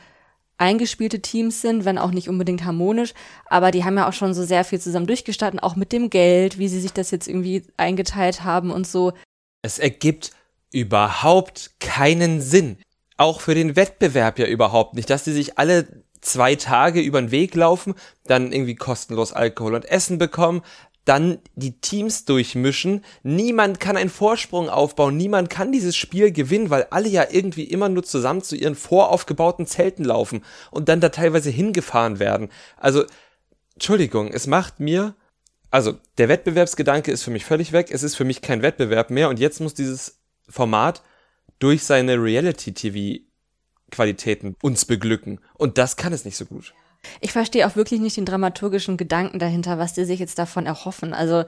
eingespielte 0.61 1.21
Teams 1.21 1.61
sind, 1.61 1.83
wenn 1.85 1.97
auch 1.97 2.11
nicht 2.11 2.29
unbedingt 2.29 2.63
harmonisch, 2.63 3.13
aber 3.47 3.71
die 3.71 3.83
haben 3.83 3.97
ja 3.97 4.07
auch 4.07 4.13
schon 4.13 4.33
so 4.33 4.43
sehr 4.43 4.63
viel 4.63 4.79
zusammen 4.79 5.07
durchgestartet, 5.07 5.63
auch 5.63 5.75
mit 5.75 5.91
dem 5.91 6.09
Geld, 6.09 6.59
wie 6.59 6.67
sie 6.67 6.79
sich 6.79 6.93
das 6.93 7.11
jetzt 7.11 7.27
irgendwie 7.27 7.63
eingeteilt 7.77 8.43
haben 8.43 8.71
und 8.71 8.87
so. 8.87 9.13
Es 9.63 9.79
ergibt 9.79 10.31
überhaupt 10.71 11.71
keinen 11.79 12.41
Sinn. 12.41 12.77
Auch 13.17 13.41
für 13.41 13.55
den 13.55 13.75
Wettbewerb 13.75 14.39
ja 14.39 14.45
überhaupt 14.45 14.95
nicht, 14.95 15.09
dass 15.09 15.23
die 15.23 15.33
sich 15.33 15.57
alle 15.57 16.03
zwei 16.21 16.55
Tage 16.55 17.01
über 17.01 17.19
den 17.19 17.31
Weg 17.31 17.55
laufen, 17.55 17.95
dann 18.25 18.51
irgendwie 18.51 18.75
kostenlos 18.75 19.33
Alkohol 19.33 19.75
und 19.75 19.85
Essen 19.85 20.19
bekommen, 20.19 20.61
dann 21.05 21.39
die 21.55 21.79
Teams 21.79 22.25
durchmischen. 22.25 23.03
Niemand 23.23 23.79
kann 23.79 23.97
einen 23.97 24.11
Vorsprung 24.11 24.69
aufbauen, 24.69 25.17
niemand 25.17 25.49
kann 25.49 25.71
dieses 25.71 25.95
Spiel 25.95 26.31
gewinnen, 26.31 26.69
weil 26.69 26.85
alle 26.91 27.09
ja 27.09 27.25
irgendwie 27.29 27.63
immer 27.63 27.89
nur 27.89 28.03
zusammen 28.03 28.43
zu 28.43 28.55
ihren 28.55 28.75
voraufgebauten 28.75 29.65
Zelten 29.65 30.03
laufen 30.03 30.43
und 30.69 30.89
dann 30.89 31.01
da 31.01 31.09
teilweise 31.09 31.49
hingefahren 31.49 32.19
werden. 32.19 32.49
Also, 32.77 33.05
Entschuldigung, 33.73 34.31
es 34.31 34.45
macht 34.45 34.79
mir, 34.79 35.15
also 35.71 35.97
der 36.17 36.29
Wettbewerbsgedanke 36.29 37.11
ist 37.11 37.23
für 37.23 37.31
mich 37.31 37.45
völlig 37.45 37.71
weg, 37.71 37.87
es 37.89 38.03
ist 38.03 38.15
für 38.15 38.25
mich 38.25 38.41
kein 38.41 38.61
Wettbewerb 38.61 39.09
mehr 39.09 39.29
und 39.29 39.39
jetzt 39.39 39.59
muss 39.59 39.73
dieses 39.73 40.19
Format 40.47 41.01
durch 41.57 41.83
seine 41.83 42.21
Reality-TV-Qualitäten 42.21 44.55
uns 44.61 44.85
beglücken. 44.85 45.39
Und 45.55 45.77
das 45.77 45.95
kann 45.95 46.11
es 46.13 46.25
nicht 46.25 46.37
so 46.37 46.45
gut. 46.45 46.73
Ich 47.19 47.31
verstehe 47.31 47.67
auch 47.67 47.75
wirklich 47.75 47.99
nicht 47.99 48.17
den 48.17 48.25
dramaturgischen 48.25 48.97
Gedanken 48.97 49.39
dahinter, 49.39 49.77
was 49.79 49.93
die 49.93 50.05
sich 50.05 50.19
jetzt 50.19 50.37
davon 50.39 50.65
erhoffen. 50.65 51.13
Also 51.13 51.43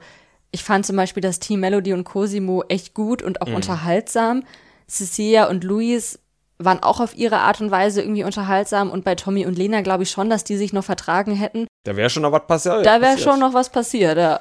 ich 0.50 0.64
fand 0.64 0.86
zum 0.86 0.96
Beispiel 0.96 1.20
das 1.20 1.40
Team 1.40 1.60
Melody 1.60 1.92
und 1.92 2.04
Cosimo 2.04 2.64
echt 2.68 2.94
gut 2.94 3.22
und 3.22 3.42
auch 3.42 3.48
mhm. 3.48 3.56
unterhaltsam. 3.56 4.44
Cecilia 4.88 5.48
und 5.48 5.64
Luis 5.64 6.20
waren 6.58 6.82
auch 6.82 7.00
auf 7.00 7.16
ihre 7.16 7.38
Art 7.38 7.60
und 7.60 7.70
Weise 7.70 8.02
irgendwie 8.02 8.24
unterhaltsam 8.24 8.90
und 8.90 9.04
bei 9.04 9.14
Tommy 9.14 9.46
und 9.46 9.58
Lena 9.58 9.80
glaube 9.80 10.04
ich 10.04 10.10
schon, 10.10 10.30
dass 10.30 10.44
die 10.44 10.56
sich 10.56 10.72
noch 10.72 10.84
vertragen 10.84 11.34
hätten. 11.34 11.66
Da 11.84 11.96
wäre 11.96 12.10
schon 12.10 12.22
noch 12.22 12.32
was 12.32 12.46
passiert. 12.46 12.86
Da 12.86 13.00
wäre 13.00 13.18
schon 13.18 13.40
noch 13.40 13.54
was 13.54 13.70
passiert, 13.70 14.16
ja. 14.16 14.40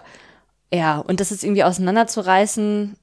Ja, 0.74 1.00
und 1.00 1.20
das 1.20 1.30
jetzt 1.30 1.44
irgendwie 1.44 1.64
auseinanderzureißen, 1.64 2.96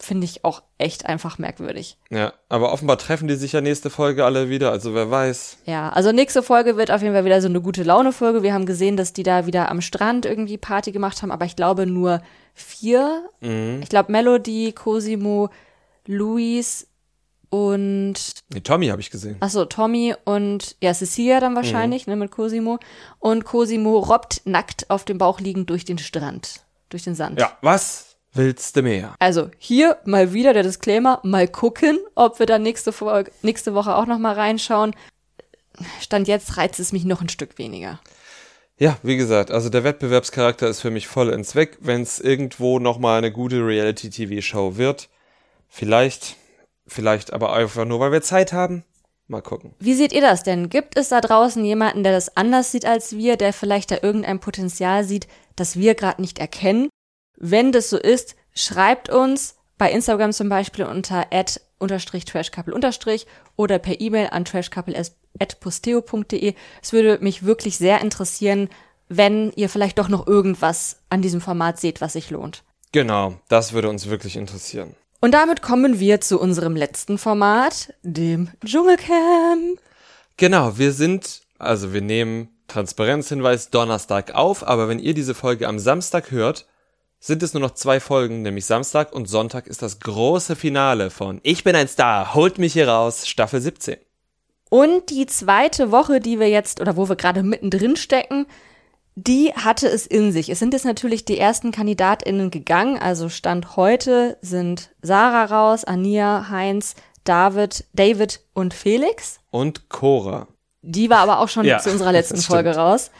finde 0.00 0.26
ich 0.26 0.44
auch 0.44 0.62
echt 0.76 1.06
einfach 1.06 1.38
merkwürdig. 1.38 1.96
Ja, 2.10 2.34
aber 2.48 2.72
offenbar 2.72 2.98
treffen 2.98 3.26
die 3.26 3.36
sich 3.36 3.52
ja 3.52 3.60
nächste 3.60 3.88
Folge 3.88 4.24
alle 4.24 4.50
wieder, 4.50 4.70
also 4.70 4.94
wer 4.94 5.10
weiß. 5.10 5.58
Ja, 5.64 5.88
also 5.90 6.12
nächste 6.12 6.42
Folge 6.42 6.76
wird 6.76 6.90
auf 6.90 7.02
jeden 7.02 7.14
Fall 7.14 7.24
wieder 7.24 7.40
so 7.40 7.48
eine 7.48 7.60
gute 7.60 7.82
Laune-Folge. 7.82 8.42
Wir 8.42 8.52
haben 8.52 8.66
gesehen, 8.66 8.96
dass 8.96 9.12
die 9.12 9.22
da 9.22 9.46
wieder 9.46 9.70
am 9.70 9.80
Strand 9.80 10.26
irgendwie 10.26 10.58
Party 10.58 10.92
gemacht 10.92 11.22
haben, 11.22 11.30
aber 11.30 11.46
ich 11.46 11.56
glaube 11.56 11.86
nur 11.86 12.20
vier. 12.54 13.30
Mhm. 13.40 13.80
Ich 13.82 13.88
glaube 13.88 14.12
Melody, 14.12 14.72
Cosimo, 14.72 15.48
Luis 16.06 16.86
und. 17.50 18.14
Nee, 18.52 18.60
Tommy 18.60 18.88
habe 18.88 19.00
ich 19.00 19.10
gesehen. 19.10 19.36
Achso, 19.40 19.64
Tommy 19.64 20.14
und 20.24 20.76
ja, 20.82 20.92
Cecilia 20.92 21.40
dann 21.40 21.56
wahrscheinlich, 21.56 22.06
mhm. 22.06 22.12
ne, 22.12 22.16
mit 22.16 22.30
Cosimo. 22.30 22.78
Und 23.20 23.44
Cosimo 23.44 23.98
robbt 23.98 24.42
nackt 24.44 24.90
auf 24.90 25.04
dem 25.04 25.18
Bauch 25.18 25.40
liegend 25.40 25.70
durch 25.70 25.84
den 25.84 25.98
Strand, 25.98 26.60
durch 26.90 27.04
den 27.04 27.14
Sand. 27.14 27.40
Ja, 27.40 27.56
was? 27.62 28.07
Willst 28.32 28.76
du 28.76 28.82
mehr? 28.82 29.14
Also 29.18 29.50
hier 29.58 29.98
mal 30.04 30.32
wieder 30.32 30.52
der 30.52 30.62
Disclaimer, 30.62 31.20
mal 31.22 31.48
gucken, 31.48 31.98
ob 32.14 32.38
wir 32.38 32.46
dann 32.46 32.62
nächste, 32.62 32.92
Folge, 32.92 33.30
nächste 33.42 33.74
Woche 33.74 33.94
auch 33.96 34.06
noch 34.06 34.18
mal 34.18 34.34
reinschauen. 34.34 34.94
Stand 36.00 36.28
jetzt 36.28 36.56
reizt 36.56 36.80
es 36.80 36.92
mich 36.92 37.04
noch 37.04 37.20
ein 37.20 37.28
Stück 37.28 37.58
weniger. 37.58 38.00
Ja, 38.78 38.96
wie 39.02 39.16
gesagt, 39.16 39.50
also 39.50 39.70
der 39.70 39.82
Wettbewerbscharakter 39.82 40.68
ist 40.68 40.80
für 40.80 40.90
mich 40.90 41.08
voll 41.08 41.30
ins 41.30 41.56
Weg, 41.56 41.78
wenn 41.80 42.02
es 42.02 42.20
irgendwo 42.20 42.78
noch 42.78 42.98
mal 42.98 43.18
eine 43.18 43.32
gute 43.32 43.66
Reality-TV-Show 43.66 44.76
wird. 44.76 45.08
Vielleicht, 45.68 46.36
vielleicht 46.86 47.32
aber 47.32 47.52
einfach 47.52 47.84
nur, 47.84 47.98
weil 47.98 48.12
wir 48.12 48.22
Zeit 48.22 48.52
haben. 48.52 48.84
Mal 49.26 49.42
gucken. 49.42 49.74
Wie 49.78 49.94
seht 49.94 50.12
ihr 50.12 50.22
das 50.22 50.42
denn? 50.42 50.70
Gibt 50.70 50.96
es 50.96 51.10
da 51.10 51.20
draußen 51.20 51.62
jemanden, 51.62 52.02
der 52.02 52.12
das 52.12 52.34
anders 52.36 52.72
sieht 52.72 52.86
als 52.86 53.16
wir, 53.16 53.36
der 53.36 53.52
vielleicht 53.52 53.90
da 53.90 53.96
irgendein 54.00 54.40
Potenzial 54.40 55.04
sieht, 55.04 55.28
das 55.54 55.76
wir 55.76 55.94
gerade 55.94 56.22
nicht 56.22 56.38
erkennen? 56.38 56.88
Wenn 57.40 57.72
das 57.72 57.90
so 57.90 57.98
ist, 57.98 58.36
schreibt 58.54 59.08
uns 59.08 59.56
bei 59.78 59.90
Instagram 59.92 60.32
zum 60.32 60.48
Beispiel 60.48 60.84
unter 60.84 61.26
ad 61.32 61.60
unterstrich 61.78 62.24
trashcouple 62.24 62.74
unterstrich 62.74 63.28
oder 63.54 63.78
per 63.78 64.00
E-Mail 64.00 64.30
an 64.32 64.44
trashcouple.posteo.de. 64.44 66.54
Es 66.82 66.92
würde 66.92 67.22
mich 67.22 67.44
wirklich 67.44 67.78
sehr 67.78 68.00
interessieren, 68.00 68.68
wenn 69.08 69.52
ihr 69.52 69.68
vielleicht 69.68 69.98
doch 69.98 70.08
noch 70.08 70.26
irgendwas 70.26 70.96
an 71.08 71.22
diesem 71.22 71.40
Format 71.40 71.78
seht, 71.78 72.00
was 72.00 72.14
sich 72.14 72.30
lohnt. 72.30 72.64
Genau, 72.90 73.34
das 73.48 73.72
würde 73.72 73.88
uns 73.88 74.08
wirklich 74.08 74.34
interessieren. 74.36 74.96
Und 75.20 75.32
damit 75.32 75.62
kommen 75.62 76.00
wir 76.00 76.20
zu 76.20 76.40
unserem 76.40 76.74
letzten 76.76 77.18
Format, 77.18 77.94
dem 78.02 78.50
Dschungelcamp. 78.64 79.80
Genau, 80.36 80.78
wir 80.78 80.92
sind, 80.92 81.42
also 81.58 81.92
wir 81.92 82.00
nehmen 82.00 82.48
Transparenzhinweis 82.68 83.70
Donnerstag 83.70 84.34
auf, 84.34 84.66
aber 84.66 84.88
wenn 84.88 84.98
ihr 84.98 85.14
diese 85.14 85.34
Folge 85.34 85.66
am 85.66 85.78
Samstag 85.78 86.30
hört, 86.30 86.66
sind 87.20 87.42
es 87.42 87.52
nur 87.52 87.60
noch 87.60 87.72
zwei 87.72 88.00
Folgen, 88.00 88.42
nämlich 88.42 88.66
Samstag 88.66 89.12
und 89.12 89.28
Sonntag 89.28 89.66
ist 89.66 89.82
das 89.82 90.00
große 90.00 90.56
Finale 90.56 91.10
von 91.10 91.40
Ich 91.42 91.64
bin 91.64 91.74
ein 91.74 91.88
Star, 91.88 92.34
holt 92.34 92.58
mich 92.58 92.72
hier 92.72 92.88
raus, 92.88 93.26
Staffel 93.26 93.60
17. 93.60 93.96
Und 94.70 95.10
die 95.10 95.26
zweite 95.26 95.90
Woche, 95.90 96.20
die 96.20 96.38
wir 96.38 96.48
jetzt 96.48 96.80
oder 96.80 96.96
wo 96.96 97.08
wir 97.08 97.16
gerade 97.16 97.42
mittendrin 97.42 97.96
stecken, 97.96 98.46
die 99.16 99.52
hatte 99.52 99.88
es 99.88 100.06
in 100.06 100.30
sich. 100.30 100.48
Es 100.48 100.60
sind 100.60 100.74
jetzt 100.74 100.84
natürlich 100.84 101.24
die 101.24 101.38
ersten 101.38 101.72
KandidatInnen 101.72 102.50
gegangen. 102.50 102.98
Also 102.98 103.28
Stand 103.28 103.76
heute 103.76 104.38
sind 104.42 104.90
Sarah 105.02 105.46
raus, 105.46 105.84
Ania, 105.84 106.48
Heinz, 106.50 106.94
David, 107.24 107.84
David 107.94 108.40
und 108.54 108.74
Felix. 108.74 109.40
Und 109.50 109.88
Cora. 109.88 110.46
Die 110.82 111.10
war 111.10 111.18
aber 111.18 111.40
auch 111.40 111.48
schon 111.48 111.64
ja, 111.64 111.78
zu 111.78 111.90
unserer 111.90 112.12
letzten 112.12 112.36
Folge 112.42 112.76
raus. 112.76 113.10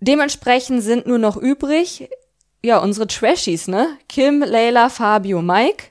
Dementsprechend 0.00 0.82
sind 0.82 1.06
nur 1.06 1.18
noch 1.18 1.36
übrig 1.36 2.08
ja, 2.64 2.78
unsere 2.78 3.06
Trashies, 3.06 3.68
ne? 3.68 3.96
Kim, 4.08 4.42
Layla, 4.42 4.88
Fabio, 4.88 5.42
Mike 5.42 5.86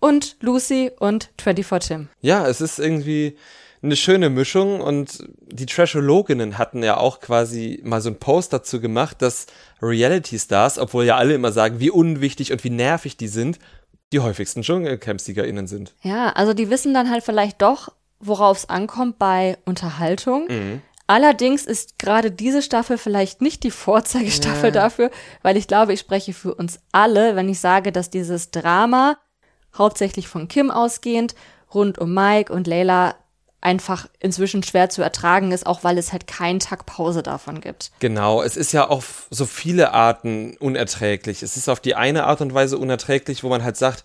und 0.00 0.36
Lucy 0.40 0.90
und 0.98 1.30
24 1.40 1.88
Tim. 1.88 2.08
Ja, 2.20 2.46
es 2.46 2.60
ist 2.60 2.78
irgendwie 2.78 3.36
eine 3.82 3.96
schöne 3.96 4.28
Mischung 4.28 4.80
und 4.80 5.24
die 5.40 5.66
Trashologinnen 5.66 6.58
hatten 6.58 6.82
ja 6.82 6.98
auch 6.98 7.20
quasi 7.20 7.80
mal 7.82 8.00
so 8.00 8.10
ein 8.10 8.18
Post 8.18 8.52
dazu 8.52 8.80
gemacht, 8.80 9.22
dass 9.22 9.46
Reality 9.80 10.38
Stars, 10.38 10.78
obwohl 10.78 11.04
ja 11.04 11.16
alle 11.16 11.34
immer 11.34 11.52
sagen, 11.52 11.80
wie 11.80 11.90
unwichtig 11.90 12.52
und 12.52 12.62
wie 12.62 12.70
nervig 12.70 13.16
die 13.16 13.28
sind, 13.28 13.58
die 14.12 14.20
häufigsten 14.20 14.62
Dschungelcamp-SiegerInnen 14.62 15.66
sind. 15.66 15.94
Ja, 16.02 16.30
also 16.30 16.52
die 16.52 16.68
wissen 16.68 16.92
dann 16.92 17.10
halt 17.10 17.24
vielleicht 17.24 17.62
doch, 17.62 17.92
worauf 18.18 18.58
es 18.58 18.68
ankommt 18.68 19.18
bei 19.18 19.56
Unterhaltung. 19.64 20.46
Mhm. 20.48 20.82
Allerdings 21.10 21.66
ist 21.66 21.98
gerade 21.98 22.30
diese 22.30 22.62
Staffel 22.62 22.96
vielleicht 22.96 23.42
nicht 23.42 23.64
die 23.64 23.72
Vorzeigestaffel 23.72 24.66
ja. 24.66 24.82
dafür, 24.82 25.10
weil 25.42 25.56
ich 25.56 25.66
glaube, 25.66 25.92
ich 25.92 25.98
spreche 25.98 26.32
für 26.32 26.54
uns 26.54 26.78
alle, 26.92 27.34
wenn 27.34 27.48
ich 27.48 27.58
sage, 27.58 27.90
dass 27.90 28.10
dieses 28.10 28.52
Drama 28.52 29.18
hauptsächlich 29.76 30.28
von 30.28 30.46
Kim 30.46 30.70
ausgehend 30.70 31.34
rund 31.74 31.98
um 31.98 32.14
Mike 32.14 32.52
und 32.52 32.68
Layla 32.68 33.16
einfach 33.60 34.06
inzwischen 34.20 34.62
schwer 34.62 34.88
zu 34.88 35.02
ertragen 35.02 35.50
ist, 35.50 35.66
auch 35.66 35.82
weil 35.82 35.98
es 35.98 36.12
halt 36.12 36.28
keinen 36.28 36.60
Tag 36.60 36.86
Pause 36.86 37.24
davon 37.24 37.60
gibt. 37.60 37.90
Genau, 37.98 38.40
es 38.40 38.56
ist 38.56 38.70
ja 38.70 38.86
auf 38.86 39.26
so 39.30 39.46
viele 39.46 39.92
Arten 39.92 40.56
unerträglich. 40.58 41.42
Es 41.42 41.56
ist 41.56 41.68
auf 41.68 41.80
die 41.80 41.96
eine 41.96 42.22
Art 42.26 42.40
und 42.40 42.54
Weise 42.54 42.78
unerträglich, 42.78 43.42
wo 43.42 43.48
man 43.48 43.64
halt 43.64 43.76
sagt, 43.76 44.04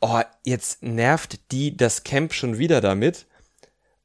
oh, 0.00 0.20
jetzt 0.42 0.82
nervt 0.82 1.52
die 1.52 1.76
das 1.76 2.02
Camp 2.02 2.34
schon 2.34 2.58
wieder 2.58 2.80
damit. 2.80 3.26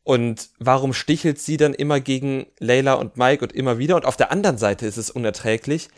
Und 0.08 0.52
warum 0.58 0.94
stichelt 0.94 1.38
sie 1.38 1.58
dann 1.58 1.74
immer 1.74 2.00
gegen 2.00 2.46
Layla 2.60 2.94
und 2.94 3.18
Mike 3.18 3.44
und 3.44 3.52
immer 3.52 3.78
wieder? 3.78 3.98
Und 3.98 4.06
auf 4.06 4.16
der 4.16 4.32
anderen 4.32 4.58
Seite 4.58 4.86
ist 4.86 4.96
es 4.96 5.10
unerträglich, 5.10 5.90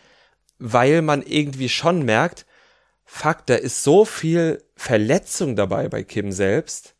weil 0.57 1.03
man 1.03 1.21
irgendwie 1.21 1.69
schon 1.69 2.01
merkt, 2.01 2.47
fuck, 3.05 3.45
da 3.45 3.53
ist 3.53 3.83
so 3.83 4.05
viel 4.05 4.63
Verletzung 4.75 5.55
dabei 5.55 5.89
bei 5.89 6.01
Kim 6.01 6.31
selbst, 6.31 6.95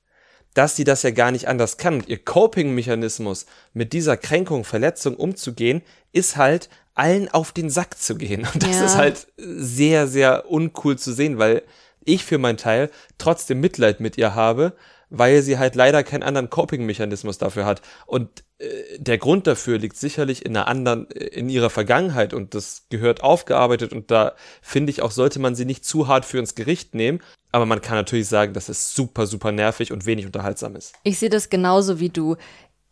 dass 0.54 0.76
sie 0.76 0.84
das 0.84 1.02
ja 1.02 1.10
gar 1.10 1.32
nicht 1.32 1.48
anders 1.48 1.78
kann. 1.78 1.96
Und 1.96 2.08
ihr 2.10 2.24
Coping-Mechanismus, 2.24 3.48
mit 3.74 3.94
dieser 3.94 4.16
Kränkung, 4.16 4.64
Verletzung 4.64 5.16
umzugehen, 5.16 5.82
ist 6.12 6.38
halt, 6.38 6.70
allen 6.94 7.28
auf 7.28 7.54
den 7.54 7.72
Sack 7.72 7.98
zu 7.98 8.18
gehen. 8.18 8.48
Und 8.54 8.62
das 8.62 8.76
ja. 8.76 8.86
ist 8.86 8.98
halt 8.98 9.28
sehr, 9.36 10.06
sehr 10.06 10.52
uncool 10.52 11.00
zu 11.00 11.12
sehen, 11.12 11.40
weil 11.40 11.64
ich 12.06 12.24
für 12.24 12.38
meinen 12.38 12.58
Teil 12.58 12.92
trotzdem 13.18 13.62
Mitleid 13.62 14.00
mit 14.00 14.16
ihr 14.16 14.36
habe, 14.36 14.76
weil 15.10 15.42
sie 15.42 15.58
halt 15.58 15.76
leider 15.76 16.04
keinen 16.04 16.24
anderen 16.24 16.50
Coping-Mechanismus 16.50 17.38
dafür 17.38 17.66
hat. 17.66 17.82
Und 18.06 18.44
äh, 18.60 18.68
der 18.98 19.18
Grund 19.18 19.48
dafür 19.48 19.78
liegt 19.78 19.98
sicherlich 19.98 20.46
in 20.46 20.56
einer 20.56 20.68
anderen, 20.68 21.06
in 21.08 21.50
ihrer 21.50 21.70
Vergangenheit 21.70 22.34
und 22.34 22.54
das 22.54 22.86
gehört 22.90 23.24
aufgearbeitet 23.24 23.94
und 23.94 24.12
da 24.12 24.34
finde 24.62 24.92
ich 24.92 25.02
auch, 25.02 25.12
sollte 25.12 25.40
man 25.40 25.56
sie 25.56 25.66
nicht 25.66 25.86
zu 25.86 26.08
hart 26.08 26.26
für 26.26 26.38
ins 26.38 26.56
Gericht 26.56 26.96
nehmen. 26.96 27.20
Aber 27.52 27.66
man 27.66 27.82
kann 27.82 27.96
natürlich 27.96 28.28
sagen, 28.28 28.54
dass 28.54 28.70
es 28.70 28.94
super, 28.94 29.26
super 29.26 29.52
nervig 29.52 29.92
und 29.92 30.06
wenig 30.06 30.28
unterhaltsam 30.28 30.76
ist. 30.76 30.94
Ich 31.04 31.18
sehe 31.18 31.30
das 31.30 31.50
genauso 31.50 32.00
wie 32.00 32.10
du. 32.10 32.36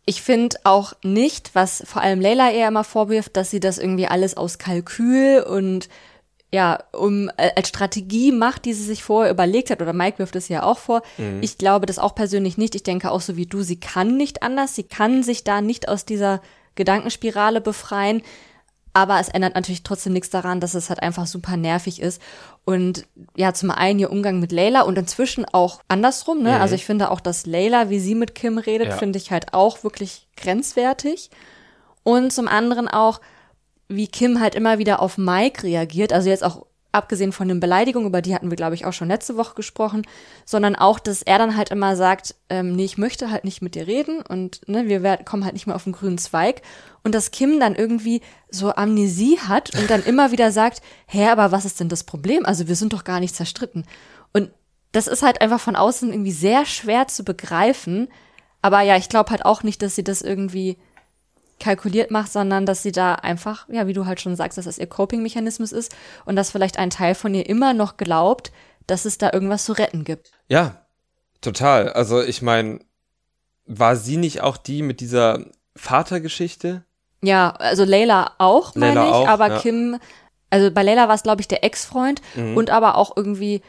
Ich 0.04 0.22
finde 0.22 0.56
auch 0.64 0.94
nicht, 1.04 1.54
was 1.54 1.82
vor 1.86 2.02
allem 2.02 2.20
Leila 2.20 2.50
eher 2.50 2.68
immer 2.68 2.82
vorwirft, 2.82 3.36
dass 3.36 3.50
sie 3.50 3.60
das 3.60 3.78
irgendwie 3.78 4.06
alles 4.06 4.36
aus 4.36 4.58
Kalkül 4.58 5.42
und 5.42 5.88
ja, 6.52 6.82
um 6.92 7.30
äh, 7.36 7.50
als 7.56 7.68
Strategie 7.68 8.32
macht, 8.32 8.64
die 8.64 8.72
sie 8.72 8.84
sich 8.84 9.02
vorher 9.02 9.30
überlegt 9.30 9.70
hat, 9.70 9.82
oder 9.82 9.92
Mike 9.92 10.18
wirft 10.18 10.36
es 10.36 10.48
ja 10.48 10.62
auch 10.62 10.78
vor. 10.78 11.02
Mhm. 11.18 11.42
Ich 11.42 11.58
glaube 11.58 11.86
das 11.86 11.98
auch 11.98 12.14
persönlich 12.14 12.56
nicht. 12.56 12.74
Ich 12.74 12.82
denke 12.82 13.10
auch 13.10 13.20
so 13.20 13.36
wie 13.36 13.46
du, 13.46 13.62
sie 13.62 13.78
kann 13.78 14.16
nicht 14.16 14.42
anders. 14.42 14.74
Sie 14.74 14.84
kann 14.84 15.22
sich 15.22 15.44
da 15.44 15.60
nicht 15.60 15.88
aus 15.88 16.04
dieser 16.04 16.40
Gedankenspirale 16.74 17.60
befreien. 17.60 18.22
Aber 18.94 19.20
es 19.20 19.28
ändert 19.28 19.54
natürlich 19.54 19.82
trotzdem 19.82 20.14
nichts 20.14 20.30
daran, 20.30 20.60
dass 20.60 20.74
es 20.74 20.88
halt 20.88 21.02
einfach 21.02 21.26
super 21.26 21.56
nervig 21.56 22.00
ist. 22.00 22.20
Und 22.64 23.04
ja, 23.36 23.52
zum 23.52 23.70
einen 23.70 23.98
ihr 23.98 24.10
Umgang 24.10 24.40
mit 24.40 24.50
Layla 24.50 24.82
und 24.82 24.96
inzwischen 24.98 25.44
auch 25.44 25.80
andersrum, 25.86 26.42
ne? 26.42 26.56
Mhm. 26.56 26.60
Also 26.62 26.74
ich 26.74 26.86
finde 26.86 27.10
auch, 27.10 27.20
dass 27.20 27.46
Layla, 27.46 27.90
wie 27.90 28.00
sie 28.00 28.14
mit 28.14 28.34
Kim 28.34 28.58
redet, 28.58 28.88
ja. 28.88 28.96
finde 28.96 29.18
ich 29.18 29.30
halt 29.30 29.52
auch 29.52 29.84
wirklich 29.84 30.26
grenzwertig. 30.36 31.30
Und 32.02 32.32
zum 32.32 32.48
anderen 32.48 32.88
auch, 32.88 33.20
wie 33.88 34.08
Kim 34.08 34.40
halt 34.40 34.54
immer 34.54 34.78
wieder 34.78 35.00
auf 35.00 35.18
Mike 35.18 35.62
reagiert, 35.62 36.12
also 36.12 36.28
jetzt 36.28 36.44
auch 36.44 36.66
abgesehen 36.92 37.32
von 37.32 37.48
den 37.48 37.60
Beleidigungen, 37.60 38.08
über 38.08 38.22
die 38.22 38.34
hatten 38.34 38.50
wir, 38.50 38.56
glaube 38.56 38.74
ich, 38.74 38.86
auch 38.86 38.92
schon 38.92 39.08
letzte 39.08 39.36
Woche 39.36 39.54
gesprochen, 39.54 40.06
sondern 40.44 40.74
auch, 40.74 40.98
dass 40.98 41.22
er 41.22 41.38
dann 41.38 41.56
halt 41.56 41.70
immer 41.70 41.96
sagt, 41.96 42.34
ähm, 42.48 42.74
nee, 42.74 42.84
ich 42.84 42.98
möchte 42.98 43.30
halt 43.30 43.44
nicht 43.44 43.60
mit 43.60 43.74
dir 43.74 43.86
reden 43.86 44.22
und 44.22 44.66
ne, 44.68 44.88
wir 44.88 45.02
werden, 45.02 45.24
kommen 45.24 45.44
halt 45.44 45.52
nicht 45.54 45.66
mehr 45.66 45.76
auf 45.76 45.84
den 45.84 45.92
grünen 45.92 46.18
Zweig. 46.18 46.62
Und 47.04 47.14
dass 47.14 47.30
Kim 47.30 47.60
dann 47.60 47.74
irgendwie 47.74 48.22
so 48.50 48.74
Amnesie 48.74 49.38
hat 49.38 49.74
und 49.74 49.90
dann 49.90 50.02
immer 50.02 50.32
wieder 50.32 50.50
sagt, 50.50 50.82
hä, 51.06 51.28
aber 51.28 51.52
was 51.52 51.64
ist 51.64 51.78
denn 51.78 51.88
das 51.88 52.04
Problem? 52.04 52.46
Also 52.46 52.68
wir 52.68 52.76
sind 52.76 52.92
doch 52.92 53.04
gar 53.04 53.20
nicht 53.20 53.34
zerstritten. 53.34 53.84
Und 54.32 54.50
das 54.92 55.06
ist 55.06 55.22
halt 55.22 55.40
einfach 55.42 55.60
von 55.60 55.76
außen 55.76 56.10
irgendwie 56.10 56.32
sehr 56.32 56.64
schwer 56.64 57.06
zu 57.06 57.22
begreifen. 57.22 58.08
Aber 58.62 58.80
ja, 58.80 58.96
ich 58.96 59.08
glaube 59.08 59.30
halt 59.30 59.44
auch 59.44 59.62
nicht, 59.62 59.82
dass 59.82 59.94
sie 59.94 60.04
das 60.04 60.22
irgendwie 60.22 60.78
kalkuliert 61.60 62.10
macht, 62.10 62.32
sondern 62.32 62.66
dass 62.66 62.82
sie 62.82 62.92
da 62.92 63.14
einfach, 63.14 63.68
ja, 63.68 63.86
wie 63.86 63.92
du 63.92 64.06
halt 64.06 64.20
schon 64.20 64.36
sagst, 64.36 64.58
dass 64.58 64.64
das 64.66 64.78
ihr 64.78 64.86
Coping-Mechanismus 64.86 65.72
ist 65.72 65.94
und 66.24 66.36
dass 66.36 66.50
vielleicht 66.50 66.78
ein 66.78 66.90
Teil 66.90 67.14
von 67.14 67.34
ihr 67.34 67.48
immer 67.48 67.74
noch 67.74 67.96
glaubt, 67.96 68.52
dass 68.86 69.04
es 69.04 69.18
da 69.18 69.32
irgendwas 69.32 69.64
zu 69.64 69.72
retten 69.72 70.04
gibt. 70.04 70.30
Ja, 70.48 70.86
total. 71.40 71.92
Also 71.92 72.22
ich 72.22 72.42
meine, 72.42 72.80
war 73.66 73.96
sie 73.96 74.16
nicht 74.16 74.40
auch 74.40 74.56
die 74.56 74.82
mit 74.82 75.00
dieser 75.00 75.44
Vatergeschichte? 75.76 76.84
Ja, 77.22 77.50
also 77.50 77.84
Layla 77.84 78.32
auch, 78.38 78.74
meine 78.74 79.04
ich, 79.04 79.12
auch, 79.12 79.26
aber 79.28 79.48
ja. 79.48 79.58
Kim, 79.58 79.98
also 80.50 80.70
bei 80.70 80.82
Layla 80.82 81.08
war 81.08 81.14
es, 81.16 81.22
glaube 81.24 81.40
ich, 81.40 81.48
der 81.48 81.64
Ex-Freund 81.64 82.22
Mhm. 82.36 82.56
und 82.56 82.70
aber 82.70 82.96
auch 82.96 83.16
irgendwie, 83.16 83.60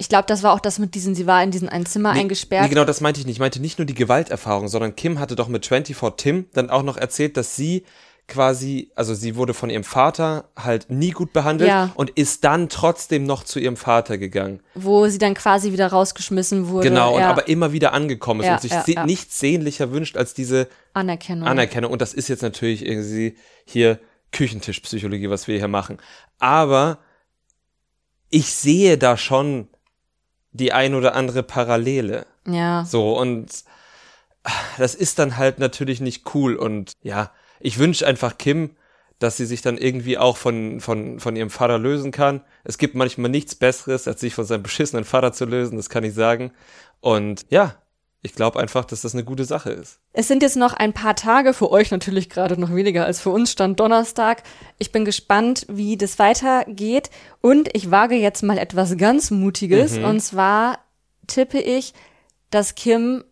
ich 0.00 0.08
glaube, 0.08 0.24
das 0.26 0.42
war 0.42 0.52
auch 0.54 0.60
das 0.60 0.78
mit 0.78 0.94
diesen, 0.94 1.14
sie 1.14 1.26
war 1.26 1.42
in 1.44 1.50
diesen 1.50 1.68
ein 1.68 1.84
Zimmer 1.86 2.14
Nee, 2.14 2.20
eingesperrt. 2.20 2.62
Nee, 2.64 2.68
genau, 2.70 2.84
das 2.84 3.00
meinte 3.00 3.20
ich 3.20 3.26
nicht. 3.26 3.36
Ich 3.36 3.40
meinte 3.40 3.60
nicht 3.60 3.78
nur 3.78 3.84
die 3.86 3.94
Gewalterfahrung, 3.94 4.66
sondern 4.68 4.96
Kim 4.96 5.20
hatte 5.20 5.36
doch 5.36 5.48
mit 5.48 5.66
24 5.66 5.96
Tim 6.16 6.46
dann 6.54 6.70
auch 6.70 6.82
noch 6.82 6.96
erzählt, 6.96 7.36
dass 7.36 7.54
sie 7.54 7.84
quasi, 8.26 8.92
also 8.94 9.12
sie 9.12 9.34
wurde 9.36 9.54
von 9.54 9.70
ihrem 9.70 9.82
Vater 9.84 10.48
halt 10.56 10.88
nie 10.88 11.10
gut 11.10 11.32
behandelt 11.32 11.68
Ja. 11.68 11.90
und 11.96 12.10
ist 12.10 12.44
dann 12.44 12.68
trotzdem 12.68 13.24
noch 13.24 13.42
zu 13.44 13.58
ihrem 13.58 13.76
Vater 13.76 14.18
gegangen. 14.18 14.60
wo 14.74 15.06
sie 15.08 15.18
dann 15.18 15.34
quasi 15.34 15.72
wieder 15.72 15.88
rausgeschmissen 15.88 16.68
wurde. 16.68 16.88
Genau, 16.88 17.14
und 17.16 17.20
ja, 17.20 17.28
aber 17.30 17.48
immer 17.48 17.72
wieder 17.72 17.92
angekommen 17.92 18.40
ist 18.40 18.46
Ja, 18.46 18.54
und 18.54 18.60
sich 18.62 18.72
se- 18.72 19.04
nichts 19.04 19.38
sehnlicher 19.40 19.90
wünscht 19.92 20.16
als 20.16 20.32
diese 20.32 20.68
Anerkennung. 20.94 21.46
Anerkennung. 21.48 21.90
Und 21.92 22.00
das 22.00 22.14
ist 22.14 22.28
jetzt 22.28 22.42
natürlich 22.42 22.86
irgendwie 22.86 23.36
hier 23.64 23.98
Küchentischpsychologie, 24.32 25.28
was 25.28 25.46
wir 25.48 25.58
hier 25.58 25.68
machen. 25.68 25.98
Aber 26.38 26.98
ich 28.30 28.46
sehe 28.54 28.96
da 28.96 29.16
schon 29.16 29.68
die 30.52 30.72
ein 30.72 30.94
oder 30.94 31.14
andere 31.14 31.42
Parallele. 31.42 32.26
ja. 32.46 32.84
So, 32.84 33.18
und 33.18 33.64
das 34.78 34.94
ist 34.94 35.18
dann 35.18 35.36
halt 35.36 35.58
natürlich 35.58 36.00
nicht 36.00 36.34
cool. 36.34 36.56
Und 36.56 36.92
ja, 37.02 37.30
ich 37.60 37.78
wünsche 37.78 38.06
einfach 38.06 38.38
Kim, 38.38 38.70
dass 39.18 39.36
sie 39.36 39.44
sich 39.44 39.60
dann 39.60 39.76
irgendwie 39.76 40.16
auch 40.16 40.36
von, 40.36 40.80
von, 40.80 41.20
von 41.20 41.36
ihrem 41.36 41.50
Vater 41.50 41.78
lösen 41.78 42.10
kann. 42.10 42.40
Es 42.64 42.78
gibt 42.78 42.94
manchmal 42.94 43.30
nichts 43.30 43.54
Besseres, 43.54 44.08
als 44.08 44.20
sich 44.20 44.34
von 44.34 44.46
seinem 44.46 44.62
beschissenen 44.62 45.04
Vater 45.04 45.32
zu 45.32 45.44
lösen, 45.44 45.76
das 45.76 45.90
kann 45.90 46.04
ich 46.04 46.14
sagen. 46.14 46.52
Und 47.00 47.44
ja, 47.50 47.76
ich 48.22 48.34
glaube 48.34 48.60
einfach, 48.60 48.84
dass 48.84 49.00
das 49.00 49.14
eine 49.14 49.24
gute 49.24 49.44
Sache 49.44 49.70
ist. 49.70 49.98
Es 50.12 50.28
sind 50.28 50.42
jetzt 50.42 50.56
noch 50.56 50.74
ein 50.74 50.92
paar 50.92 51.16
Tage, 51.16 51.54
für 51.54 51.70
euch 51.70 51.90
natürlich 51.90 52.28
gerade 52.28 52.60
noch 52.60 52.74
weniger 52.74 53.06
als 53.06 53.20
für 53.20 53.30
uns, 53.30 53.50
stand 53.52 53.80
Donnerstag. 53.80 54.42
Ich 54.78 54.92
bin 54.92 55.06
gespannt, 55.06 55.64
wie 55.70 55.96
das 55.96 56.18
weitergeht. 56.18 57.10
Und 57.40 57.74
ich 57.74 57.90
wage 57.90 58.16
jetzt 58.16 58.42
mal 58.42 58.58
etwas 58.58 58.98
ganz 58.98 59.30
Mutiges. 59.30 59.96
Mhm. 59.96 60.04
Und 60.04 60.20
zwar 60.20 60.80
tippe 61.26 61.60
ich, 61.60 61.94
dass 62.50 62.74
Kim 62.74 63.24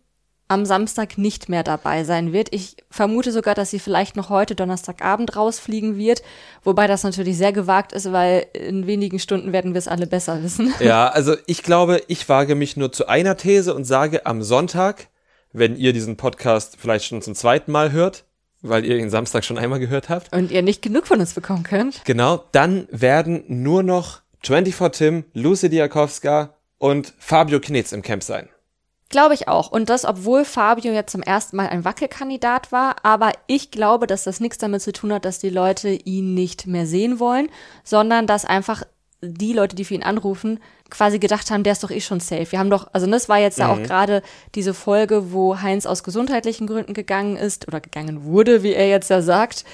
am 0.49 0.65
Samstag 0.65 1.17
nicht 1.17 1.47
mehr 1.47 1.63
dabei 1.63 2.03
sein 2.03 2.33
wird. 2.33 2.49
Ich 2.51 2.75
vermute 2.89 3.31
sogar, 3.31 3.53
dass 3.53 3.69
sie 3.69 3.77
vielleicht 3.77 4.15
noch 4.15 4.29
heute 4.29 4.55
Donnerstagabend 4.55 5.35
rausfliegen 5.35 5.95
wird. 5.95 6.23
Wobei 6.63 6.87
das 6.87 7.03
natürlich 7.03 7.37
sehr 7.37 7.53
gewagt 7.53 7.93
ist, 7.93 8.11
weil 8.11 8.47
in 8.53 8.87
wenigen 8.87 9.19
Stunden 9.19 9.53
werden 9.53 9.73
wir 9.73 9.79
es 9.79 9.87
alle 9.87 10.07
besser 10.07 10.43
wissen. 10.43 10.73
Ja, 10.79 11.09
also 11.09 11.35
ich 11.45 11.61
glaube, 11.61 12.01
ich 12.07 12.27
wage 12.29 12.55
mich 12.55 12.77
nur 12.77 12.91
zu 12.91 13.07
einer 13.07 13.37
These 13.37 13.75
und 13.75 13.83
sage 13.83 14.25
am 14.25 14.41
Sonntag, 14.41 15.07
wenn 15.53 15.75
ihr 15.75 15.93
diesen 15.93 16.17
Podcast 16.17 16.77
vielleicht 16.79 17.05
schon 17.05 17.21
zum 17.21 17.35
zweiten 17.35 17.71
Mal 17.71 17.91
hört, 17.91 18.23
weil 18.61 18.85
ihr 18.85 18.97
ihn 18.97 19.11
Samstag 19.11 19.45
schon 19.45 19.59
einmal 19.59 19.79
gehört 19.79 20.09
habt, 20.09 20.33
Und 20.33 20.49
ihr 20.51 20.63
nicht 20.63 20.81
genug 20.81 21.05
von 21.05 21.19
uns 21.19 21.33
bekommen 21.33 21.63
könnt. 21.63 22.03
Genau, 22.05 22.43
dann 22.53 22.87
werden 22.91 23.43
nur 23.47 23.83
noch 23.83 24.21
24 24.43 24.97
Tim, 24.97 25.25
Lucy 25.33 25.69
Diakowska 25.69 26.55
und 26.79 27.13
Fabio 27.19 27.59
Knetz 27.59 27.91
im 27.91 28.01
Camp 28.01 28.23
sein. 28.23 28.49
Glaube 29.09 29.33
ich 29.33 29.47
auch. 29.47 29.71
Und 29.71 29.89
das, 29.89 30.05
obwohl 30.05 30.45
Fabio 30.45 30.93
jetzt 30.93 31.11
zum 31.11 31.23
ersten 31.23 31.57
Mal 31.57 31.67
ein 31.67 31.83
Wackelkandidat 31.83 32.71
war. 32.71 32.97
Aber 33.03 33.31
ich 33.47 33.71
glaube, 33.71 34.05
dass 34.05 34.23
das 34.23 34.39
nichts 34.39 34.59
damit 34.59 34.83
zu 34.83 34.93
tun 34.93 35.11
hat, 35.11 35.25
dass 35.25 35.39
die 35.39 35.49
Leute 35.49 35.89
ihn 35.89 36.35
nicht 36.35 36.67
mehr 36.67 36.85
sehen 36.85 37.19
wollen, 37.19 37.49
sondern 37.83 38.27
dass 38.27 38.45
einfach 38.45 38.83
die 39.21 39.53
Leute, 39.53 39.75
die 39.75 39.83
für 39.83 39.95
ihn 39.95 40.03
anrufen, 40.03 40.59
quasi 40.89 41.19
gedacht 41.19 41.51
haben, 41.51 41.63
der 41.63 41.73
ist 41.73 41.83
doch 41.83 41.91
eh 41.91 42.01
schon 42.01 42.19
safe. 42.19 42.51
Wir 42.51 42.59
haben 42.59 42.69
doch, 42.69 42.87
also 42.93 43.05
das 43.07 43.27
war 43.27 43.39
jetzt 43.39 43.57
ja 43.57 43.71
auch 43.71 43.81
gerade 43.81 44.21
diese 44.55 44.73
Folge, 44.73 45.33
wo 45.33 45.59
Heinz 45.61 45.85
aus 45.85 46.03
gesundheitlichen 46.03 46.67
Gründen 46.67 46.93
gegangen 46.93 47.35
ist 47.35 47.67
oder 47.67 47.81
gegangen 47.81 48.23
wurde, 48.23 48.63
wie 48.63 48.73
er 48.73 48.87
jetzt 48.87 49.09
ja 49.09 49.21
sagt. 49.21 49.65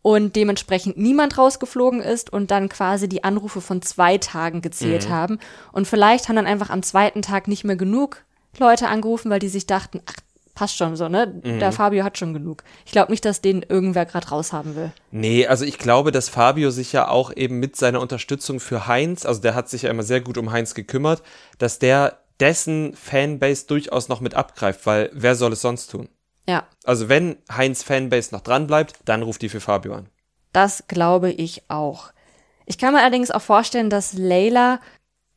Und 0.00 0.36
dementsprechend 0.36 0.96
niemand 0.96 1.36
rausgeflogen 1.36 2.00
ist 2.00 2.32
und 2.32 2.52
dann 2.52 2.68
quasi 2.68 3.08
die 3.08 3.24
Anrufe 3.24 3.60
von 3.60 3.82
zwei 3.82 4.18
Tagen 4.18 4.62
gezählt 4.62 5.08
haben. 5.08 5.40
Und 5.72 5.88
vielleicht 5.88 6.28
haben 6.28 6.36
dann 6.36 6.46
einfach 6.46 6.70
am 6.70 6.84
zweiten 6.84 7.22
Tag 7.22 7.48
nicht 7.48 7.64
mehr 7.64 7.74
genug 7.74 8.24
Leute 8.58 8.88
angerufen, 8.88 9.30
weil 9.30 9.38
die 9.40 9.48
sich 9.48 9.66
dachten, 9.66 10.00
ach, 10.06 10.14
passt 10.54 10.76
schon 10.78 10.96
so, 10.96 11.08
ne? 11.08 11.26
Der 11.44 11.70
Fabio 11.70 12.02
hat 12.02 12.16
schon 12.16 12.32
genug. 12.32 12.64
Ich 12.86 12.92
glaube 12.92 13.12
nicht, 13.12 13.24
dass 13.26 13.42
den 13.42 13.60
irgendwer 13.62 14.06
gerade 14.06 14.28
raushaben 14.28 14.74
will. 14.74 14.90
Nee, 15.10 15.46
also 15.46 15.64
ich 15.66 15.76
glaube, 15.78 16.12
dass 16.12 16.30
Fabio 16.30 16.70
sich 16.70 16.92
ja 16.94 17.08
auch 17.08 17.30
eben 17.36 17.58
mit 17.58 17.76
seiner 17.76 18.00
Unterstützung 18.00 18.58
für 18.58 18.86
Heinz, 18.86 19.26
also 19.26 19.42
der 19.42 19.54
hat 19.54 19.68
sich 19.68 19.82
ja 19.82 19.90
immer 19.90 20.02
sehr 20.02 20.22
gut 20.22 20.38
um 20.38 20.52
Heinz 20.52 20.72
gekümmert, 20.74 21.22
dass 21.58 21.78
der 21.78 22.20
dessen 22.40 22.94
Fanbase 22.94 23.66
durchaus 23.66 24.08
noch 24.08 24.20
mit 24.20 24.34
abgreift, 24.34 24.86
weil 24.86 25.10
wer 25.12 25.34
soll 25.34 25.52
es 25.52 25.60
sonst 25.60 25.88
tun? 25.88 26.08
Ja, 26.48 26.64
Also 26.84 27.08
wenn 27.10 27.36
Heinz 27.50 27.82
Fanbase 27.82 28.34
noch 28.34 28.40
dran 28.40 28.66
bleibt, 28.66 28.94
dann 29.04 29.22
ruft 29.22 29.42
die 29.42 29.48
für 29.50 29.60
Fabio 29.60 29.94
an. 29.94 30.08
das 30.52 30.84
glaube 30.88 31.30
ich 31.30 31.64
auch. 31.68 32.12
Ich 32.64 32.78
kann 32.78 32.94
mir 32.94 33.00
allerdings 33.00 33.30
auch 33.30 33.42
vorstellen, 33.42 33.90
dass 33.90 34.14
Layla 34.14 34.80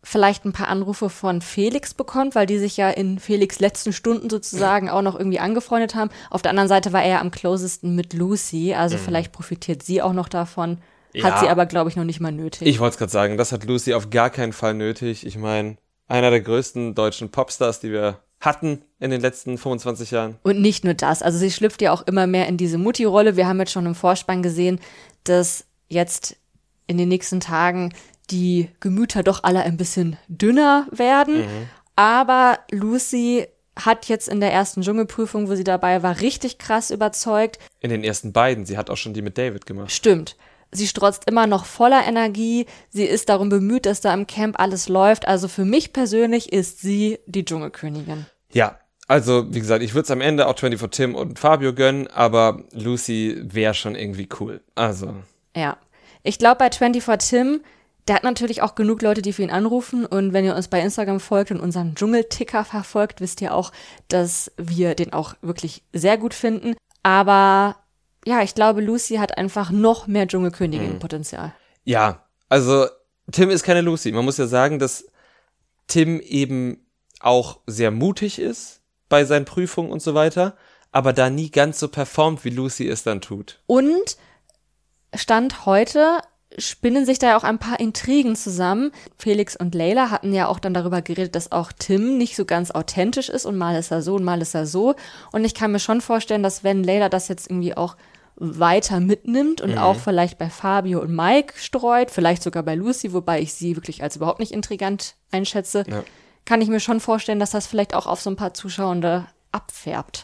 vielleicht 0.02 0.46
ein 0.46 0.54
paar 0.54 0.70
Anrufe 0.70 1.10
von 1.10 1.42
Felix 1.42 1.94
bekommt, 1.94 2.34
weil 2.36 2.46
die 2.46 2.58
sich 2.58 2.78
ja 2.78 2.90
in 2.90 3.20
Felix 3.20 3.60
letzten 3.60 3.92
Stunden 3.94 4.30
sozusagen 4.30 4.90
auch 4.90 5.02
noch 5.02 5.18
irgendwie 5.18 5.40
angefreundet 5.40 5.96
haben. 5.96 6.10
Auf 6.30 6.42
der 6.42 6.52
anderen 6.52 6.70
Seite 6.70 6.94
war 6.94 7.04
er 7.04 7.20
am 7.20 7.32
closesten 7.32 7.96
mit 7.96 8.14
Lucy, 8.14 8.74
also 8.74 8.98
vielleicht 8.98 9.32
profitiert 9.32 9.84
sie 9.84 10.02
auch 10.02 10.14
noch 10.14 10.30
davon. 10.30 10.78
Hat 11.24 11.34
Ja. 11.34 11.40
sie 11.40 11.48
aber, 11.50 11.66
glaube 11.66 11.90
ich, 11.90 11.96
noch 11.96 12.04
nicht 12.06 12.20
mal 12.20 12.32
nötig. 12.32 12.68
Ich 12.68 12.80
wollte 12.80 12.94
es 12.94 12.98
gerade 13.00 13.12
sagen, 13.12 13.38
das 13.38 13.52
hat 13.52 13.66
Lucy 13.66 13.94
auf 13.94 14.10
gar 14.10 14.30
keinen 14.30 14.54
Fall 14.54 14.74
nötig. 14.76 15.26
Ich 15.26 15.38
meine, 15.38 15.78
einer 16.08 16.30
der 16.30 16.42
größten 16.42 16.94
deutschen 16.96 17.30
Popstars, 17.30 17.80
die 17.80 17.92
wir 17.92 18.20
hatten 18.40 18.84
in 19.00 19.12
den 19.12 19.20
letzten 19.20 19.58
25 19.58 20.12
Jahren. 20.12 20.38
Und 20.44 20.62
nicht 20.62 20.86
nur 20.86 20.94
das. 20.94 21.22
Also 21.24 21.38
sie 21.40 21.52
schlüpft 21.52 21.82
ja 21.82 21.92
auch 21.92 22.04
immer 22.08 22.26
mehr 22.28 22.48
in 22.48 22.56
diese 22.58 22.78
Mutti-Rolle. 22.78 23.36
Wir 23.36 23.48
haben 23.48 23.60
jetzt 23.60 23.72
schon 23.72 23.86
im 23.86 23.96
Vorspann 23.96 24.44
gesehen, 24.44 24.80
dass 25.26 25.66
jetzt 25.90 26.38
in 26.88 26.98
den 26.98 27.10
nächsten 27.10 27.40
Tagen 27.42 27.94
die 28.32 28.70
Gemüter 28.80 29.24
doch 29.24 29.44
alle 29.44 29.62
ein 29.62 29.78
bisschen 29.78 30.18
dünner 30.28 30.88
werden. 30.92 31.44
Aber 31.96 32.60
Lucy 32.72 33.48
hat 33.76 34.08
jetzt 34.08 34.28
in 34.28 34.40
der 34.40 34.52
ersten 34.52 34.82
Dschungelprüfung, 34.82 35.50
wo 35.50 35.56
sie 35.56 35.64
dabei 35.64 36.04
war, 36.04 36.20
richtig 36.22 36.58
krass 36.58 36.92
überzeugt. 36.92 37.60
In 37.80 37.90
den 37.90 38.04
ersten 38.04 38.34
beiden. 38.34 38.66
Sie 38.66 38.78
hat 38.78 38.90
auch 38.90 38.98
schon 38.98 39.14
die 39.14 39.22
mit 39.22 39.38
David 39.38 39.66
gemacht. 39.66 39.92
Stimmt. 39.92 40.36
Sie 40.72 40.88
strotzt 40.88 41.28
immer 41.28 41.48
noch 41.48 41.66
voller 41.66 42.06
Energie. 42.06 42.68
Sie 42.90 43.06
ist 43.06 43.30
darum 43.30 43.50
bemüht, 43.50 43.86
dass 43.86 44.02
da 44.02 44.14
im 44.14 44.28
Camp 44.28 44.60
alles 44.60 44.88
läuft. 44.88 45.28
Also 45.28 45.48
für 45.48 45.66
mich 45.66 45.94
persönlich 45.94 46.54
ist 46.54 46.82
sie 46.82 47.20
die 47.26 47.44
Dschungelkönigin. 47.44 48.28
Ja, 48.52 48.78
also 49.08 49.52
wie 49.52 49.60
gesagt, 49.60 49.84
ich 49.84 49.96
würde 49.96 50.04
es 50.04 50.12
am 50.12 50.22
Ende 50.22 50.48
auch 50.48 50.58
24 50.60 50.96
Tim 50.96 51.16
und 51.16 51.40
Fabio 51.40 51.74
gönnen, 51.74 52.08
aber 52.08 52.64
Lucy 52.74 53.42
wäre 53.42 53.74
schon 53.74 53.96
irgendwie 53.96 54.30
cool. 54.40 54.62
Also, 54.76 55.14
Ja. 55.56 55.78
Ich 56.22 56.38
glaube, 56.38 56.58
bei 56.58 56.70
24 56.70 57.30
Tim, 57.30 57.62
der 58.10 58.16
hat 58.16 58.24
natürlich 58.24 58.64
auch 58.64 58.74
genug 58.74 59.04
Leute, 59.04 59.22
die 59.22 59.34
für 59.34 59.44
ihn 59.44 59.52
anrufen. 59.52 60.04
Und 60.04 60.34
wenn 60.34 60.44
ihr 60.44 60.56
uns 60.56 60.68
bei 60.68 60.82
Instagram 60.82 61.20
folgt 61.20 61.52
und 61.52 61.60
unseren 61.60 61.94
Dschungelticker 61.94 62.66
verfolgt, 62.66 63.22
wisst 63.22 63.40
ihr 63.40 63.54
auch, 63.54 63.72
dass 64.08 64.52
wir 64.58 64.96
den 64.96 65.14
auch 65.14 65.36
wirklich 65.44 65.84
sehr 65.94 66.18
gut 66.18 66.34
finden. 66.34 66.76
Aber 67.04 67.78
ja, 68.26 68.42
ich 68.42 68.56
glaube, 68.56 68.82
Lucy 68.82 69.18
hat 69.18 69.38
einfach 69.38 69.70
noch 69.70 70.08
mehr 70.08 70.28
Dschungelkönigin-Potenzial. 70.28 71.54
ja, 71.84 72.26
also 72.50 72.88
Tim 73.32 73.52
ist 73.52 73.62
keine 73.64 73.82
Lucy. 73.82 74.12
Man 74.12 74.26
muss 74.26 74.38
ja 74.38 74.48
sagen, 74.48 74.80
dass 74.80 75.06
Tim 75.88 76.20
eben 76.20 76.84
auch 77.20 77.60
sehr 77.68 77.92
mutig 77.92 78.40
ist 78.40 78.82
bei 79.08 79.24
seinen 79.24 79.46
Prüfungen 79.46 79.92
und 79.92 80.02
so 80.02 80.16
weiter, 80.16 80.58
aber 80.92 81.14
da 81.14 81.30
nie 81.30 81.52
ganz 81.52 81.80
so 81.80 81.88
performt, 81.88 82.44
wie 82.44 82.50
Lucy 82.50 82.88
es 82.88 83.04
dann 83.04 83.22
tut. 83.22 83.62
Und 83.68 84.18
Stand 85.14 85.66
heute 85.66 86.22
spinnen 86.58 87.06
sich 87.06 87.20
da 87.20 87.28
ja 87.30 87.38
auch 87.38 87.44
ein 87.44 87.60
paar 87.60 87.80
Intrigen 87.80 88.36
zusammen. 88.36 88.92
Felix 89.18 89.56
und 89.56 89.76
Leila 89.76 90.10
hatten 90.10 90.34
ja 90.34 90.48
auch 90.48 90.60
dann 90.60 90.74
darüber 90.74 91.02
geredet, 91.02 91.36
dass 91.36 91.52
auch 91.52 91.72
Tim 91.72 92.18
nicht 92.18 92.36
so 92.36 92.46
ganz 92.46 92.72
authentisch 92.72 93.30
ist 93.30 93.46
und 93.46 93.58
mal 93.58 93.78
ist 93.78 93.92
er 93.92 94.02
so 94.02 94.16
und 94.16 94.24
mal 94.24 94.42
ist 94.42 94.56
er 94.56 94.66
so. 94.66 94.96
Und 95.32 95.46
ich 95.46 95.54
kann 95.54 95.72
mir 95.72 95.80
schon 95.80 96.02
vorstellen, 96.02 96.44
dass 96.44 96.64
wenn 96.64 96.84
Leila 96.84 97.10
das 97.10 97.28
jetzt 97.28 97.50
irgendwie 97.50 97.78
auch 97.78 97.96
weiter 98.36 99.00
mitnimmt 99.02 99.60
und 99.62 99.78
auch 99.78 99.98
vielleicht 99.98 100.38
bei 100.38 100.50
Fabio 100.50 101.02
und 101.02 101.14
Mike 101.14 101.54
streut, 101.58 102.10
vielleicht 102.10 102.42
sogar 102.42 102.64
bei 102.64 102.74
Lucy, 102.76 103.12
wobei 103.14 103.42
ich 103.42 103.54
sie 103.54 103.76
wirklich 103.76 104.02
als 104.02 104.16
überhaupt 104.16 104.40
nicht 104.40 104.54
intrigant 104.54 105.16
einschätze, 105.32 105.84
Ja. 105.90 106.04
kann 106.46 106.62
ich 106.62 106.70
mir 106.70 106.80
schon 106.80 107.02
vorstellen, 107.02 107.40
dass 107.40 107.52
das 107.52 107.68
vielleicht 107.68 107.94
auch 107.94 108.08
auf 108.08 108.22
so 108.22 108.30
ein 108.30 108.38
paar 108.38 108.54
Zuschauende 108.54 109.28
abfärbt. 109.52 110.24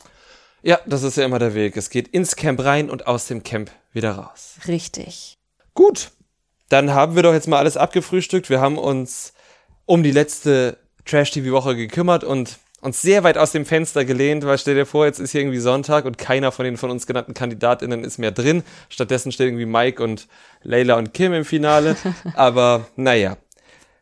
Ja, 0.63 0.79
das 0.85 1.03
ist 1.03 1.17
ja 1.17 1.25
immer 1.25 1.39
der 1.39 1.53
Weg. 1.53 1.75
Es 1.77 1.89
geht 1.89 2.07
ins 2.07 2.35
Camp 2.37 2.63
rein 2.63 2.89
und 2.89 3.05
aus 3.05 3.27
dem 3.27 3.43
Camp 3.43 3.69
wieder 3.91 4.13
raus. 4.13 4.55
Richtig. 4.67 5.37
Gut, 5.75 6.11
dann 6.69 6.93
haben 6.93 7.15
wir 7.15 7.23
doch 7.23 7.33
jetzt 7.33 7.47
mal 7.47 7.59
alles 7.59 7.77
abgefrühstückt. 7.77 8.49
Wir 8.49 8.61
haben 8.61 8.77
uns 8.77 9.33
um 9.85 10.03
die 10.03 10.11
letzte 10.11 10.77
Trash-TV-Woche 11.05 11.75
gekümmert 11.75 12.23
und 12.23 12.57
uns 12.81 13.01
sehr 13.01 13.23
weit 13.23 13.37
aus 13.37 13.51
dem 13.51 13.65
Fenster 13.65 14.05
gelehnt, 14.05 14.45
weil 14.45 14.57
stell 14.57 14.75
dir 14.75 14.85
vor, 14.85 15.05
jetzt 15.05 15.19
ist 15.19 15.31
hier 15.31 15.41
irgendwie 15.41 15.59
Sonntag 15.59 16.05
und 16.05 16.17
keiner 16.17 16.51
von 16.51 16.65
den 16.65 16.77
von 16.77 16.91
uns 16.91 17.05
genannten 17.05 17.33
KandidatInnen 17.33 18.03
ist 18.03 18.19
mehr 18.19 18.31
drin. 18.31 18.63
Stattdessen 18.89 19.31
steht 19.31 19.47
irgendwie 19.47 19.65
Mike 19.65 20.01
und 20.01 20.27
Layla 20.63 20.95
und 20.95 21.13
Kim 21.13 21.33
im 21.33 21.45
Finale. 21.45 21.97
Aber 22.35 22.87
naja, 22.95 23.37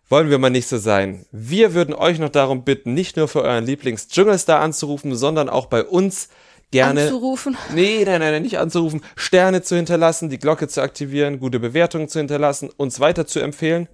wollen 0.09 0.29
wir 0.29 0.37
mal 0.37 0.51
nicht 0.51 0.67
so 0.67 0.77
sein. 0.77 1.25
Wir 1.31 1.73
würden 1.73 1.95
euch 1.95 2.19
noch 2.19 2.29
darum 2.29 2.63
bitten, 2.63 2.93
nicht 2.93 3.17
nur 3.17 3.27
für 3.27 3.41
euren 3.41 3.65
Lieblings-Dschungelstar 3.65 4.59
anzurufen, 4.59 5.15
sondern 5.15 5.49
auch 5.49 5.65
bei 5.65 5.83
uns 5.83 6.29
gerne. 6.73 7.03
Anzurufen? 7.03 7.57
Nee, 7.73 8.03
nein, 8.05 8.19
nein, 8.19 8.41
nicht 8.41 8.59
anzurufen. 8.59 9.01
Sterne 9.15 9.61
zu 9.61 9.75
hinterlassen, 9.75 10.29
die 10.29 10.39
Glocke 10.39 10.67
zu 10.67 10.81
aktivieren, 10.81 11.39
gute 11.39 11.59
Bewertungen 11.59 12.09
zu 12.09 12.19
hinterlassen, 12.19 12.69
uns 12.75 12.99
weiter 12.99 13.25
zu 13.25 13.39
empfehlen. 13.39 13.87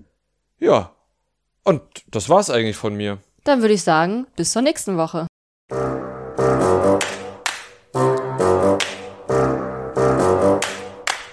Ja. 0.60 0.92
Und 1.64 1.82
das 2.10 2.30
war's 2.30 2.50
eigentlich 2.50 2.78
von 2.78 2.96
mir. 2.96 3.20
Dann 3.44 3.62
würde 3.62 3.74
ich 3.74 3.84
sagen, 3.84 4.26
bis 4.36 4.52
zur 4.52 4.62
nächsten 4.62 4.98
Woche. 4.98 5.28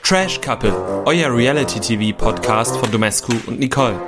Trash 0.02 0.40
Couple, 0.40 0.72
euer 1.04 1.34
Reality 1.34 1.80
TV 1.80 2.16
Podcast 2.16 2.76
von 2.76 2.90
Domescu 2.92 3.32
und 3.46 3.58
Nicole. 3.58 3.98